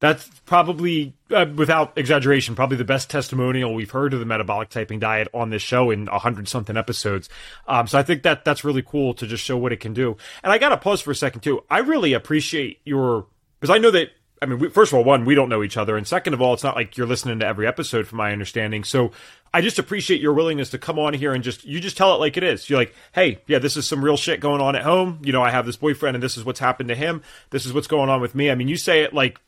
That's 0.00 0.26
probably, 0.46 1.14
uh, 1.30 1.46
without 1.54 1.96
exaggeration, 1.96 2.54
probably 2.54 2.78
the 2.78 2.84
best 2.84 3.10
testimonial 3.10 3.74
we've 3.74 3.90
heard 3.90 4.14
of 4.14 4.20
the 4.20 4.26
metabolic 4.26 4.70
typing 4.70 4.98
diet 4.98 5.28
on 5.34 5.50
this 5.50 5.62
show 5.62 5.90
in 5.90 6.08
a 6.08 6.18
hundred 6.18 6.48
something 6.48 6.76
episodes. 6.76 7.28
Um, 7.66 7.86
so 7.86 7.98
I 7.98 8.02
think 8.02 8.22
that 8.22 8.44
that's 8.44 8.64
really 8.64 8.82
cool 8.82 9.12
to 9.14 9.26
just 9.26 9.44
show 9.44 9.58
what 9.58 9.72
it 9.72 9.80
can 9.80 9.92
do. 9.92 10.16
And 10.42 10.52
I 10.52 10.58
got 10.58 10.70
to 10.70 10.78
pause 10.78 11.02
for 11.02 11.10
a 11.10 11.14
second 11.14 11.42
too. 11.42 11.62
I 11.68 11.78
really 11.78 12.14
appreciate 12.14 12.80
your 12.84 13.26
because 13.60 13.74
I 13.74 13.78
know 13.78 13.90
that 13.90 14.08
I 14.42 14.46
mean, 14.46 14.70
first 14.70 14.92
of 14.92 14.98
all, 14.98 15.04
one, 15.04 15.24
we 15.24 15.34
don't 15.34 15.48
know 15.48 15.62
each 15.62 15.76
other, 15.76 15.96
and 15.96 16.06
second 16.06 16.34
of 16.34 16.42
all, 16.42 16.52
it's 16.52 16.62
not 16.62 16.76
like 16.76 16.96
you're 16.96 17.06
listening 17.06 17.38
to 17.38 17.46
every 17.46 17.66
episode, 17.66 18.06
from 18.06 18.18
my 18.18 18.32
understanding. 18.32 18.84
So 18.84 19.12
I 19.54 19.62
just 19.62 19.78
appreciate 19.78 20.20
your 20.20 20.34
willingness 20.34 20.70
to 20.70 20.78
come 20.78 20.98
on 20.98 21.14
here 21.14 21.32
and 21.32 21.42
just 21.42 21.64
you 21.64 21.80
just 21.80 21.96
tell 21.96 22.14
it 22.14 22.18
like 22.18 22.36
it 22.36 22.42
is. 22.42 22.68
You're 22.68 22.78
like, 22.78 22.94
hey, 23.12 23.38
yeah, 23.46 23.58
this 23.58 23.76
is 23.76 23.86
some 23.88 24.04
real 24.04 24.18
shit 24.18 24.40
going 24.40 24.60
on 24.60 24.76
at 24.76 24.82
home. 24.82 25.20
You 25.22 25.32
know, 25.32 25.42
I 25.42 25.50
have 25.50 25.64
this 25.64 25.76
boyfriend, 25.76 26.16
and 26.16 26.22
this 26.22 26.36
is 26.36 26.44
what's 26.44 26.60
happened 26.60 26.90
to 26.90 26.94
him. 26.94 27.22
This 27.50 27.64
is 27.64 27.72
what's 27.72 27.86
going 27.86 28.10
on 28.10 28.20
with 28.20 28.34
me. 28.34 28.50
I 28.50 28.54
mean, 28.54 28.68
you 28.68 28.76
say 28.76 29.02
it 29.02 29.14
like 29.14 29.40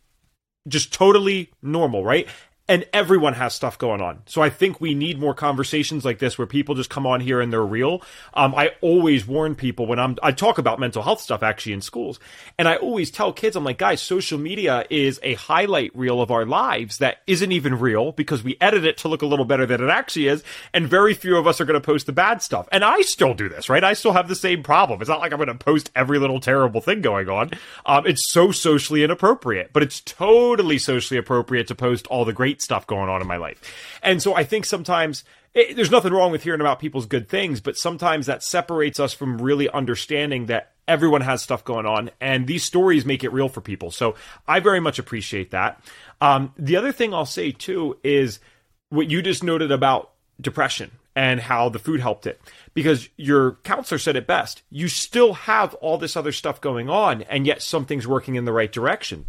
just 0.67 0.93
totally 0.93 1.51
normal, 1.63 2.05
right? 2.05 2.27
And 2.69 2.85
everyone 2.93 3.33
has 3.33 3.55
stuff 3.55 3.79
going 3.79 4.03
on. 4.03 4.23
So 4.27 4.43
I 4.43 4.51
think 4.51 4.81
we 4.81 4.95
need 4.95 5.19
more 5.19 5.35
conversations 5.35 6.05
like 6.05 6.19
this 6.19 6.37
where 6.37 6.47
people 6.47 6.75
just 6.75 6.91
come 6.91 7.07
on 7.07 7.21
here 7.21 7.41
and 7.41 7.51
they're 7.51 7.65
real. 7.65 8.03
Um, 8.35 8.55
I 8.55 8.73
always 8.83 9.27
warn 9.27 9.55
people 9.55 9.87
when 9.87 9.99
I'm, 9.99 10.17
I 10.23 10.33
talk 10.33 10.59
about 10.59 10.79
mental 10.79 11.03
health 11.03 11.21
stuff 11.21 11.43
actually 11.43 11.73
in 11.73 11.81
schools. 11.81 12.21
And 12.59 12.69
I 12.69 12.77
always 12.77 13.11
tell 13.11 13.33
kids, 13.33 13.57
I'm 13.57 13.65
like, 13.65 13.79
guys, 13.79 14.03
social 14.03 14.39
media 14.39 14.85
is 14.91 15.19
a 15.23 15.35
highlight 15.35 15.97
reel 15.97 16.21
of 16.21 16.31
our 16.31 16.45
lives 16.45 16.99
that 16.99 17.23
isn't 17.27 17.53
even 17.53 17.79
real 17.79 18.13
because 18.13 18.45
we 18.45 18.59
edit 18.61 18.85
it 18.85 18.99
to 18.99 19.09
look 19.09 19.23
a 19.23 19.27
little 19.27 19.47
better 19.47 19.65
than 19.65 19.83
it 19.83 19.89
actually 19.89 20.29
is. 20.29 20.45
And 20.75 20.87
very 20.87 21.15
few 21.15 21.39
of 21.39 21.47
us 21.47 21.61
are 21.61 21.65
going 21.65 21.81
to 21.81 21.85
post 21.85 22.05
the 22.05 22.13
bad 22.13 22.43
stuff. 22.43 22.69
And 22.71 22.85
I 22.85 23.01
still 23.01 23.33
do 23.33 23.49
this, 23.49 23.71
right? 23.71 23.83
I 23.83 23.95
still 23.95 24.13
have 24.13 24.29
the 24.29 24.35
same 24.35 24.63
problem. 24.63 25.01
It's 25.01 25.09
not 25.09 25.21
like 25.21 25.33
I'm 25.33 25.39
going 25.39 25.49
to 25.49 25.55
post 25.55 25.91
every 25.97 26.19
little 26.19 26.41
terrible 26.41 26.83
thing 26.83 27.01
going 27.01 27.31
on. 27.31 27.53
Um, 27.87 28.07
it's 28.07 28.31
so 28.31 28.53
socially 28.53 29.03
inappropriate, 29.03 29.73
but 29.73 29.83
it's 29.83 30.01
totally 30.01 30.77
socially 30.77 31.17
appropriate 31.17 31.67
to 31.69 31.75
post 31.75 32.07
all 32.09 32.27
the 32.27 32.33
great 32.35 32.58
stuff 32.63 32.87
going 32.87 33.09
on 33.09 33.21
in 33.21 33.27
my 33.27 33.37
life. 33.37 33.61
And 34.03 34.23
so 34.23 34.35
I 34.35 34.45
think 34.45 34.65
sometimes 34.65 35.25
it, 35.55 35.77
there's 35.77 35.91
nothing 35.91 36.13
wrong 36.13 36.31
with 36.33 36.43
hearing 36.43 36.61
about 36.61 36.81
people's 36.81 37.07
good 37.07 37.29
things, 37.29 37.61
but 37.61 37.77
sometimes 37.77 38.27
that 38.27 38.43
separates 38.43 39.01
us 39.01 39.13
from 39.13 39.41
really 39.41 39.69
understanding 39.69 40.47
that 40.47 40.73
everyone 40.87 41.21
has 41.21 41.43
stuff 41.43 41.65
going 41.65 41.87
on 41.87 42.11
and 42.21 42.47
these 42.47 42.65
stories 42.65 43.05
make 43.05 43.23
it 43.23 43.33
real 43.33 43.49
for 43.49 43.61
people. 43.61 43.91
So 43.91 44.15
I 44.47 44.61
very 44.61 44.81
much 44.81 44.99
appreciate 44.99 45.51
that. 45.51 45.81
Um, 46.21 46.53
the 46.59 46.77
other 46.77 46.93
thing 46.93 47.13
I'll 47.13 47.27
say 47.27 47.53
too 47.53 47.99
is 48.03 48.41
what 48.89 49.11
you 49.11 49.21
just 49.21 49.45
noted 49.45 49.71
about 49.71 50.11
depression 50.41 50.91
and 51.19 51.41
how 51.41 51.69
the 51.69 51.81
food 51.81 52.01
helped 52.01 52.27
it. 52.27 52.41
Because 52.75 53.09
your 53.17 53.53
counselor 53.65 53.99
said 53.99 54.15
it 54.15 54.27
best. 54.27 54.63
You 54.71 54.87
still 54.87 55.33
have 55.33 55.75
all 55.75 55.99
this 55.99 56.17
other 56.17 56.31
stuff 56.31 56.61
going 56.61 56.89
on, 56.89 57.23
and 57.23 57.45
yet 57.45 57.61
something's 57.61 58.07
working 58.07 58.37
in 58.37 58.45
the 58.45 58.53
right 58.53 58.71
direction. 58.71 59.27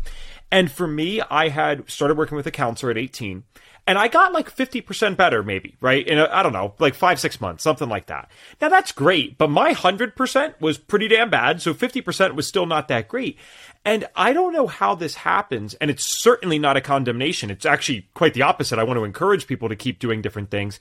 And 0.52 0.72
for 0.72 0.88
me, 0.88 1.22
I 1.22 1.50
had 1.50 1.90
started 1.90 2.18
working 2.18 2.36
with 2.36 2.48
a 2.48 2.52
counselor 2.52 2.92
at 2.92 2.98
18 2.98 3.44
and 3.90 3.98
I 3.98 4.08
got 4.08 4.34
like 4.34 4.56
50% 4.56 5.18
better, 5.18 5.42
maybe, 5.42 5.76
right? 5.82 6.08
In 6.08 6.20
I 6.20 6.44
don't 6.44 6.54
know, 6.54 6.76
like 6.78 6.94
five, 6.94 7.20
six 7.20 7.42
months, 7.42 7.64
something 7.64 7.90
like 7.90 8.06
that. 8.06 8.30
Now 8.62 8.70
that's 8.70 8.92
great, 8.92 9.40
but 9.40 9.50
my 9.50 9.74
100% 9.74 10.62
was 10.62 10.78
pretty 10.78 11.08
damn 11.08 11.32
bad. 11.32 11.60
So 11.60 11.74
50% 11.74 12.36
was 12.36 12.48
still 12.48 12.68
not 12.68 12.88
that 12.90 13.08
great. 13.08 13.40
And 13.84 14.08
I 14.16 14.32
don't 14.32 14.54
know 14.54 14.68
how 14.68 14.94
this 14.94 15.16
happens. 15.16 15.74
And 15.76 15.90
it's 15.90 16.04
certainly 16.04 16.60
not 16.60 16.78
a 16.78 16.82
condemnation. 16.82 17.50
It's 17.50 17.66
actually 17.66 18.08
quite 18.14 18.36
the 18.36 18.44
opposite. 18.44 18.78
I 18.78 18.84
want 18.84 19.00
to 19.00 19.06
encourage 19.06 19.48
people 19.48 19.70
to 19.70 19.76
keep 19.76 19.98
doing 19.98 20.22
different 20.22 20.52
things. 20.52 20.80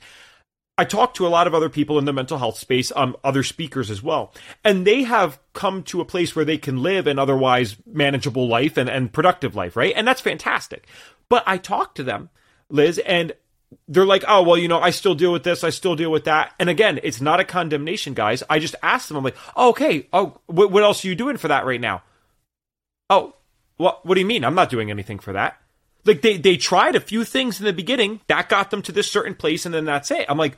I 0.79 0.85
talked 0.85 1.17
to 1.17 1.27
a 1.27 1.29
lot 1.29 1.45
of 1.45 1.53
other 1.53 1.67
people 1.67 1.99
in 1.99 2.05
the 2.05 2.13
mental 2.13 2.37
health 2.37 2.57
space, 2.57 2.89
um, 2.95 3.17
other 3.21 3.43
speakers 3.43 3.91
as 3.91 4.01
well, 4.01 4.33
and 4.63 4.87
they 4.87 5.03
have 5.03 5.37
come 5.51 5.83
to 5.83 5.99
a 5.99 6.05
place 6.05 6.37
where 6.37 6.45
they 6.45 6.57
can 6.57 6.81
live 6.81 7.05
an 7.05 7.19
otherwise 7.19 7.75
manageable 7.85 8.47
life 8.47 8.77
and, 8.77 8.87
and 8.89 9.11
productive 9.11 9.57
life, 9.57 9.75
right? 9.75 9.93
And 9.93 10.07
that's 10.07 10.21
fantastic. 10.21 10.87
But 11.27 11.43
I 11.45 11.57
talked 11.57 11.97
to 11.97 12.03
them, 12.03 12.29
Liz, 12.69 12.97
and 12.99 13.33
they're 13.89 14.05
like, 14.05 14.23
oh, 14.25 14.41
well, 14.41 14.57
you 14.57 14.69
know, 14.69 14.79
I 14.79 14.91
still 14.91 15.15
deal 15.15 15.33
with 15.33 15.43
this, 15.43 15.65
I 15.65 15.69
still 15.69 15.97
deal 15.97 16.11
with 16.11 16.23
that. 16.23 16.53
And 16.61 16.69
again, 16.69 17.01
it's 17.03 17.19
not 17.19 17.41
a 17.41 17.43
condemnation, 17.43 18.13
guys. 18.13 18.41
I 18.49 18.59
just 18.59 18.75
asked 18.81 19.09
them, 19.09 19.17
I'm 19.17 19.23
like, 19.25 19.35
oh, 19.57 19.71
okay, 19.71 20.07
oh, 20.13 20.39
what, 20.45 20.71
what 20.71 20.83
else 20.83 21.03
are 21.03 21.09
you 21.09 21.15
doing 21.15 21.35
for 21.35 21.49
that 21.49 21.65
right 21.65 21.81
now? 21.81 22.03
Oh, 23.09 23.35
what, 23.75 24.05
what 24.05 24.15
do 24.15 24.21
you 24.21 24.27
mean? 24.27 24.45
I'm 24.45 24.55
not 24.55 24.69
doing 24.69 24.89
anything 24.89 25.19
for 25.19 25.33
that. 25.33 25.57
Like 26.05 26.21
they 26.21 26.37
they 26.37 26.57
tried 26.57 26.95
a 26.95 27.01
few 27.01 27.23
things 27.23 27.59
in 27.59 27.65
the 27.65 27.73
beginning 27.73 28.21
that 28.27 28.49
got 28.49 28.71
them 28.71 28.81
to 28.83 28.91
this 28.91 29.11
certain 29.11 29.35
place, 29.35 29.65
and 29.65 29.73
then 29.73 29.85
that's 29.85 30.11
it. 30.11 30.25
I'm 30.29 30.37
like, 30.37 30.57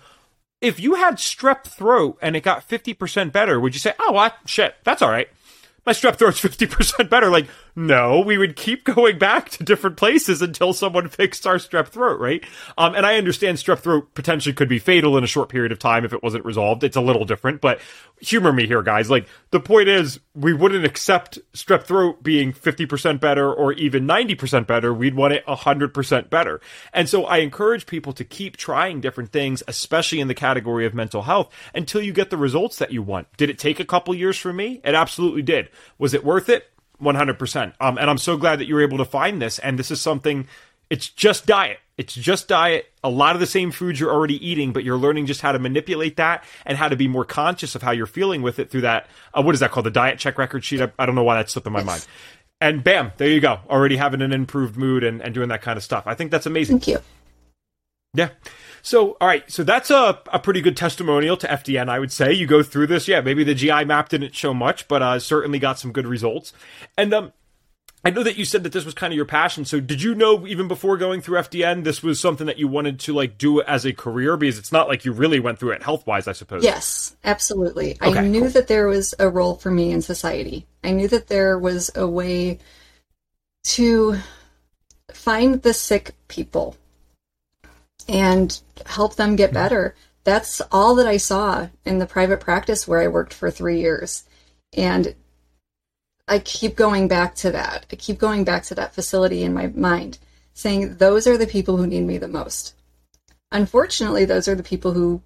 if 0.62 0.80
you 0.80 0.96
had 0.96 1.16
strep 1.16 1.64
throat 1.64 2.18
and 2.22 2.36
it 2.36 2.42
got 2.42 2.68
50% 2.68 3.32
better, 3.32 3.60
would 3.60 3.74
you 3.74 3.80
say, 3.80 3.94
oh? 4.00 4.30
Shit, 4.46 4.76
that's 4.84 5.02
all 5.02 5.10
right 5.10 5.28
my 5.86 5.94
strep 5.94 6.16
throat's 6.18 6.40
50% 6.40 7.10
better. 7.10 7.30
Like, 7.30 7.48
no, 7.76 8.20
we 8.20 8.38
would 8.38 8.56
keep 8.56 8.84
going 8.84 9.18
back 9.18 9.50
to 9.52 9.64
different 9.64 9.98
places 9.98 10.42
until 10.42 10.74
someone 10.74 11.08
fixed 11.08 11.48
our 11.48 11.56
strep 11.56 11.88
throat, 11.88 12.20
right? 12.20 12.44
Um, 12.78 12.96
and 12.96 13.06
I 13.06 13.18
understand 13.18 13.58
strep 13.58 13.80
throat 13.80 14.14
potentially 14.14 14.54
could 14.54 14.70
be 14.70 14.80
fatal 14.80 15.18
in 15.18 15.24
a 15.24 15.28
short 15.28 15.50
period 15.50 15.72
of 15.72 15.80
time 15.80 16.06
if 16.06 16.14
it 16.14 16.22
wasn't 16.22 16.46
resolved. 16.46 16.84
It's 16.84 16.98
a 16.98 17.02
little 17.02 17.26
different, 17.26 17.62
but 17.62 17.80
humor 18.20 18.54
me 18.54 18.68
here, 18.68 18.84
guys. 18.84 19.10
Like, 19.10 19.28
the 19.50 19.60
point 19.60 19.88
is, 19.88 20.20
we 20.36 20.54
wouldn't 20.54 20.86
accept 20.86 21.40
strep 21.54 21.84
throat 21.84 22.22
being 22.22 22.54
50% 22.54 23.20
better 23.20 23.52
or 23.52 23.74
even 23.74 24.06
90% 24.06 24.68
better. 24.68 24.94
We'd 24.94 25.16
want 25.16 25.34
it 25.34 25.46
100% 25.46 26.30
better. 26.30 26.62
And 26.94 27.10
so 27.10 27.26
I 27.26 27.38
encourage 27.38 27.86
people 27.88 28.14
to 28.14 28.24
keep 28.24 28.58
trying 28.58 29.02
different 29.02 29.32
things, 29.32 29.64
especially 29.68 30.20
in 30.20 30.28
the 30.28 30.36
category 30.36 30.86
of 30.86 30.94
mental 30.94 31.24
health, 31.24 31.52
until 31.74 32.02
you 32.02 32.14
get 32.14 32.30
the 32.30 32.38
results 32.38 32.78
that 32.78 32.92
you 32.92 33.02
want. 33.02 33.28
Did 33.38 33.50
it 33.50 33.58
take 33.58 33.80
a 33.80 33.86
couple 33.86 34.14
years 34.14 34.38
for 34.38 34.54
me? 34.54 34.82
It 34.84 34.94
absolutely 34.94 35.42
did. 35.42 35.70
Was 35.98 36.14
it 36.14 36.24
worth 36.24 36.50
it? 36.50 36.68
100%. 37.02 37.74
Um, 37.80 37.98
and 37.98 38.10
I'm 38.10 38.18
so 38.18 38.38
glad 38.38 38.60
that 38.60 38.66
you 38.66 38.76
were 38.76 38.82
able 38.82 38.98
to 39.00 39.06
find 39.06 39.42
this. 39.42 39.60
And 39.60 39.78
this 39.80 39.92
is 39.92 40.00
something, 40.00 40.48
it's 40.90 41.10
just 41.10 41.46
diet. 41.46 41.80
It's 41.98 42.14
just 42.14 42.48
diet. 42.48 42.92
A 43.04 43.10
lot 43.10 43.36
of 43.36 43.40
the 43.40 43.48
same 43.48 43.72
foods 43.72 44.00
you're 44.00 44.12
already 44.12 44.46
eating, 44.46 44.72
but 44.72 44.84
you're 44.84 44.98
learning 44.98 45.26
just 45.26 45.42
how 45.42 45.52
to 45.52 45.60
manipulate 45.60 46.18
that 46.18 46.44
and 46.66 46.78
how 46.78 46.90
to 46.90 46.96
be 46.96 47.08
more 47.08 47.26
conscious 47.26 47.76
of 47.76 47.82
how 47.82 47.92
you're 47.92 48.06
feeling 48.06 48.42
with 48.42 48.60
it 48.60 48.70
through 48.70 48.82
that. 48.82 49.08
Uh, 49.34 49.42
what 49.42 49.54
is 49.54 49.60
that 49.62 49.72
called? 49.72 49.86
The 49.86 49.92
diet 49.92 50.20
check 50.20 50.38
record 50.38 50.64
sheet? 50.64 50.82
I, 50.82 50.92
I 50.98 51.06
don't 51.06 51.16
know 51.16 51.24
why 51.24 51.36
that 51.36 51.50
slipped 51.50 51.68
in 51.68 51.74
my 51.74 51.84
mind. 51.84 52.06
And 52.60 52.84
bam, 52.84 53.12
there 53.18 53.30
you 53.30 53.40
go. 53.40 53.60
Already 53.70 53.98
having 53.98 54.22
an 54.22 54.32
improved 54.32 54.78
mood 54.78 55.04
and, 55.04 55.22
and 55.22 55.34
doing 55.34 55.50
that 55.50 55.64
kind 55.64 55.78
of 55.78 55.84
stuff. 55.84 56.04
I 56.06 56.14
think 56.14 56.30
that's 56.30 56.46
amazing. 56.46 56.80
Thank 56.80 56.88
you. 56.88 57.00
Yeah. 58.14 58.30
So, 58.82 59.18
all 59.22 59.28
right. 59.28 59.50
So 59.52 59.64
that's 59.64 59.90
a, 59.90 60.20
a 60.32 60.40
pretty 60.40 60.62
good 60.62 60.78
testimonial 60.78 61.38
to 61.38 61.48
FDN, 61.48 61.90
I 61.90 62.00
would 62.00 62.12
say. 62.12 62.34
You 62.34 62.48
go 62.48 62.64
through 62.64 62.88
this. 62.88 63.08
Yeah, 63.08 63.22
maybe 63.22 63.44
the 63.44 63.56
GI 63.56 63.86
map 63.86 64.10
didn't 64.10 64.36
show 64.36 64.54
much, 64.54 64.88
but 64.88 65.02
uh, 65.02 65.20
certainly 65.20 65.60
got 65.60 65.80
some 65.80 65.92
good 65.92 66.08
results. 66.08 66.54
And 66.98 67.14
um, 67.14 67.34
I 68.04 68.10
know 68.10 68.24
that 68.24 68.38
you 68.38 68.46
said 68.46 68.64
that 68.64 68.74
this 68.74 68.84
was 68.84 68.96
kind 68.96 69.14
of 69.14 69.16
your 69.16 69.26
passion. 69.26 69.64
So 69.66 69.80
did 69.80 70.02
you 70.02 70.16
know 70.16 70.48
even 70.48 70.68
before 70.68 70.98
going 70.98 71.22
through 71.22 71.40
FDN, 71.40 71.84
this 71.84 72.02
was 72.02 72.20
something 72.20 72.48
that 72.48 72.58
you 72.58 72.68
wanted 72.68 73.00
to 73.02 73.14
like 73.14 73.38
do 73.38 73.62
as 73.62 73.86
a 73.86 73.94
career? 73.94 74.38
Because 74.38 74.58
it's 74.58 74.72
not 74.72 74.88
like 74.88 75.06
you 75.06 75.12
really 75.12 75.40
went 75.40 75.60
through 75.60 75.72
it 75.72 75.84
health 75.84 76.08
wise, 76.08 76.28
I 76.28 76.32
suppose. 76.32 76.64
Yes, 76.64 77.16
absolutely. 77.24 77.98
Okay, 78.02 78.18
I 78.18 78.28
knew 78.28 78.42
cool. 78.42 78.50
that 78.50 78.68
there 78.68 78.88
was 78.88 79.14
a 79.20 79.30
role 79.30 79.56
for 79.56 79.70
me 79.70 79.92
in 79.92 80.02
society. 80.02 80.66
I 80.84 80.92
knew 80.92 81.08
that 81.10 81.28
there 81.28 81.60
was 81.60 81.92
a 81.96 82.08
way 82.08 82.58
to 83.64 84.18
find 85.14 85.62
the 85.62 85.74
sick 85.74 86.16
people 86.28 86.76
and 88.08 88.60
help 88.86 89.16
them 89.16 89.36
get 89.36 89.50
hmm. 89.50 89.56
better. 89.56 89.96
That's 90.24 90.62
all 90.72 90.96
that 90.96 91.08
I 91.08 91.18
saw 91.18 91.70
in 91.86 92.00
the 92.00 92.06
private 92.06 92.40
practice 92.40 92.88
where 92.88 93.02
I 93.02 93.08
worked 93.08 93.34
for 93.34 93.50
three 93.50 93.80
years. 93.80 94.24
And 94.74 95.16
I 96.28 96.40
keep 96.40 96.76
going 96.76 97.08
back 97.08 97.36
to 97.36 97.52
that. 97.52 97.86
I 97.92 97.96
keep 97.96 98.20
going 98.20 98.44
back 98.44 98.64
to 98.64 98.76
that 98.76 98.94
facility 98.94 99.44
in 99.44 99.54
my 99.54 99.68
mind, 99.68 100.20
saying, 100.54 100.98
those 100.98 101.28
are 101.28 101.38
the 101.38 101.48
people 101.48 101.78
who 101.78 101.88
need 101.88 102.04
me 102.04 102.18
the 102.18 102.28
most. 102.28 102.76
Unfortunately, 103.52 104.24
those 104.24 104.48
are 104.48 104.56
the 104.56 104.64
people 104.64 104.94
who 104.94 105.22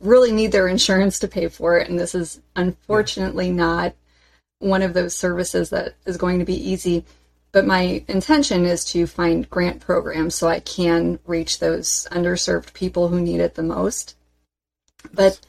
really 0.00 0.30
need 0.30 0.52
their 0.52 0.68
insurance 0.68 1.18
to 1.20 1.28
pay 1.28 1.48
for 1.48 1.78
it. 1.78 1.88
And 1.88 1.98
this 1.98 2.14
is 2.14 2.40
unfortunately 2.54 3.50
not 3.50 3.94
one 4.58 4.82
of 4.82 4.94
those 4.94 5.16
services 5.16 5.70
that 5.70 5.94
is 6.04 6.16
going 6.16 6.38
to 6.38 6.44
be 6.44 6.70
easy. 6.70 7.04
But 7.52 7.66
my 7.66 8.04
intention 8.06 8.64
is 8.64 8.84
to 8.86 9.06
find 9.06 9.50
grant 9.50 9.80
programs 9.80 10.36
so 10.36 10.48
I 10.48 10.60
can 10.60 11.18
reach 11.26 11.58
those 11.58 12.06
underserved 12.12 12.72
people 12.74 13.08
who 13.08 13.20
need 13.20 13.40
it 13.40 13.54
the 13.54 13.62
most. 13.62 14.16
But 15.12 15.40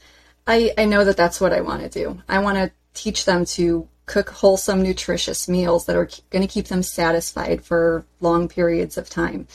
I, 0.46 0.72
I 0.76 0.84
know 0.84 1.04
that 1.04 1.16
that's 1.16 1.40
what 1.40 1.52
I 1.52 1.60
want 1.60 1.82
to 1.82 1.88
do. 1.88 2.20
I 2.28 2.40
want 2.40 2.58
to 2.58 2.72
teach 2.94 3.24
them 3.24 3.44
to 3.44 3.88
cook 4.06 4.30
wholesome, 4.30 4.82
nutritious 4.82 5.48
meals 5.48 5.86
that 5.86 5.96
are 5.96 6.08
going 6.30 6.46
to 6.46 6.52
keep 6.52 6.66
them 6.66 6.82
satisfied 6.82 7.64
for 7.64 8.04
long 8.20 8.48
periods 8.48 8.98
of 8.98 9.08
time. 9.08 9.46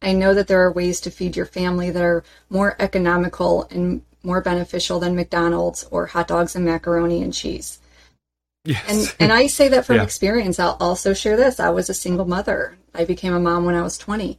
I 0.00 0.12
know 0.12 0.34
that 0.34 0.46
there 0.46 0.62
are 0.62 0.72
ways 0.72 1.00
to 1.00 1.10
feed 1.10 1.36
your 1.36 1.46
family 1.46 1.90
that 1.90 2.02
are 2.02 2.22
more 2.48 2.76
economical 2.78 3.66
and 3.70 4.02
more 4.22 4.40
beneficial 4.40 5.00
than 5.00 5.16
McDonald's 5.16 5.84
or 5.90 6.06
hot 6.06 6.28
dogs 6.28 6.54
and 6.54 6.64
macaroni 6.64 7.22
and 7.22 7.34
cheese. 7.34 7.80
Yes. 8.66 8.84
And 8.88 9.14
and 9.20 9.32
I 9.32 9.46
say 9.46 9.68
that 9.68 9.86
from 9.86 9.96
yeah. 9.96 10.02
experience. 10.02 10.58
I'll 10.58 10.76
also 10.80 11.14
share 11.14 11.36
this. 11.36 11.60
I 11.60 11.70
was 11.70 11.88
a 11.88 11.94
single 11.94 12.26
mother. 12.26 12.76
I 12.94 13.04
became 13.04 13.32
a 13.32 13.40
mom 13.40 13.64
when 13.64 13.74
I 13.74 13.82
was 13.82 13.96
20. 13.96 14.38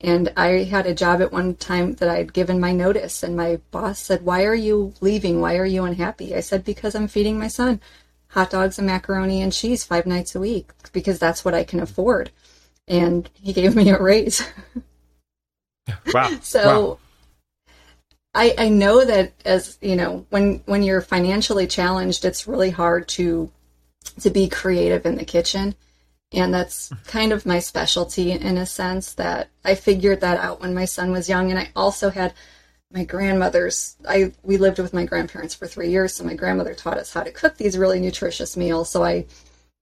And 0.00 0.32
I 0.36 0.64
had 0.64 0.86
a 0.86 0.94
job 0.94 1.20
at 1.22 1.32
one 1.32 1.54
time 1.56 1.94
that 1.94 2.08
I'd 2.08 2.32
given 2.32 2.60
my 2.60 2.72
notice 2.72 3.22
and 3.22 3.36
my 3.36 3.60
boss 3.70 3.98
said, 3.98 4.24
"Why 4.24 4.44
are 4.44 4.54
you 4.54 4.94
leaving? 5.00 5.40
Why 5.40 5.56
are 5.56 5.64
you 5.64 5.84
unhappy?" 5.84 6.34
I 6.34 6.40
said, 6.40 6.64
"Because 6.64 6.94
I'm 6.94 7.08
feeding 7.08 7.38
my 7.38 7.48
son 7.48 7.80
hot 8.28 8.50
dogs 8.50 8.78
and 8.78 8.86
macaroni 8.86 9.40
and 9.40 9.52
cheese 9.52 9.84
5 9.84 10.04
nights 10.04 10.34
a 10.34 10.40
week 10.40 10.70
because 10.92 11.18
that's 11.18 11.44
what 11.44 11.54
I 11.54 11.64
can 11.64 11.80
afford." 11.80 12.30
and 12.88 13.28
he 13.34 13.52
gave 13.52 13.76
me 13.76 13.90
a 13.90 14.00
raise. 14.00 14.42
wow. 16.12 16.38
so 16.42 16.64
wow. 16.64 16.98
I, 18.34 18.54
I 18.58 18.68
know 18.68 19.04
that 19.04 19.32
as 19.44 19.78
you 19.80 19.96
know, 19.96 20.26
when 20.30 20.62
when 20.66 20.82
you're 20.82 21.00
financially 21.00 21.66
challenged, 21.66 22.24
it's 22.24 22.48
really 22.48 22.70
hard 22.70 23.08
to 23.08 23.50
to 24.20 24.30
be 24.30 24.48
creative 24.48 25.06
in 25.06 25.16
the 25.16 25.24
kitchen. 25.24 25.74
And 26.32 26.52
that's 26.52 26.92
kind 27.06 27.32
of 27.32 27.46
my 27.46 27.58
specialty 27.58 28.32
in 28.32 28.58
a 28.58 28.66
sense 28.66 29.14
that 29.14 29.48
I 29.64 29.74
figured 29.74 30.20
that 30.20 30.38
out 30.38 30.60
when 30.60 30.74
my 30.74 30.84
son 30.84 31.10
was 31.10 31.28
young. 31.28 31.50
And 31.50 31.58
I 31.58 31.70
also 31.74 32.10
had 32.10 32.34
my 32.92 33.04
grandmother's, 33.04 33.96
I, 34.06 34.32
we 34.42 34.56
lived 34.56 34.78
with 34.78 34.92
my 34.92 35.06
grandparents 35.06 35.54
for 35.54 35.66
three 35.66 35.90
years. 35.90 36.14
So 36.14 36.24
my 36.24 36.34
grandmother 36.34 36.74
taught 36.74 36.98
us 36.98 37.12
how 37.12 37.22
to 37.22 37.30
cook 37.30 37.56
these 37.56 37.78
really 37.78 38.00
nutritious 38.00 38.56
meals. 38.56 38.90
So 38.90 39.04
I, 39.04 39.26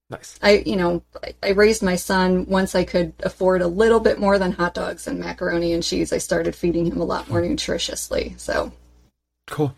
nice. 0.08 0.38
I, 0.40 0.62
you 0.66 0.76
know, 0.76 1.02
I, 1.42 1.50
raised 1.50 1.82
my 1.82 1.96
son 1.96 2.46
once 2.46 2.74
I 2.74 2.84
could 2.84 3.12
afford 3.20 3.62
a 3.62 3.68
little 3.68 4.00
bit 4.00 4.20
more 4.20 4.38
than 4.38 4.52
hot 4.52 4.74
dogs 4.74 5.06
and 5.08 5.18
macaroni 5.18 5.72
and 5.72 5.82
cheese. 5.82 6.12
I 6.12 6.18
started 6.18 6.54
feeding 6.54 6.86
him 6.86 7.00
a 7.00 7.04
lot 7.04 7.28
more 7.28 7.42
nutritiously. 7.42 8.38
So 8.38 8.72
cool. 9.48 9.74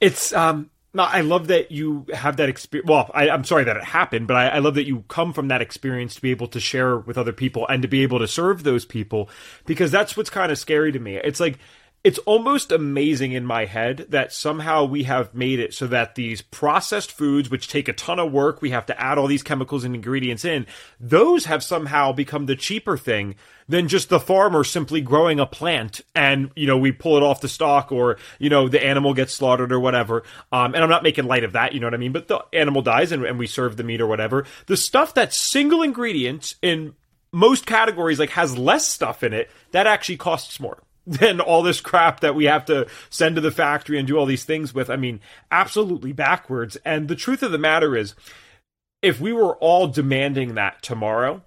It's, 0.00 0.32
um, 0.34 0.70
no, 0.92 1.04
I 1.04 1.20
love 1.20 1.46
that 1.48 1.70
you 1.70 2.06
have 2.12 2.38
that 2.38 2.48
experience. 2.48 2.88
Well, 2.88 3.10
I, 3.14 3.28
am 3.28 3.44
sorry 3.44 3.64
that 3.64 3.76
it 3.76 3.84
happened, 3.84 4.26
but 4.26 4.36
I, 4.36 4.48
I, 4.48 4.58
love 4.58 4.74
that 4.74 4.86
you 4.86 5.04
come 5.06 5.32
from 5.32 5.48
that 5.48 5.62
experience 5.62 6.16
to 6.16 6.20
be 6.20 6.32
able 6.32 6.48
to 6.48 6.58
share 6.58 6.98
with 6.98 7.16
other 7.16 7.32
people 7.32 7.66
and 7.68 7.82
to 7.82 7.88
be 7.88 8.02
able 8.02 8.18
to 8.18 8.26
serve 8.26 8.64
those 8.64 8.84
people 8.84 9.28
because 9.66 9.92
that's 9.92 10.16
what's 10.16 10.30
kind 10.30 10.50
of 10.50 10.58
scary 10.58 10.90
to 10.90 10.98
me. 10.98 11.14
It's 11.16 11.38
like 11.38 11.58
it's 12.02 12.18
almost 12.20 12.72
amazing 12.72 13.32
in 13.32 13.44
my 13.44 13.66
head 13.66 14.06
that 14.08 14.32
somehow 14.32 14.84
we 14.84 15.02
have 15.02 15.34
made 15.34 15.60
it 15.60 15.74
so 15.74 15.86
that 15.86 16.14
these 16.14 16.40
processed 16.40 17.12
foods, 17.12 17.50
which 17.50 17.68
take 17.68 17.88
a 17.88 17.92
ton 17.92 18.18
of 18.18 18.32
work, 18.32 18.62
we 18.62 18.70
have 18.70 18.86
to 18.86 18.98
add 18.98 19.18
all 19.18 19.26
these 19.26 19.42
chemicals 19.42 19.84
and 19.84 19.94
ingredients 19.94 20.42
in, 20.42 20.66
those 20.98 21.44
have 21.44 21.62
somehow 21.62 22.10
become 22.10 22.46
the 22.46 22.56
cheaper 22.56 22.96
thing 22.96 23.34
than 23.68 23.86
just 23.86 24.08
the 24.08 24.18
farmer 24.18 24.64
simply 24.64 25.02
growing 25.02 25.38
a 25.38 25.44
plant 25.44 26.00
and, 26.14 26.50
you 26.56 26.66
know, 26.66 26.78
we 26.78 26.90
pull 26.90 27.18
it 27.18 27.22
off 27.22 27.42
the 27.42 27.48
stalk 27.48 27.92
or, 27.92 28.16
you 28.38 28.48
know, 28.48 28.66
the 28.66 28.82
animal 28.82 29.12
gets 29.12 29.34
slaughtered 29.34 29.70
or 29.70 29.78
whatever. 29.78 30.22
Um, 30.50 30.74
and 30.74 30.82
I'm 30.82 30.90
not 30.90 31.02
making 31.02 31.26
light 31.26 31.44
of 31.44 31.52
that, 31.52 31.74
you 31.74 31.80
know 31.80 31.86
what 31.86 31.94
I 31.94 31.98
mean? 31.98 32.12
But 32.12 32.28
the 32.28 32.42
animal 32.54 32.80
dies 32.80 33.12
and, 33.12 33.26
and 33.26 33.38
we 33.38 33.46
serve 33.46 33.76
the 33.76 33.84
meat 33.84 34.00
or 34.00 34.06
whatever. 34.06 34.46
The 34.66 34.76
stuff 34.78 35.12
that's 35.12 35.36
single 35.36 35.82
ingredients 35.82 36.54
in 36.62 36.94
most 37.30 37.66
categories, 37.66 38.18
like 38.18 38.30
has 38.30 38.56
less 38.56 38.88
stuff 38.88 39.22
in 39.22 39.34
it, 39.34 39.50
that 39.72 39.86
actually 39.86 40.16
costs 40.16 40.58
more 40.58 40.82
than 41.06 41.40
all 41.40 41.62
this 41.62 41.80
crap 41.80 42.20
that 42.20 42.34
we 42.34 42.44
have 42.44 42.64
to 42.66 42.86
send 43.08 43.34
to 43.36 43.40
the 43.40 43.50
factory 43.50 43.98
and 43.98 44.06
do 44.06 44.16
all 44.16 44.26
these 44.26 44.44
things 44.44 44.74
with. 44.74 44.90
I 44.90 44.96
mean, 44.96 45.20
absolutely 45.50 46.12
backwards. 46.12 46.76
And 46.84 47.08
the 47.08 47.16
truth 47.16 47.42
of 47.42 47.52
the 47.52 47.58
matter 47.58 47.96
is, 47.96 48.14
if 49.02 49.20
we 49.20 49.32
were 49.32 49.56
all 49.56 49.88
demanding 49.88 50.54
that 50.54 50.82
tomorrow, 50.82 51.42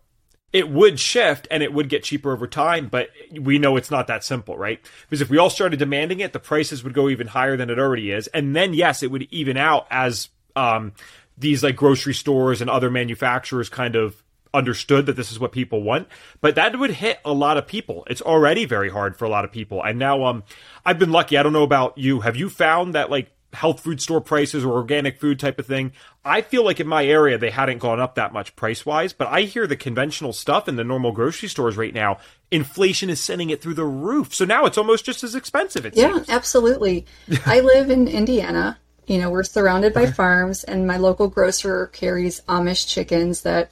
it 0.51 0.69
would 0.69 0.99
shift 0.99 1.47
and 1.49 1.63
it 1.63 1.73
would 1.73 1.89
get 1.89 2.03
cheaper 2.03 2.31
over 2.31 2.47
time, 2.47 2.87
but 2.87 3.09
we 3.39 3.59
know 3.59 3.75
it's 3.75 3.91
not 3.91 4.07
that 4.07 4.23
simple, 4.23 4.57
right? 4.57 4.79
Because 5.01 5.21
if 5.21 5.29
we 5.29 5.37
all 5.37 5.49
started 5.49 5.79
demanding 5.79 6.19
it, 6.19 6.33
the 6.33 6.39
prices 6.39 6.83
would 6.83 6.93
go 6.93 7.09
even 7.09 7.27
higher 7.27 7.57
than 7.57 7.69
it 7.69 7.79
already 7.79 8.11
is. 8.11 8.27
And 8.27 8.55
then, 8.55 8.73
yes, 8.73 9.01
it 9.01 9.11
would 9.11 9.23
even 9.31 9.57
out 9.57 9.87
as 9.89 10.29
um, 10.55 10.93
these 11.37 11.63
like 11.63 11.75
grocery 11.75 12.13
stores 12.13 12.61
and 12.61 12.69
other 12.69 12.91
manufacturers 12.91 13.69
kind 13.69 13.95
of 13.95 14.22
understood 14.53 15.05
that 15.07 15.15
this 15.15 15.31
is 15.31 15.39
what 15.39 15.51
people 15.51 15.81
want, 15.81 16.07
but 16.41 16.55
that 16.55 16.77
would 16.77 16.91
hit 16.91 17.19
a 17.25 17.33
lot 17.33 17.57
of 17.57 17.67
people. 17.67 18.05
It's 18.09 18.21
already 18.21 18.65
very 18.65 18.89
hard 18.89 19.17
for 19.17 19.25
a 19.25 19.29
lot 19.29 19.45
of 19.45 19.51
people. 19.51 19.81
And 19.83 19.97
now 19.97 20.25
um 20.25 20.43
I've 20.85 20.99
been 20.99 21.11
lucky. 21.11 21.37
I 21.37 21.43
don't 21.43 21.53
know 21.53 21.63
about 21.63 21.97
you. 21.97 22.21
Have 22.21 22.35
you 22.35 22.49
found 22.49 22.95
that 22.95 23.09
like 23.09 23.31
health 23.53 23.81
food 23.81 24.01
store 24.01 24.19
prices 24.19 24.65
or 24.65 24.73
organic 24.73 25.19
food 25.19 25.39
type 25.39 25.59
of 25.59 25.65
thing? 25.65 25.91
I 26.25 26.41
feel 26.41 26.63
like 26.63 26.79
in 26.79 26.87
my 26.87 27.05
area 27.05 27.37
they 27.37 27.49
hadn't 27.49 27.79
gone 27.79 27.99
up 27.99 28.15
that 28.15 28.33
much 28.33 28.55
price 28.55 28.85
wise, 28.85 29.13
but 29.13 29.27
I 29.27 29.41
hear 29.41 29.67
the 29.67 29.75
conventional 29.75 30.33
stuff 30.33 30.67
in 30.67 30.75
the 30.75 30.83
normal 30.83 31.11
grocery 31.11 31.49
stores 31.49 31.77
right 31.77 31.93
now, 31.93 32.19
inflation 32.51 33.09
is 33.09 33.19
sending 33.19 33.49
it 33.49 33.61
through 33.61 33.75
the 33.75 33.85
roof. 33.85 34.33
So 34.33 34.45
now 34.45 34.65
it's 34.65 34.77
almost 34.77 35.05
just 35.05 35.23
as 35.23 35.35
expensive. 35.35 35.85
It 35.85 35.95
yeah, 35.95 36.13
seems. 36.13 36.29
absolutely. 36.29 37.05
I 37.45 37.59
live 37.61 37.89
in 37.89 38.07
Indiana. 38.07 38.79
You 39.05 39.17
know, 39.17 39.29
we're 39.29 39.43
surrounded 39.43 39.93
by 39.93 40.05
farms, 40.05 40.63
and 40.63 40.87
my 40.87 40.95
local 40.95 41.27
grocer 41.27 41.87
carries 41.87 42.39
Amish 42.47 42.87
chickens 42.87 43.41
that 43.41 43.69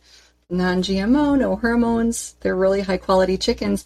non 0.51 0.83
GMO, 0.83 1.39
no 1.39 1.55
hormones. 1.55 2.35
They're 2.41 2.55
really 2.55 2.81
high 2.81 2.97
quality 2.97 3.37
chickens. 3.37 3.85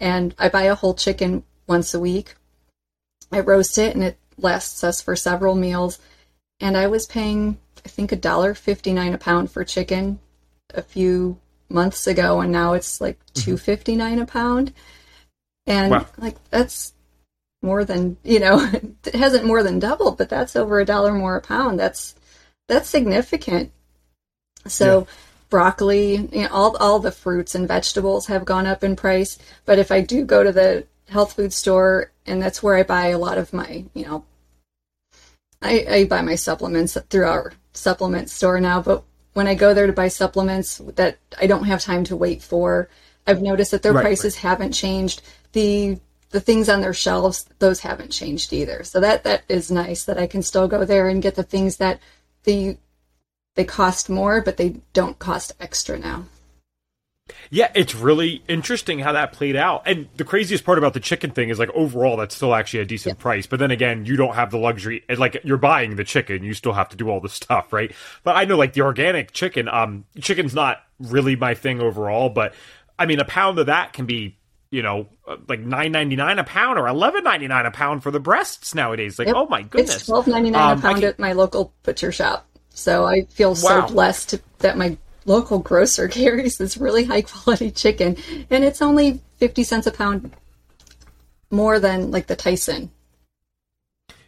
And 0.00 0.34
I 0.38 0.48
buy 0.48 0.64
a 0.64 0.74
whole 0.74 0.94
chicken 0.94 1.44
once 1.66 1.94
a 1.94 2.00
week. 2.00 2.34
I 3.30 3.40
roast 3.40 3.78
it 3.78 3.94
and 3.94 4.02
it 4.02 4.18
lasts 4.38 4.82
us 4.82 5.00
for 5.00 5.14
several 5.14 5.54
meals. 5.54 5.98
And 6.58 6.76
I 6.76 6.86
was 6.86 7.06
paying, 7.06 7.58
I 7.84 7.88
think, 7.88 8.12
a 8.12 8.16
dollar 8.16 8.54
fifty 8.54 8.92
nine 8.92 9.12
a 9.12 9.18
pound 9.18 9.50
for 9.50 9.62
chicken 9.62 10.18
a 10.74 10.82
few 10.82 11.38
months 11.68 12.06
ago, 12.06 12.40
and 12.40 12.50
now 12.50 12.72
it's 12.72 13.00
like 13.00 13.18
mm-hmm. 13.18 13.42
two 13.42 13.56
fifty 13.58 13.94
nine 13.94 14.18
a 14.18 14.26
pound. 14.26 14.72
And 15.66 15.90
wow. 15.90 16.06
like 16.16 16.36
that's 16.48 16.94
more 17.62 17.84
than 17.84 18.16
you 18.24 18.40
know, 18.40 18.70
it 19.04 19.14
hasn't 19.14 19.44
more 19.44 19.62
than 19.62 19.78
doubled, 19.78 20.16
but 20.16 20.30
that's 20.30 20.56
over 20.56 20.80
a 20.80 20.86
dollar 20.86 21.12
more 21.12 21.36
a 21.36 21.42
pound. 21.42 21.78
That's 21.78 22.14
that's 22.68 22.88
significant. 22.88 23.70
So 24.66 25.00
yeah 25.00 25.06
broccoli, 25.48 26.16
you 26.32 26.42
know, 26.42 26.48
all 26.50 26.76
all 26.76 26.98
the 26.98 27.12
fruits 27.12 27.54
and 27.54 27.68
vegetables 27.68 28.26
have 28.26 28.44
gone 28.44 28.66
up 28.66 28.82
in 28.82 28.96
price. 28.96 29.38
But 29.64 29.78
if 29.78 29.90
I 29.90 30.00
do 30.00 30.24
go 30.24 30.42
to 30.42 30.52
the 30.52 30.86
health 31.08 31.34
food 31.34 31.52
store, 31.52 32.12
and 32.26 32.42
that's 32.42 32.62
where 32.62 32.76
I 32.76 32.82
buy 32.82 33.08
a 33.08 33.18
lot 33.18 33.38
of 33.38 33.52
my, 33.52 33.84
you 33.94 34.04
know, 34.04 34.24
I, 35.62 35.86
I 35.88 36.04
buy 36.04 36.22
my 36.22 36.34
supplements 36.34 36.96
through 37.08 37.26
our 37.26 37.52
supplement 37.72 38.30
store 38.30 38.60
now. 38.60 38.82
But 38.82 39.04
when 39.34 39.46
I 39.46 39.54
go 39.54 39.74
there 39.74 39.86
to 39.86 39.92
buy 39.92 40.08
supplements 40.08 40.78
that 40.96 41.18
I 41.40 41.46
don't 41.46 41.64
have 41.64 41.82
time 41.82 42.04
to 42.04 42.16
wait 42.16 42.42
for, 42.42 42.88
I've 43.26 43.42
noticed 43.42 43.70
that 43.70 43.82
their 43.82 43.92
right, 43.92 44.02
prices 44.02 44.36
right. 44.36 44.42
haven't 44.42 44.72
changed. 44.72 45.22
The 45.52 45.98
the 46.30 46.40
things 46.40 46.68
on 46.68 46.80
their 46.80 46.92
shelves, 46.92 47.48
those 47.60 47.80
haven't 47.80 48.10
changed 48.10 48.52
either. 48.52 48.84
So 48.84 49.00
that 49.00 49.24
that 49.24 49.44
is 49.48 49.70
nice 49.70 50.04
that 50.04 50.18
I 50.18 50.26
can 50.26 50.42
still 50.42 50.68
go 50.68 50.84
there 50.84 51.08
and 51.08 51.22
get 51.22 51.34
the 51.34 51.42
things 51.42 51.76
that 51.76 52.00
the 52.44 52.76
they 53.56 53.64
cost 53.64 54.08
more, 54.08 54.40
but 54.40 54.56
they 54.56 54.76
don't 54.92 55.18
cost 55.18 55.52
extra 55.60 55.98
now. 55.98 56.26
Yeah, 57.50 57.72
it's 57.74 57.94
really 57.94 58.44
interesting 58.46 59.00
how 59.00 59.12
that 59.12 59.32
played 59.32 59.56
out. 59.56 59.82
And 59.86 60.08
the 60.16 60.24
craziest 60.24 60.64
part 60.64 60.78
about 60.78 60.94
the 60.94 61.00
chicken 61.00 61.32
thing 61.32 61.48
is 61.48 61.58
like 61.58 61.70
overall 61.70 62.16
that's 62.16 62.36
still 62.36 62.54
actually 62.54 62.80
a 62.80 62.84
decent 62.84 63.18
price. 63.18 63.46
But 63.46 63.58
then 63.58 63.72
again, 63.72 64.04
you 64.04 64.16
don't 64.16 64.34
have 64.34 64.52
the 64.52 64.58
luxury 64.58 65.02
like 65.16 65.40
you're 65.42 65.56
buying 65.56 65.96
the 65.96 66.04
chicken, 66.04 66.44
you 66.44 66.54
still 66.54 66.72
have 66.72 66.88
to 66.90 66.96
do 66.96 67.10
all 67.10 67.20
the 67.20 67.28
stuff, 67.28 67.72
right? 67.72 67.92
But 68.22 68.36
I 68.36 68.44
know 68.44 68.56
like 68.56 68.74
the 68.74 68.82
organic 68.82 69.32
chicken, 69.32 69.68
um 69.68 70.04
chicken's 70.20 70.54
not 70.54 70.82
really 71.00 71.34
my 71.34 71.54
thing 71.54 71.80
overall, 71.80 72.28
but 72.28 72.54
I 72.96 73.06
mean 73.06 73.18
a 73.18 73.24
pound 73.24 73.58
of 73.58 73.66
that 73.66 73.92
can 73.92 74.06
be 74.06 74.38
you 74.70 74.82
know, 74.82 75.06
uh, 75.26 75.36
like 75.48 75.60
nine 75.60 75.92
ninety 75.92 76.16
nine 76.16 76.38
a 76.38 76.44
pound 76.44 76.78
or 76.78 76.86
eleven 76.86 77.24
ninety 77.24 77.46
nine 77.46 77.66
a 77.66 77.70
pound 77.70 78.02
for 78.02 78.10
the 78.10 78.20
breasts 78.20 78.74
nowadays. 78.74 79.18
Like, 79.18 79.28
yep. 79.28 79.36
oh 79.36 79.46
my 79.46 79.62
goodness, 79.62 79.96
it's 79.96 80.06
twelve 80.06 80.26
ninety 80.26 80.50
nine 80.50 80.72
um, 80.72 80.78
a 80.78 80.82
pound 80.82 80.96
can... 80.96 81.04
at 81.04 81.18
my 81.18 81.32
local 81.32 81.72
butcher 81.82 82.12
shop. 82.12 82.46
So 82.76 83.06
I 83.06 83.22
feel 83.22 83.50
wow. 83.50 83.54
so 83.54 83.86
blessed 83.86 84.34
that 84.58 84.76
my 84.76 84.98
local 85.24 85.58
grocer 85.58 86.08
carries 86.10 86.58
this 86.58 86.76
really 86.76 87.04
high 87.04 87.22
quality 87.22 87.70
chicken, 87.70 88.16
and 88.50 88.62
it's 88.62 88.82
only 88.82 89.20
fifty 89.38 89.64
cents 89.64 89.86
a 89.86 89.90
pound 89.90 90.30
more 91.50 91.80
than 91.80 92.10
like 92.10 92.26
the 92.26 92.36
Tyson. 92.36 92.90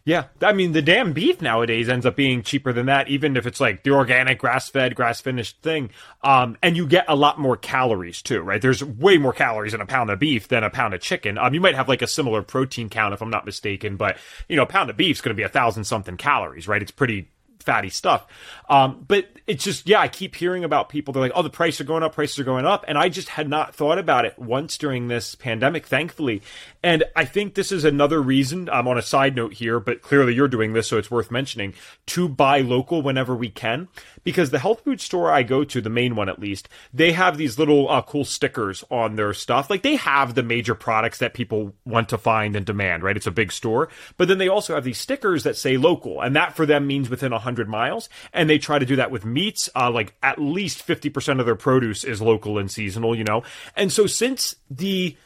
Yeah, 0.06 0.24
I 0.40 0.54
mean 0.54 0.72
the 0.72 0.80
damn 0.80 1.12
beef 1.12 1.42
nowadays 1.42 1.90
ends 1.90 2.06
up 2.06 2.16
being 2.16 2.42
cheaper 2.42 2.72
than 2.72 2.86
that, 2.86 3.08
even 3.08 3.36
if 3.36 3.46
it's 3.46 3.60
like 3.60 3.82
the 3.82 3.90
organic, 3.90 4.38
grass-fed, 4.38 4.94
grass-finished 4.94 5.60
thing. 5.60 5.90
Um, 6.24 6.56
and 6.62 6.78
you 6.78 6.86
get 6.86 7.04
a 7.06 7.14
lot 7.14 7.38
more 7.38 7.58
calories 7.58 8.22
too, 8.22 8.40
right? 8.40 8.62
There's 8.62 8.82
way 8.82 9.18
more 9.18 9.34
calories 9.34 9.74
in 9.74 9.82
a 9.82 9.86
pound 9.86 10.08
of 10.08 10.18
beef 10.18 10.48
than 10.48 10.64
a 10.64 10.70
pound 10.70 10.94
of 10.94 11.02
chicken. 11.02 11.36
Um, 11.36 11.52
you 11.52 11.60
might 11.60 11.74
have 11.74 11.90
like 11.90 12.00
a 12.00 12.06
similar 12.06 12.40
protein 12.40 12.88
count 12.88 13.12
if 13.12 13.20
I'm 13.20 13.28
not 13.28 13.44
mistaken, 13.44 13.96
but 13.96 14.16
you 14.48 14.56
know, 14.56 14.62
a 14.62 14.66
pound 14.66 14.88
of 14.88 14.96
beef 14.96 15.16
is 15.16 15.20
going 15.20 15.36
to 15.36 15.38
be 15.38 15.42
a 15.42 15.48
thousand 15.50 15.84
something 15.84 16.16
calories, 16.16 16.66
right? 16.66 16.80
It's 16.80 16.90
pretty 16.90 17.28
fatty 17.68 17.90
stuff. 17.90 18.26
Um, 18.70 19.04
but 19.06 19.28
it's 19.46 19.62
just, 19.62 19.86
yeah, 19.86 20.00
I 20.00 20.08
keep 20.08 20.34
hearing 20.34 20.64
about 20.64 20.88
people. 20.88 21.12
They're 21.12 21.22
like, 21.22 21.32
oh, 21.34 21.42
the 21.42 21.50
prices 21.50 21.82
are 21.82 21.84
going 21.84 22.02
up, 22.02 22.14
prices 22.14 22.38
are 22.38 22.44
going 22.44 22.64
up. 22.64 22.82
And 22.88 22.96
I 22.96 23.10
just 23.10 23.28
had 23.28 23.46
not 23.46 23.74
thought 23.74 23.98
about 23.98 24.24
it 24.24 24.38
once 24.38 24.78
during 24.78 25.08
this 25.08 25.34
pandemic, 25.34 25.86
thankfully. 25.86 26.40
And 26.82 27.04
I 27.16 27.24
think 27.24 27.54
this 27.54 27.72
is 27.72 27.84
another 27.84 28.22
reason, 28.22 28.70
I'm 28.70 28.88
on 28.88 28.96
a 28.96 29.02
side 29.02 29.36
note 29.36 29.54
here, 29.54 29.80
but 29.80 30.00
clearly 30.00 30.34
you're 30.34 30.48
doing 30.48 30.72
this, 30.72 30.86
so 30.88 30.96
it's 30.96 31.10
worth 31.10 31.30
mentioning, 31.30 31.74
to 32.06 32.28
buy 32.28 32.60
local 32.60 33.02
whenever 33.02 33.34
we 33.34 33.50
can. 33.50 33.88
Because 34.24 34.50
the 34.50 34.58
health 34.58 34.84
food 34.84 35.00
store 35.00 35.30
I 35.30 35.42
go 35.42 35.64
to, 35.64 35.80
the 35.80 35.90
main 35.90 36.14
one 36.14 36.28
at 36.28 36.38
least, 36.38 36.68
they 36.92 37.12
have 37.12 37.36
these 37.36 37.58
little 37.58 37.88
uh, 37.90 38.02
cool 38.02 38.24
stickers 38.24 38.84
on 38.90 39.16
their 39.16 39.32
stuff. 39.32 39.70
Like 39.70 39.82
they 39.82 39.96
have 39.96 40.34
the 40.34 40.42
major 40.42 40.74
products 40.74 41.18
that 41.18 41.34
people 41.34 41.74
want 41.84 42.10
to 42.10 42.18
find 42.18 42.54
and 42.54 42.64
demand, 42.64 43.02
right? 43.02 43.16
It's 43.16 43.26
a 43.26 43.30
big 43.30 43.52
store. 43.52 43.88
But 44.16 44.28
then 44.28 44.38
they 44.38 44.48
also 44.48 44.74
have 44.74 44.84
these 44.84 44.98
stickers 44.98 45.44
that 45.44 45.56
say 45.56 45.76
local. 45.78 46.20
And 46.20 46.36
that 46.36 46.54
for 46.54 46.66
them 46.66 46.86
means 46.86 47.08
within 47.08 47.32
100 47.32 47.57
miles. 47.66 48.08
And 48.32 48.48
they 48.48 48.58
try 48.58 48.78
to 48.78 48.86
do 48.86 48.96
that 48.96 49.10
with 49.10 49.24
meats. 49.24 49.68
Uh, 49.74 49.90
like 49.90 50.14
at 50.22 50.38
least 50.38 50.86
50% 50.86 51.40
of 51.40 51.46
their 51.46 51.56
produce 51.56 52.04
is 52.04 52.22
local 52.22 52.58
and 52.58 52.70
seasonal, 52.70 53.16
you 53.16 53.24
know? 53.24 53.42
And 53.74 53.90
so 53.90 54.06
since 54.06 54.54
the 54.70 55.16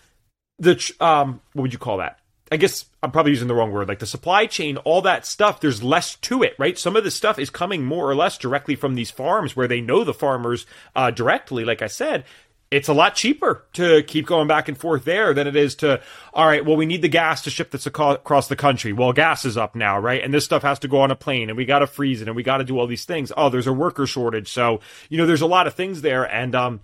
the 0.59 0.95
um 1.01 1.41
what 1.55 1.62
would 1.62 1.72
you 1.72 1.78
call 1.78 1.99
that? 1.99 2.20
I 2.53 2.57
guess 2.57 2.85
I'm 3.03 3.11
probably 3.11 3.33
using 3.33 3.49
the 3.49 3.55
wrong 3.55 3.72
word. 3.72 3.89
Like 3.89 3.99
the 3.99 4.07
supply 4.07 4.45
chain, 4.45 4.76
all 4.76 5.01
that 5.03 5.24
stuff, 5.24 5.61
there's 5.61 5.83
less 5.83 6.16
to 6.16 6.43
it, 6.43 6.55
right? 6.59 6.78
Some 6.78 6.97
of 6.97 7.03
the 7.03 7.11
stuff 7.11 7.39
is 7.39 7.49
coming 7.49 7.83
more 7.83 8.09
or 8.09 8.14
less 8.14 8.37
directly 8.37 8.76
from 8.76 8.95
these 8.95 9.11
farms 9.11 9.57
where 9.57 9.66
they 9.66 9.80
know 9.80 10.05
the 10.05 10.12
farmers 10.12 10.66
uh, 10.95 11.11
directly, 11.11 11.64
like 11.64 11.80
I 11.80 11.87
said. 11.87 12.24
It's 12.73 12.89
a 12.89 12.95
lot 12.95 13.14
cheaper 13.14 13.66
to 13.75 14.03
keep 14.05 14.27
going 14.27 14.49
back 14.49 14.66
and 14.66 14.79
forth 14.79 15.05
there 15.05 15.35
than 15.35 15.47
it 15.47 15.55
is 15.55 15.75
to, 15.77 16.01
all 16.33 16.47
right, 16.47 16.64
well, 16.64 16.75
we 16.75 16.87
need 16.87 17.03
the 17.03 17.09
gas 17.09 17.43
to 17.43 17.51
ship 17.51 17.70
this 17.70 17.87
across 17.87 18.49
the 18.49 18.57
country. 18.57 18.95
Well, 18.95 19.12
gas 19.12 19.45
is 19.45 19.59
up 19.59 19.75
now, 19.75 19.99
right? 19.99 20.25
And 20.25 20.33
this 20.33 20.47
stuff 20.47 20.62
has 20.62 20.79
to 20.81 20.89
go 20.89 21.03
on 21.03 21.11
a 21.11 21.16
plane 21.16 21.51
and 21.51 21.57
we 21.57 21.66
got 21.66 21.81
to 21.81 21.87
freeze 21.87 22.23
it 22.23 22.29
and 22.29 22.37
we 22.37 22.43
got 22.43 22.59
to 22.59 22.64
do 22.64 22.79
all 22.79 22.87
these 22.87 23.05
things. 23.05 23.31
Oh, 23.37 23.51
there's 23.51 23.66
a 23.66 23.75
worker 23.75 24.07
shortage. 24.07 24.51
So, 24.51 24.81
you 25.11 25.18
know, 25.18 25.27
there's 25.27 25.43
a 25.43 25.47
lot 25.47 25.66
of 25.66 25.75
things 25.75 26.01
there. 26.01 26.25
And, 26.25 26.55
um, 26.55 26.81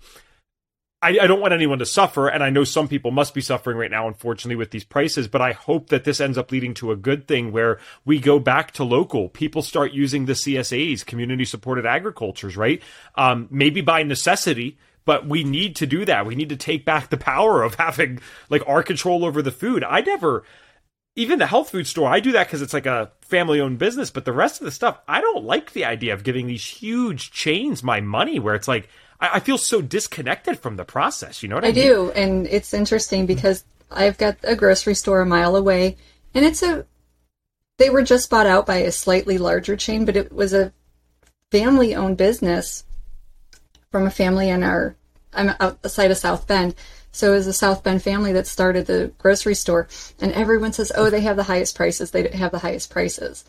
I, 1.01 1.17
I, 1.21 1.27
don't 1.27 1.39
want 1.39 1.53
anyone 1.53 1.79
to 1.79 1.85
suffer, 1.85 2.27
and 2.27 2.43
I 2.43 2.49
know 2.49 2.65
some 2.65 2.89
people 2.89 3.11
must 3.11 3.33
be 3.33 3.39
suffering 3.39 3.77
right 3.77 3.89
now, 3.89 4.09
unfortunately, 4.09 4.57
with 4.57 4.71
these 4.71 4.83
prices. 4.83 5.29
But 5.29 5.41
I 5.41 5.53
hope 5.53 5.87
that 5.89 6.03
this 6.03 6.19
ends 6.19 6.37
up 6.37 6.51
leading 6.51 6.73
to 6.73 6.91
a 6.91 6.97
good 6.97 7.25
thing 7.25 7.53
where 7.53 7.79
we 8.03 8.19
go 8.19 8.37
back 8.37 8.71
to 8.73 8.83
local. 8.83 9.29
People 9.29 9.61
start 9.61 9.93
using 9.93 10.25
the 10.25 10.33
CSAs, 10.33 11.05
community 11.05 11.45
supported 11.45 11.85
agricultures, 11.85 12.57
right? 12.57 12.81
Um, 13.15 13.47
maybe 13.49 13.79
by 13.79 14.03
necessity, 14.03 14.77
but 15.05 15.25
we 15.25 15.43
need 15.43 15.75
to 15.77 15.87
do 15.87 16.05
that. 16.05 16.25
We 16.25 16.35
need 16.35 16.49
to 16.49 16.55
take 16.55 16.85
back 16.85 17.09
the 17.09 17.17
power 17.17 17.63
of 17.63 17.75
having 17.75 18.19
like 18.49 18.63
our 18.67 18.83
control 18.83 19.25
over 19.25 19.41
the 19.41 19.51
food. 19.51 19.83
I 19.83 20.01
never, 20.01 20.43
even 21.15 21.39
the 21.39 21.47
health 21.47 21.71
food 21.71 21.87
store, 21.87 22.09
I 22.09 22.19
do 22.19 22.33
that 22.33 22.47
because 22.47 22.61
it's 22.61 22.73
like 22.73 22.85
a 22.85 23.11
family 23.21 23.59
owned 23.59 23.79
business. 23.79 24.11
But 24.11 24.25
the 24.25 24.33
rest 24.33 24.61
of 24.61 24.65
the 24.65 24.71
stuff, 24.71 24.99
I 25.07 25.21
don't 25.21 25.45
like 25.45 25.73
the 25.73 25.85
idea 25.85 26.13
of 26.13 26.23
giving 26.23 26.47
these 26.47 26.65
huge 26.65 27.31
chains 27.31 27.83
my 27.83 28.01
money 28.01 28.39
where 28.39 28.55
it's 28.55 28.67
like, 28.67 28.87
I, 29.19 29.29
I 29.35 29.39
feel 29.39 29.57
so 29.57 29.81
disconnected 29.81 30.59
from 30.59 30.75
the 30.75 30.85
process. 30.85 31.41
You 31.41 31.49
know 31.49 31.55
what 31.55 31.65
I, 31.65 31.69
I 31.69 31.71
mean? 31.71 31.83
do. 31.83 32.11
And 32.11 32.47
it's 32.47 32.73
interesting 32.73 33.25
because 33.25 33.63
I've 33.91 34.17
got 34.17 34.37
a 34.43 34.55
grocery 34.55 34.95
store 34.95 35.21
a 35.21 35.25
mile 35.25 35.55
away 35.55 35.97
and 36.33 36.45
it's 36.45 36.61
a, 36.61 36.85
they 37.77 37.89
were 37.89 38.03
just 38.03 38.29
bought 38.29 38.45
out 38.45 38.65
by 38.65 38.77
a 38.77 38.91
slightly 38.91 39.37
larger 39.37 39.75
chain, 39.75 40.05
but 40.05 40.17
it 40.17 40.31
was 40.31 40.53
a 40.53 40.73
family 41.51 41.95
owned 41.95 42.17
business 42.17 42.83
from 43.91 44.05
a 44.05 44.11
family 44.11 44.49
in 44.49 44.63
our 44.63 44.95
I'm 45.33 45.51
outside 45.59 46.11
of 46.11 46.17
South 46.17 46.47
Bend. 46.47 46.75
So 47.11 47.31
it 47.31 47.37
was 47.37 47.47
a 47.47 47.53
South 47.53 47.83
Bend 47.83 48.01
family 48.01 48.33
that 48.33 48.47
started 48.47 48.85
the 48.85 49.11
grocery 49.17 49.55
store, 49.55 49.87
and 50.19 50.31
everyone 50.33 50.73
says, 50.73 50.91
"Oh, 50.95 51.09
they 51.09 51.21
have 51.21 51.37
the 51.37 51.43
highest 51.43 51.75
prices. 51.75 52.11
They 52.11 52.27
have 52.29 52.51
the 52.51 52.59
highest 52.59 52.89
prices." 52.89 53.45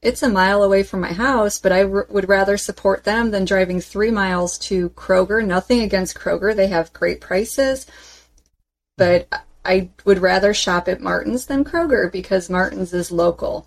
It's 0.00 0.22
a 0.22 0.28
mile 0.28 0.62
away 0.62 0.82
from 0.82 1.00
my 1.00 1.12
house, 1.12 1.58
but 1.58 1.72
I 1.72 1.84
r- 1.84 2.06
would 2.10 2.28
rather 2.28 2.56
support 2.56 3.04
them 3.04 3.30
than 3.30 3.44
driving 3.44 3.80
three 3.80 4.10
miles 4.10 4.58
to 4.58 4.90
Kroger. 4.90 5.44
Nothing 5.44 5.80
against 5.80 6.16
Kroger; 6.16 6.54
they 6.54 6.68
have 6.68 6.92
great 6.92 7.20
prices, 7.20 7.86
but 8.96 9.28
I 9.64 9.90
would 10.04 10.18
rather 10.18 10.52
shop 10.52 10.88
at 10.88 11.00
Martin's 11.00 11.46
than 11.46 11.64
Kroger 11.64 12.10
because 12.10 12.50
Martin's 12.50 12.92
is 12.92 13.10
local. 13.10 13.66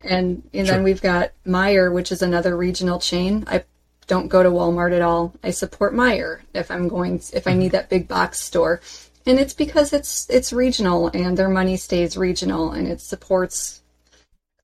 And, 0.00 0.48
and 0.54 0.66
sure. 0.66 0.76
then 0.76 0.84
we've 0.84 1.02
got 1.02 1.32
Meijer, 1.44 1.92
which 1.92 2.12
is 2.12 2.22
another 2.22 2.56
regional 2.56 3.00
chain. 3.00 3.44
I 3.48 3.64
don't 4.08 4.28
go 4.28 4.42
to 4.42 4.50
Walmart 4.50 4.92
at 4.92 5.02
all. 5.02 5.34
I 5.44 5.50
support 5.50 5.94
Meijer 5.94 6.40
if 6.54 6.70
I'm 6.70 6.88
going 6.88 7.22
if 7.32 7.46
I 7.46 7.54
need 7.54 7.72
that 7.72 7.90
big 7.90 8.08
box 8.08 8.40
store. 8.40 8.80
And 9.26 9.38
it's 9.38 9.54
because 9.54 9.92
it's 9.92 10.28
it's 10.30 10.52
regional 10.52 11.08
and 11.08 11.36
their 11.36 11.50
money 11.50 11.76
stays 11.76 12.16
regional 12.16 12.72
and 12.72 12.88
it 12.88 13.00
supports 13.00 13.82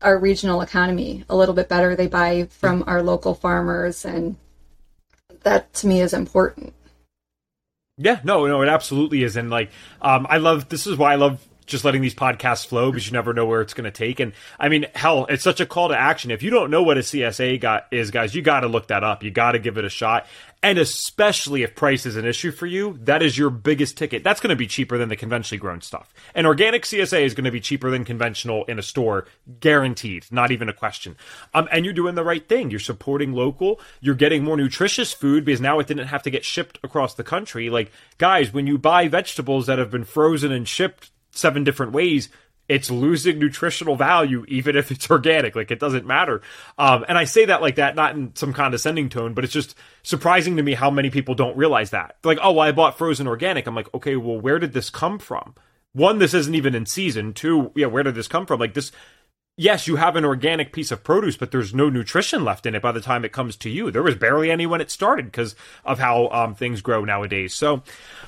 our 0.01 0.19
regional 0.19 0.63
economy 0.63 1.25
a 1.29 1.37
little 1.37 1.55
bit 1.55 1.69
better. 1.69 1.95
They 1.95 2.07
buy 2.07 2.49
from 2.51 2.83
our 2.87 3.03
local 3.03 3.35
farmers 3.35 4.05
and 4.05 4.37
that 5.43 5.73
to 5.75 5.87
me 5.87 6.01
is 6.01 6.15
important. 6.15 6.73
Yeah, 7.97 8.21
no, 8.25 8.47
no, 8.47 8.63
it 8.63 8.69
absolutely 8.69 9.23
is. 9.23 9.37
And 9.37 9.51
like, 9.51 9.71
um, 10.01 10.27
I 10.29 10.39
love 10.39 10.69
this 10.69 10.87
is 10.87 10.97
why 10.97 11.13
I 11.13 11.17
love 11.17 11.47
just 11.67 11.85
letting 11.85 12.03
these 12.03 12.15
podcasts 12.15 12.67
flow 12.67 12.91
because 12.91 13.07
you 13.07 13.13
never 13.13 13.33
know 13.33 13.47
where 13.47 13.61
it's 13.61 13.75
going 13.75 13.85
to 13.85 13.91
take. 13.91 14.21
And 14.21 14.33
I 14.59 14.69
mean, 14.69 14.87
hell, 14.95 15.27
it's 15.27 15.45
such 15.45 15.61
a 15.61 15.67
call 15.67 15.89
to 15.89 15.99
action. 15.99 16.31
If 16.31 16.43
you 16.43 16.51
don't 16.51 16.71
know 16.71 16.83
what 16.83 16.99
a 16.99 17.01
CSA 17.01 17.61
got 17.61 17.87
is, 17.91 18.11
guys, 18.11 18.35
you 18.35 18.43
got 18.43 18.61
to 18.61 18.69
look 18.69 18.89
that 18.89 19.05
up. 19.05 19.23
You 19.23 19.31
got 19.31 19.53
to 19.53 19.59
give 19.59 19.79
it 19.79 19.85
a 19.85 19.91
shot. 19.91 20.27
And 20.65 20.79
especially 20.79 21.63
if 21.63 21.75
price 21.75 22.07
is 22.07 22.17
an 22.17 22.25
issue 22.25 22.51
for 22.51 22.65
you, 22.65 22.99
that 23.03 23.23
is 23.23 23.37
your 23.37 23.51
biggest 23.51 23.99
ticket. 23.99 24.25
That's 24.25 24.41
going 24.41 24.49
to 24.49 24.57
be 24.57 24.67
cheaper 24.67 24.97
than 24.97 25.11
the 25.11 25.17
conventionally 25.17 25.59
grown 25.59 25.83
stuff. 25.83 26.15
And 26.35 26.47
organic 26.47 26.85
CSA 26.85 27.21
is 27.21 27.35
going 27.35 27.45
to 27.45 27.51
be 27.51 27.61
cheaper 27.61 27.91
than 27.91 28.03
conventional 28.03 28.65
in 28.65 28.79
a 28.79 28.83
store, 28.83 29.27
guaranteed. 29.61 30.25
Not 30.31 30.53
even 30.53 30.71
a 30.71 30.73
question. 30.73 31.17
Um, 31.53 31.69
and 31.71 31.85
you're 31.85 31.93
doing 31.93 32.15
the 32.15 32.25
right 32.25 32.49
thing. 32.49 32.71
You're 32.71 32.81
supporting 32.81 33.35
local. 33.35 33.79
You're 34.01 34.15
getting 34.15 34.43
more 34.43 34.57
nutritious 34.57 35.13
food 35.13 35.45
because 35.45 35.61
now 35.61 35.81
it 35.81 35.87
didn't 35.87 36.07
have 36.07 36.23
to 36.23 36.31
get 36.31 36.47
shipped 36.47 36.79
across 36.83 37.13
the 37.13 37.25
country. 37.25 37.69
Like, 37.69 37.93
guys, 38.17 38.55
when 38.55 38.67
you 38.67 38.79
buy 38.79 39.09
vegetables 39.09 39.67
that 39.67 39.79
have 39.79 39.91
been 39.91 40.05
frozen 40.05 40.51
and 40.51 40.67
shipped 40.67 41.11
seven 41.35 41.65
different 41.65 41.93
ways, 41.93 42.29
it's 42.69 42.91
losing 42.91 43.39
nutritional 43.39 43.97
value 43.97 44.45
even 44.49 44.77
if 44.77 44.91
it's 44.91 45.11
organic. 45.11 45.55
Like 45.55 45.71
it 45.71 45.81
doesn't 45.81 46.07
matter. 46.07 46.43
Um, 46.79 47.05
and 47.09 47.19
i 47.19 47.25
say 47.25 47.45
that 47.47 47.61
like 47.63 47.77
that 47.77 47.97
not 47.97 48.15
in 48.15 48.35
some 48.35 48.53
condescending 48.53 49.09
tone 49.09 49.35
but 49.35 49.45
it's 49.45 49.53
just 49.53 49.77
surprising 50.03 50.57
to 50.57 50.63
me 50.63 50.75
how 50.75 50.91
many 50.91 51.11
people 51.11 51.35
don't 51.35 51.57
realize 51.57 51.91
that. 51.91 52.17
Like 52.25 52.39
oh 52.43 52.53
well 52.53 52.67
i 52.69 52.73
bought 52.73 52.99
frozen 52.99 53.27
organic. 53.27 53.67
I'm 53.67 53.75
like 53.75 53.93
okay 53.95 54.17
well 54.17 54.41
where 54.41 54.59
did 54.59 54.73
this 54.73 54.91
come 54.91 55.19
from? 55.19 55.55
One 55.93 56.19
this 56.19 56.35
isn't 56.35 56.55
even 56.55 56.75
in 56.75 56.87
season. 56.87 57.33
Two 57.35 57.73
yeah 57.75 57.87
where 57.87 58.03
did 58.03 58.15
this 58.15 58.29
come 58.29 58.47
from? 58.47 58.61
Like 58.61 58.75
this 58.75 58.93
yes, 59.57 59.87
you 59.87 59.97
have 59.97 60.17
an 60.17 60.25
organic 60.25 60.73
piece 60.73 60.91
of 60.91 61.05
produce, 61.05 61.37
but 61.37 61.51
there's 61.51 61.75
no 61.75 61.89
nutrition 61.89 62.45
left 62.45 62.67
in 62.67 62.75
it 62.75 62.83
by 62.83 62.93
the 62.93 63.01
time 63.01 63.25
it 63.25 63.33
comes 63.33 63.57
to 63.57 63.71
you. 63.71 63.91
There 63.91 64.03
was 64.03 64.17
barely 64.17 64.51
any 64.51 64.67
when 64.67 64.81
it 64.81 64.91
started 64.91 65.27
because 65.27 65.55
of 65.85 65.99
how 65.99 66.29
um, 66.29 66.55
things 66.55 66.83
grow 66.83 67.05
nowadays. 67.05 67.55
So, 67.55 67.83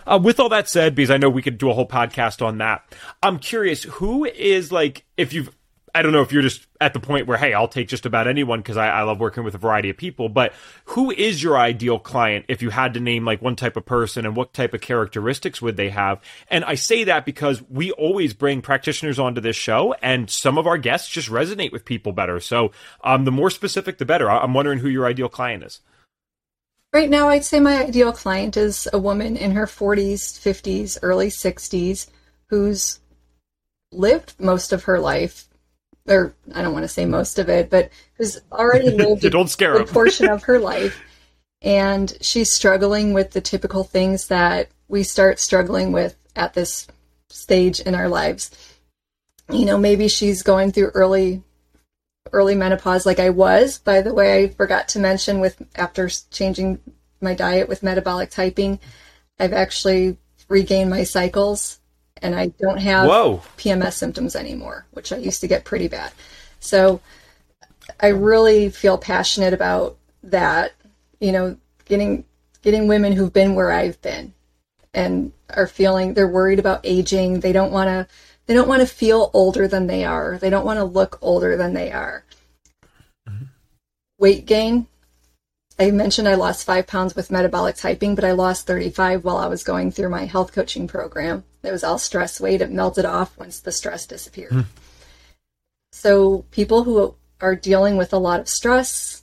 uh, 0.06 0.20
with 0.22 0.38
all 0.40 0.48
that 0.50 0.68
said, 0.68 0.94
because 0.94 1.10
I 1.10 1.16
know 1.16 1.30
we 1.30 1.42
could 1.42 1.58
do 1.58 1.70
a 1.70 1.74
whole 1.74 1.88
podcast 1.88 2.44
on 2.44 2.58
that, 2.58 2.84
I'm 3.22 3.38
curious 3.38 3.84
who 3.84 4.24
is 4.24 4.70
like, 4.70 5.04
if 5.16 5.32
you've 5.32 5.50
I 5.96 6.02
don't 6.02 6.12
know 6.12 6.20
if 6.20 6.30
you're 6.30 6.42
just 6.42 6.66
at 6.78 6.92
the 6.92 7.00
point 7.00 7.26
where, 7.26 7.38
hey, 7.38 7.54
I'll 7.54 7.68
take 7.68 7.88
just 7.88 8.04
about 8.04 8.28
anyone 8.28 8.60
because 8.60 8.76
I, 8.76 8.88
I, 8.88 9.02
love 9.04 9.18
working 9.18 9.44
with 9.44 9.54
a 9.54 9.58
variety 9.58 9.88
of 9.88 9.96
people. 9.96 10.28
But 10.28 10.52
who 10.84 11.10
is 11.10 11.42
your 11.42 11.56
ideal 11.56 11.98
client 11.98 12.44
if 12.48 12.60
you 12.60 12.68
had 12.68 12.92
to 12.94 13.00
name 13.00 13.24
like 13.24 13.40
one 13.40 13.56
type 13.56 13.78
of 13.78 13.86
person 13.86 14.26
and 14.26 14.36
what 14.36 14.52
type 14.52 14.74
of 14.74 14.82
characteristics 14.82 15.62
would 15.62 15.78
they 15.78 15.88
have? 15.88 16.20
And 16.48 16.66
I 16.66 16.74
say 16.74 17.04
that 17.04 17.24
because 17.24 17.62
we 17.70 17.92
always 17.92 18.34
bring 18.34 18.60
practitioners 18.60 19.18
onto 19.18 19.40
this 19.40 19.56
show, 19.56 19.94
and 20.02 20.28
some 20.28 20.58
of 20.58 20.66
our 20.66 20.76
guests 20.76 21.08
just 21.08 21.30
resonate 21.30 21.72
with 21.72 21.86
people 21.86 22.12
better. 22.12 22.40
So 22.40 22.72
um, 23.02 23.24
the 23.24 23.32
more 23.32 23.48
specific, 23.48 23.96
the 23.96 24.04
better. 24.04 24.30
I'm 24.30 24.52
wondering 24.52 24.80
who 24.80 24.90
your 24.90 25.06
ideal 25.06 25.30
client 25.30 25.64
is. 25.64 25.80
Right 26.92 27.08
now, 27.08 27.30
I'd 27.30 27.42
say 27.42 27.58
my 27.58 27.82
ideal 27.82 28.12
client 28.12 28.58
is 28.58 28.86
a 28.92 28.98
woman 28.98 29.34
in 29.34 29.52
her 29.52 29.64
40s, 29.64 30.38
50s, 30.38 30.98
early 31.00 31.28
60s 31.28 32.06
who's 32.50 33.00
lived 33.92 34.34
most 34.38 34.74
of 34.74 34.84
her 34.84 35.00
life 35.00 35.48
or 36.08 36.34
I 36.54 36.62
don't 36.62 36.72
want 36.72 36.84
to 36.84 36.88
say 36.88 37.04
most 37.04 37.38
of 37.38 37.48
it, 37.48 37.70
but 37.70 37.90
who's 38.14 38.40
already 38.52 38.90
lived 38.90 39.22
don't 39.30 39.50
scare 39.50 39.76
a 39.76 39.86
portion 39.86 40.28
of 40.28 40.44
her 40.44 40.58
life, 40.74 41.00
and 41.62 42.16
she's 42.20 42.54
struggling 42.54 43.12
with 43.12 43.32
the 43.32 43.40
typical 43.40 43.84
things 43.84 44.28
that 44.28 44.68
we 44.88 45.02
start 45.02 45.40
struggling 45.40 45.92
with 45.92 46.16
at 46.34 46.54
this 46.54 46.86
stage 47.28 47.80
in 47.80 47.94
our 47.94 48.08
lives. 48.08 48.50
You 49.50 49.64
know, 49.64 49.78
maybe 49.78 50.08
she's 50.08 50.42
going 50.42 50.72
through 50.72 50.88
early 50.88 51.42
early 52.32 52.54
menopause 52.54 53.06
like 53.06 53.20
I 53.20 53.30
was. 53.30 53.78
By 53.78 54.00
the 54.00 54.12
way, 54.12 54.44
I 54.44 54.48
forgot 54.48 54.88
to 54.88 54.98
mention 54.98 55.40
with 55.40 55.62
after 55.76 56.08
changing 56.30 56.80
my 57.20 57.34
diet 57.34 57.68
with 57.68 57.82
metabolic 57.82 58.30
typing, 58.30 58.80
I've 59.38 59.52
actually 59.52 60.16
regained 60.48 60.90
my 60.90 61.04
cycles 61.04 61.80
and 62.22 62.34
I 62.34 62.48
don't 62.58 62.78
have 62.78 63.08
Whoa. 63.08 63.42
PMS 63.56 63.94
symptoms 63.94 64.36
anymore, 64.36 64.86
which 64.92 65.12
I 65.12 65.16
used 65.16 65.40
to 65.42 65.48
get 65.48 65.64
pretty 65.64 65.88
bad. 65.88 66.12
So 66.60 67.00
I 68.00 68.08
really 68.08 68.70
feel 68.70 68.98
passionate 68.98 69.52
about 69.52 69.96
that, 70.24 70.72
you 71.20 71.32
know, 71.32 71.56
getting 71.84 72.24
getting 72.62 72.88
women 72.88 73.12
who've 73.12 73.32
been 73.32 73.54
where 73.54 73.70
I've 73.70 74.00
been 74.02 74.32
and 74.92 75.32
are 75.50 75.66
feeling 75.66 76.14
they're 76.14 76.26
worried 76.26 76.58
about 76.58 76.80
aging. 76.84 77.40
They 77.40 77.52
don't 77.52 77.72
want 77.72 77.88
to 77.88 78.06
they 78.46 78.54
don't 78.54 78.68
want 78.68 78.80
to 78.80 78.86
feel 78.86 79.30
older 79.34 79.68
than 79.68 79.86
they 79.86 80.04
are. 80.04 80.38
They 80.38 80.50
don't 80.50 80.66
want 80.66 80.78
to 80.78 80.84
look 80.84 81.18
older 81.20 81.56
than 81.56 81.74
they 81.74 81.92
are. 81.92 82.24
Mm-hmm. 83.28 83.44
Weight 84.18 84.46
gain, 84.46 84.86
I 85.78 85.90
mentioned 85.90 86.26
I 86.26 86.34
lost 86.34 86.64
five 86.64 86.86
pounds 86.86 87.14
with 87.14 87.30
metabolic 87.30 87.76
typing, 87.76 88.14
but 88.14 88.24
I 88.24 88.32
lost 88.32 88.66
35 88.66 89.24
while 89.24 89.36
I 89.36 89.46
was 89.46 89.62
going 89.62 89.90
through 89.90 90.08
my 90.08 90.24
health 90.24 90.52
coaching 90.52 90.88
program. 90.88 91.44
It 91.62 91.70
was 91.70 91.84
all 91.84 91.98
stress 91.98 92.40
weight. 92.40 92.62
It 92.62 92.70
melted 92.70 93.04
off 93.04 93.36
once 93.36 93.60
the 93.60 93.72
stress 93.72 94.06
disappeared. 94.06 94.52
Mm. 94.52 94.64
So 95.92 96.44
people 96.50 96.84
who 96.84 97.14
are 97.40 97.54
dealing 97.54 97.96
with 97.96 98.12
a 98.12 98.18
lot 98.18 98.40
of 98.40 98.48
stress 98.48 99.22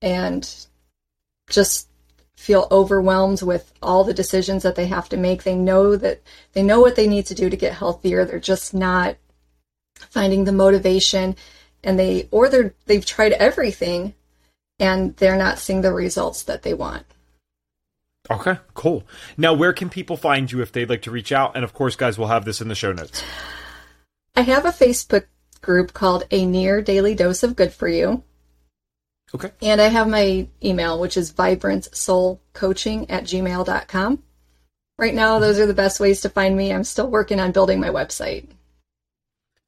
and 0.00 0.48
just 1.48 1.88
feel 2.34 2.66
overwhelmed 2.72 3.42
with 3.42 3.72
all 3.80 4.02
the 4.02 4.14
decisions 4.14 4.64
that 4.64 4.74
they 4.74 4.86
have 4.86 5.08
to 5.10 5.16
make, 5.16 5.44
they 5.44 5.54
know 5.54 5.94
that 5.94 6.20
they 6.52 6.62
know 6.62 6.80
what 6.80 6.96
they 6.96 7.06
need 7.06 7.26
to 7.26 7.34
do 7.34 7.48
to 7.48 7.56
get 7.56 7.74
healthier. 7.74 8.24
They're 8.24 8.40
just 8.40 8.74
not 8.74 9.16
finding 10.10 10.44
the 10.44 10.52
motivation 10.52 11.36
and 11.84 11.98
they 11.98 12.28
or 12.32 12.48
they're 12.48 12.74
they've 12.86 13.06
tried 13.06 13.32
everything 13.32 14.14
and 14.82 15.16
they're 15.16 15.36
not 15.36 15.60
seeing 15.60 15.80
the 15.80 15.92
results 15.92 16.42
that 16.42 16.64
they 16.64 16.74
want. 16.74 17.06
Okay, 18.28 18.58
cool. 18.74 19.04
Now, 19.36 19.54
where 19.54 19.72
can 19.72 19.88
people 19.88 20.16
find 20.16 20.50
you 20.50 20.60
if 20.60 20.72
they'd 20.72 20.90
like 20.90 21.02
to 21.02 21.12
reach 21.12 21.30
out? 21.30 21.54
And 21.54 21.64
of 21.64 21.72
course, 21.72 21.94
guys, 21.94 22.18
we'll 22.18 22.28
have 22.28 22.44
this 22.44 22.60
in 22.60 22.66
the 22.66 22.74
show 22.74 22.92
notes. 22.92 23.22
I 24.34 24.42
have 24.42 24.64
a 24.64 24.70
Facebook 24.70 25.26
group 25.60 25.92
called 25.92 26.24
A 26.32 26.44
Near 26.44 26.82
Daily 26.82 27.14
Dose 27.14 27.44
of 27.44 27.54
Good 27.54 27.72
for 27.72 27.86
You. 27.86 28.24
Okay. 29.34 29.50
And 29.62 29.80
I 29.80 29.86
have 29.86 30.08
my 30.08 30.48
email, 30.62 30.98
which 30.98 31.16
is 31.16 31.32
vibrantsoulcoaching 31.32 33.06
at 33.08 33.24
gmail.com, 33.24 34.22
right 34.98 35.14
now, 35.14 35.38
those 35.38 35.60
are 35.60 35.66
the 35.66 35.74
best 35.74 36.00
ways 36.00 36.22
to 36.22 36.28
find 36.28 36.56
me. 36.56 36.72
I'm 36.72 36.84
still 36.84 37.08
working 37.08 37.38
on 37.38 37.52
building 37.52 37.80
my 37.80 37.88
website. 37.88 38.48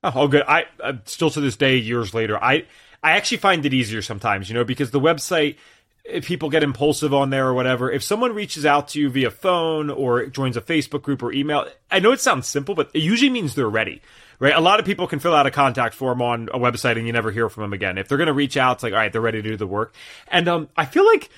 Oh, 0.02 0.26
good. 0.26 0.42
I 0.46 0.64
uh, 0.82 0.94
still 1.04 1.30
to 1.30 1.40
this 1.40 1.56
day, 1.56 1.76
years 1.76 2.12
later, 2.12 2.42
I 2.42 2.66
I 3.04 3.12
actually 3.12 3.36
find 3.36 3.64
it 3.64 3.72
easier 3.72 4.02
sometimes, 4.02 4.48
you 4.48 4.54
know, 4.54 4.64
because 4.64 4.90
the 4.90 5.00
website 5.00 5.56
if 6.04 6.26
people 6.26 6.50
get 6.50 6.62
impulsive 6.62 7.14
on 7.14 7.30
there 7.30 7.46
or 7.46 7.54
whatever, 7.54 7.90
if 7.90 8.02
someone 8.02 8.34
reaches 8.34 8.66
out 8.66 8.88
to 8.88 9.00
you 9.00 9.08
via 9.08 9.30
phone 9.30 9.88
or 9.88 10.26
joins 10.26 10.56
a 10.56 10.60
Facebook 10.60 11.02
group 11.02 11.22
or 11.22 11.32
email, 11.32 11.66
I 11.90 11.98
know 11.98 12.12
it 12.12 12.20
sounds 12.20 12.46
simple, 12.46 12.74
but 12.74 12.90
it 12.92 13.00
usually 13.00 13.30
means 13.30 13.54
they're 13.54 13.68
ready, 13.68 14.02
right? 14.38 14.54
A 14.54 14.60
lot 14.60 14.80
of 14.80 14.86
people 14.86 15.06
can 15.06 15.18
fill 15.18 15.34
out 15.34 15.46
a 15.46 15.50
contact 15.50 15.94
form 15.94 16.20
on 16.20 16.50
a 16.52 16.58
website 16.58 16.98
and 16.98 17.06
you 17.06 17.12
never 17.12 17.30
hear 17.30 17.48
from 17.48 17.62
them 17.62 17.72
again. 17.72 17.96
If 17.96 18.08
they're 18.08 18.18
going 18.18 18.26
to 18.26 18.34
reach 18.34 18.58
out, 18.58 18.76
it's 18.76 18.82
like, 18.82 18.92
all 18.92 18.98
right, 18.98 19.10
they're 19.10 19.22
ready 19.22 19.40
to 19.40 19.48
do 19.48 19.56
the 19.56 19.66
work. 19.66 19.94
And 20.28 20.46
um, 20.46 20.68
I 20.76 20.84
feel 20.84 21.06
like 21.06 21.30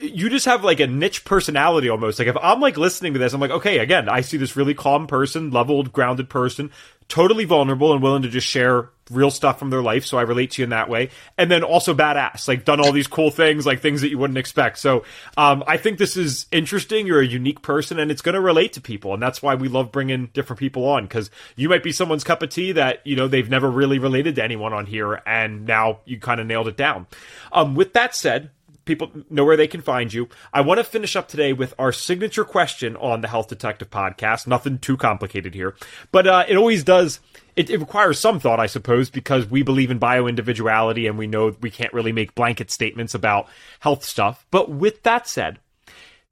you 0.00 0.28
just 0.28 0.46
have 0.46 0.64
like 0.64 0.80
a 0.80 0.86
niche 0.86 1.24
personality 1.24 1.88
almost. 1.88 2.18
Like 2.18 2.28
if 2.28 2.36
I'm 2.40 2.60
like 2.60 2.78
listening 2.78 3.12
to 3.12 3.18
this, 3.18 3.32
I'm 3.32 3.40
like, 3.40 3.50
okay, 3.50 3.78
again, 3.78 4.08
I 4.08 4.22
see 4.22 4.38
this 4.38 4.56
really 4.56 4.74
calm 4.74 5.06
person, 5.06 5.50
leveled, 5.50 5.92
grounded 5.92 6.30
person 6.30 6.70
totally 7.08 7.44
vulnerable 7.44 7.92
and 7.92 8.02
willing 8.02 8.22
to 8.22 8.28
just 8.28 8.46
share 8.46 8.90
real 9.10 9.30
stuff 9.30 9.58
from 9.58 9.70
their 9.70 9.82
life. 9.82 10.04
So 10.04 10.18
I 10.18 10.22
relate 10.22 10.52
to 10.52 10.62
you 10.62 10.64
in 10.64 10.70
that 10.70 10.88
way. 10.88 11.10
And 11.36 11.50
then 11.50 11.62
also 11.62 11.94
badass, 11.94 12.48
like 12.48 12.64
done 12.64 12.80
all 12.80 12.92
these 12.92 13.06
cool 13.06 13.30
things, 13.30 13.66
like 13.66 13.80
things 13.80 14.00
that 14.00 14.08
you 14.08 14.18
wouldn't 14.18 14.38
expect. 14.38 14.78
So 14.78 15.04
um, 15.36 15.62
I 15.66 15.76
think 15.76 15.98
this 15.98 16.16
is 16.16 16.46
interesting. 16.50 17.06
You're 17.06 17.20
a 17.20 17.26
unique 17.26 17.62
person 17.62 17.98
and 17.98 18.10
it's 18.10 18.22
going 18.22 18.34
to 18.34 18.40
relate 18.40 18.72
to 18.74 18.80
people. 18.80 19.12
And 19.12 19.22
that's 19.22 19.42
why 19.42 19.54
we 19.54 19.68
love 19.68 19.92
bringing 19.92 20.26
different 20.32 20.60
people 20.60 20.86
on 20.86 21.04
because 21.04 21.30
you 21.56 21.68
might 21.68 21.82
be 21.82 21.92
someone's 21.92 22.24
cup 22.24 22.42
of 22.42 22.48
tea 22.48 22.72
that, 22.72 23.06
you 23.06 23.16
know, 23.16 23.28
they've 23.28 23.50
never 23.50 23.70
really 23.70 23.98
related 23.98 24.36
to 24.36 24.44
anyone 24.44 24.72
on 24.72 24.86
here. 24.86 25.20
And 25.26 25.66
now 25.66 26.00
you 26.06 26.18
kind 26.18 26.40
of 26.40 26.46
nailed 26.46 26.68
it 26.68 26.76
down. 26.76 27.06
Um, 27.52 27.74
with 27.74 27.92
that 27.92 28.14
said, 28.14 28.50
people 28.84 29.10
know 29.30 29.44
where 29.44 29.56
they 29.56 29.66
can 29.66 29.80
find 29.80 30.12
you. 30.12 30.28
I 30.52 30.60
want 30.60 30.78
to 30.78 30.84
finish 30.84 31.16
up 31.16 31.28
today 31.28 31.52
with 31.52 31.74
our 31.78 31.92
signature 31.92 32.44
question 32.44 32.96
on 32.96 33.20
the 33.20 33.28
Health 33.28 33.48
Detective 33.48 33.90
podcast. 33.90 34.46
Nothing 34.46 34.78
too 34.78 34.96
complicated 34.96 35.54
here, 35.54 35.74
but 36.12 36.26
uh, 36.26 36.44
it 36.48 36.56
always 36.56 36.84
does. 36.84 37.20
It, 37.56 37.70
it, 37.70 37.78
requires 37.78 38.18
some 38.18 38.40
thought, 38.40 38.58
I 38.58 38.66
suppose, 38.66 39.10
because 39.10 39.46
we 39.46 39.62
believe 39.62 39.90
in 39.90 39.98
bio 39.98 40.26
individuality 40.26 41.06
and 41.06 41.16
we 41.16 41.28
know 41.28 41.54
we 41.60 41.70
can't 41.70 41.92
really 41.92 42.10
make 42.10 42.34
blanket 42.34 42.68
statements 42.70 43.14
about 43.14 43.48
health 43.78 44.04
stuff. 44.04 44.44
But 44.50 44.70
with 44.70 45.04
that 45.04 45.28
said, 45.28 45.60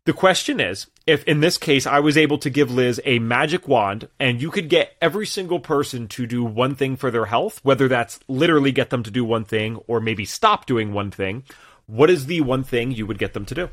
the 0.05 0.13
question 0.13 0.59
is 0.59 0.89
if 1.07 1.23
in 1.25 1.41
this 1.41 1.59
case 1.59 1.87
I 1.87 2.01
was 2.01 2.17
able 2.17 2.39
to 2.39 2.51
give 2.51 2.73
Liz 2.73 3.01
a 3.05 3.21
magic 3.21 3.69
wand 3.69 4.09
and 4.19 4.43
you 4.43 4.51
could 4.51 4.69
get 4.69 4.97
every 5.01 5.27
single 5.27 5.61
person 5.61 6.09
to 6.09 6.27
do 6.27 6.45
one 6.45 6.75
thing 6.75 6.97
for 6.97 7.11
their 7.11 7.27
health, 7.27 7.61
whether 7.63 7.87
that's 7.87 8.19
literally 8.27 8.73
get 8.73 8.91
them 8.91 9.05
to 9.05 9.11
do 9.11 9.25
one 9.25 9.45
thing 9.45 9.77
or 9.87 10.01
maybe 10.01 10.25
stop 10.25 10.67
doing 10.67 10.93
one 10.93 11.13
thing, 11.13 11.45
what 11.87 12.11
is 12.11 12.27
the 12.27 12.41
one 12.41 12.65
thing 12.65 12.93
you 12.93 13.07
would 13.07 13.19
get 13.19 13.35
them 13.35 13.45
to 13.47 13.55
do? 13.55 13.69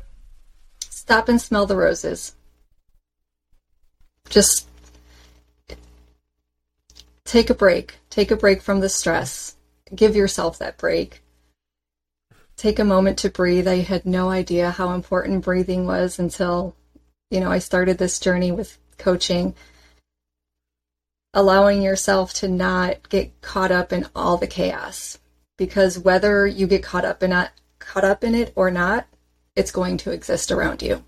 Stop 0.80 1.28
and 1.28 1.40
smell 1.40 1.66
the 1.66 1.76
roses. 1.76 2.34
Just 4.28 4.68
take 7.24 7.50
a 7.50 7.54
break. 7.54 7.96
Take 8.10 8.30
a 8.30 8.36
break 8.36 8.62
from 8.62 8.80
the 8.80 8.88
stress. 8.88 9.56
Give 9.94 10.14
yourself 10.14 10.58
that 10.58 10.78
break. 10.78 11.22
Take 12.56 12.78
a 12.78 12.84
moment 12.84 13.18
to 13.18 13.30
breathe. 13.30 13.66
I 13.66 13.78
had 13.78 14.04
no 14.04 14.28
idea 14.28 14.70
how 14.70 14.92
important 14.92 15.44
breathing 15.44 15.86
was 15.86 16.18
until, 16.18 16.76
you 17.30 17.40
know, 17.40 17.50
I 17.50 17.58
started 17.58 17.98
this 17.98 18.20
journey 18.20 18.52
with 18.52 18.78
coaching. 18.98 19.54
Allowing 21.32 21.82
yourself 21.82 22.34
to 22.34 22.48
not 22.48 23.08
get 23.08 23.40
caught 23.40 23.70
up 23.70 23.92
in 23.92 24.06
all 24.14 24.36
the 24.36 24.46
chaos. 24.46 25.18
Because 25.56 25.98
whether 25.98 26.46
you 26.46 26.66
get 26.66 26.82
caught 26.82 27.04
up 27.04 27.22
in 27.22 27.32
caught 27.90 28.04
up 28.04 28.22
in 28.22 28.36
it 28.36 28.52
or 28.54 28.70
not, 28.70 29.08
it's 29.56 29.72
going 29.72 29.96
to 29.96 30.12
exist 30.12 30.52
around 30.52 30.80
you. 30.80 31.02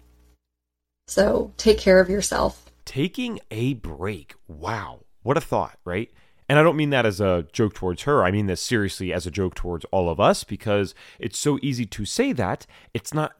So 1.06 1.52
take 1.56 1.78
care 1.78 2.00
of 2.00 2.10
yourself. 2.10 2.72
Taking 2.84 3.38
a 3.52 3.74
break. 3.74 4.34
Wow. 4.48 5.04
What 5.22 5.36
a 5.36 5.40
thought, 5.40 5.78
right? 5.84 6.10
And 6.48 6.58
I 6.58 6.64
don't 6.64 6.76
mean 6.76 6.90
that 6.90 7.06
as 7.06 7.20
a 7.20 7.46
joke 7.52 7.74
towards 7.74 8.02
her. 8.02 8.24
I 8.24 8.32
mean 8.32 8.46
this 8.46 8.60
seriously 8.60 9.12
as 9.12 9.28
a 9.28 9.30
joke 9.30 9.54
towards 9.54 9.84
all 9.92 10.10
of 10.10 10.18
us 10.18 10.42
because 10.42 10.92
it's 11.20 11.38
so 11.38 11.56
easy 11.62 11.86
to 11.86 12.04
say 12.04 12.32
that. 12.32 12.66
It's 12.92 13.14
not 13.14 13.36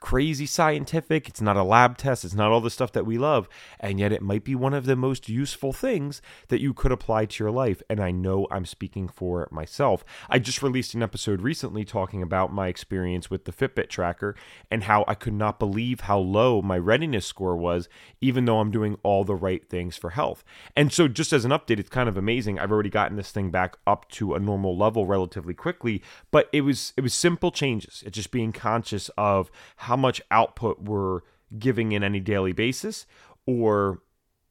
crazy 0.00 0.46
scientific. 0.46 1.28
It's 1.28 1.40
not 1.40 1.56
a 1.56 1.62
lab 1.62 1.98
test. 1.98 2.24
It's 2.24 2.34
not 2.34 2.50
all 2.50 2.60
the 2.60 2.70
stuff 2.70 2.92
that 2.92 3.06
we 3.06 3.18
love. 3.18 3.48
And 3.78 4.00
yet 4.00 4.12
it 4.12 4.22
might 4.22 4.44
be 4.44 4.54
one 4.54 4.74
of 4.74 4.86
the 4.86 4.96
most 4.96 5.28
useful 5.28 5.72
things 5.72 6.22
that 6.48 6.60
you 6.60 6.72
could 6.72 6.90
apply 6.90 7.26
to 7.26 7.44
your 7.44 7.50
life. 7.50 7.82
And 7.88 8.00
I 8.00 8.10
know 8.10 8.46
I'm 8.50 8.64
speaking 8.64 9.08
for 9.08 9.46
myself. 9.50 10.04
I 10.28 10.38
just 10.38 10.62
released 10.62 10.94
an 10.94 11.02
episode 11.02 11.42
recently 11.42 11.84
talking 11.84 12.22
about 12.22 12.52
my 12.52 12.68
experience 12.68 13.30
with 13.30 13.44
the 13.44 13.52
Fitbit 13.52 13.88
tracker 13.88 14.34
and 14.70 14.84
how 14.84 15.04
I 15.06 15.14
could 15.14 15.34
not 15.34 15.58
believe 15.58 16.00
how 16.00 16.18
low 16.18 16.62
my 16.62 16.78
readiness 16.78 17.26
score 17.26 17.56
was, 17.56 17.88
even 18.20 18.46
though 18.46 18.60
I'm 18.60 18.70
doing 18.70 18.98
all 19.02 19.24
the 19.24 19.34
right 19.34 19.68
things 19.68 19.96
for 19.96 20.10
health. 20.10 20.42
And 20.74 20.92
so, 20.92 21.08
just 21.08 21.32
as 21.32 21.44
an 21.44 21.50
update, 21.50 21.78
it's 21.78 21.90
kind 21.90 22.08
of 22.08 22.16
amazing. 22.16 22.58
I've 22.58 22.72
already 22.72 22.90
gotten 22.90 23.16
this 23.16 23.30
thing 23.30 23.50
back 23.50 23.76
up 23.86 24.08
to 24.12 24.34
a 24.34 24.40
normal 24.40 24.76
level 24.76 25.06
relatively 25.06 25.54
quickly, 25.54 26.02
but 26.30 26.48
it 26.52 26.62
was 26.62 26.92
it 26.96 27.02
was 27.02 27.12
simple 27.12 27.50
changes. 27.50 28.02
It's 28.06 28.16
just 28.16 28.30
being 28.30 28.52
conscious 28.52 29.10
of 29.18 29.50
how 29.76 29.89
how 29.90 29.96
much 29.96 30.22
output 30.30 30.80
we're 30.80 31.18
giving 31.58 31.90
in 31.90 32.04
any 32.04 32.20
daily 32.20 32.52
basis 32.52 33.06
or 33.44 34.00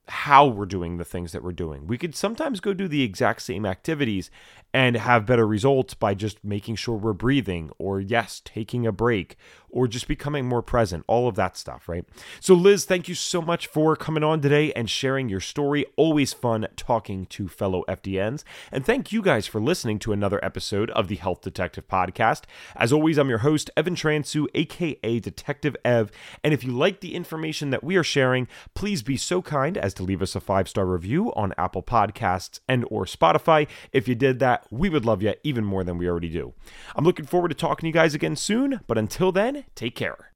how 0.10 0.46
we're 0.46 0.66
doing 0.66 0.98
the 0.98 1.06
things 1.06 1.32
that 1.32 1.44
we're 1.44 1.52
doing. 1.52 1.88
We 1.88 1.98
could 1.98 2.16
sometimes 2.16 2.60
go 2.60 2.74
do 2.74 2.88
the 2.88 3.04
exact 3.04 3.42
same 3.42 3.66
activities 3.66 4.30
and 4.74 4.96
have 4.98 5.26
better 5.26 5.48
results 5.48 5.94
by 5.94 6.14
just 6.14 6.44
making 6.44 6.76
sure 6.76 6.96
we're 6.96 7.14
breathing 7.14 7.72
or, 7.78 8.00
yes, 8.00 8.42
taking 8.46 8.86
a 8.86 8.92
break 8.92 9.36
or 9.72 9.88
just 9.88 10.08
becoming 10.08 10.46
more 10.46 10.62
present, 10.62 11.04
all 11.08 11.28
of 11.28 11.36
that 11.36 11.56
stuff, 11.56 11.88
right? 11.88 12.06
So, 12.40 12.54
Liz, 12.54 12.86
thank 12.86 13.08
you 13.08 13.16
so 13.16 13.42
much 13.42 13.68
for 13.68 13.96
coming 13.96 14.24
on 14.24 14.42
today 14.42 14.72
and 14.74 14.90
sharing 14.90 15.30
your 15.30 15.40
story. 15.40 15.86
Always 15.96 16.34
fun 16.34 16.68
talking 16.76 17.26
to 17.28 17.48
fellow 17.48 17.84
FDNs. 17.88 18.44
And 18.72 18.86
thank 18.86 19.12
you 19.12 19.22
guys 19.22 19.48
for 19.48 19.62
listening 19.62 20.00
to 20.00 20.14
another 20.14 20.44
episode 20.44 20.90
of 20.92 21.08
the 21.08 21.16
Health 21.16 21.42
Detective 21.42 21.88
Podcast. 21.88 22.44
As 22.76 22.92
always, 22.92 23.18
I'm 23.18 23.30
your 23.30 23.40
host, 23.40 23.70
Evan 23.78 23.96
Transue, 23.96 24.48
aka 24.56 25.20
Detective 25.20 25.76
Ev. 25.86 26.12
And 26.44 26.54
if 26.54 26.64
you 26.64 26.72
like 26.72 27.00
the 27.00 27.16
information 27.16 27.70
that 27.70 27.84
we 27.84 27.96
are 27.96 28.04
sharing, 28.04 28.48
please 28.74 29.04
be 29.04 29.18
so 29.18 29.42
kind 29.42 29.78
as 29.78 29.94
to 30.00 30.04
leave 30.04 30.22
us 30.22 30.36
a 30.36 30.40
five 30.40 30.68
star 30.68 30.86
review 30.86 31.32
on 31.34 31.54
Apple 31.58 31.84
Podcasts 31.84 32.60
and 32.68 32.86
or 32.90 33.06
Spotify. 33.06 33.68
If 33.92 34.08
you 34.08 34.16
did 34.16 34.40
that, 34.40 34.66
we 34.72 34.90
would 34.90 35.06
love 35.06 35.22
you 35.22 35.34
even 35.44 35.66
more 35.66 35.84
than 35.84 35.98
we 35.98 36.10
already 36.10 36.30
do. 36.30 36.54
I'm 36.96 37.06
looking 37.06 37.26
forward 37.26 37.50
to 37.50 37.56
talking 37.56 37.82
to 37.82 37.88
you 37.88 37.94
guys 37.94 38.16
again 38.16 38.36
soon, 38.36 38.80
but 38.88 38.98
until 38.98 39.32
then, 39.32 39.66
take 39.76 39.96
care. 39.96 40.32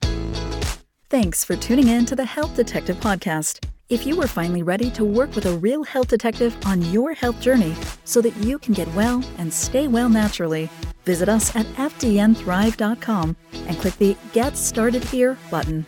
Thanks 1.10 1.44
for 1.46 1.56
tuning 1.56 1.88
in 1.88 2.06
to 2.06 2.16
the 2.16 2.26
Health 2.26 2.56
Detective 2.56 2.98
Podcast. 2.98 3.66
If 3.90 4.06
you 4.06 4.20
are 4.22 4.28
finally 4.28 4.64
ready 4.64 4.90
to 4.92 5.06
work 5.06 5.34
with 5.36 5.46
a 5.46 5.58
real 5.58 5.84
health 5.84 6.08
detective 6.08 6.56
on 6.66 6.82
your 6.92 7.14
health 7.14 7.40
journey 7.40 7.76
so 8.04 8.22
that 8.22 8.36
you 8.38 8.58
can 8.60 8.74
get 8.74 8.94
well 8.96 9.24
and 9.38 9.54
stay 9.54 9.88
well 9.88 10.10
naturally, 10.10 10.70
visit 11.06 11.30
us 11.30 11.56
at 11.56 11.66
fdnthrive.com 11.68 13.36
and 13.54 13.78
click 13.78 13.98
the 13.98 14.18
Get 14.34 14.58
Started 14.58 15.04
Here 15.06 15.38
button. 15.52 15.86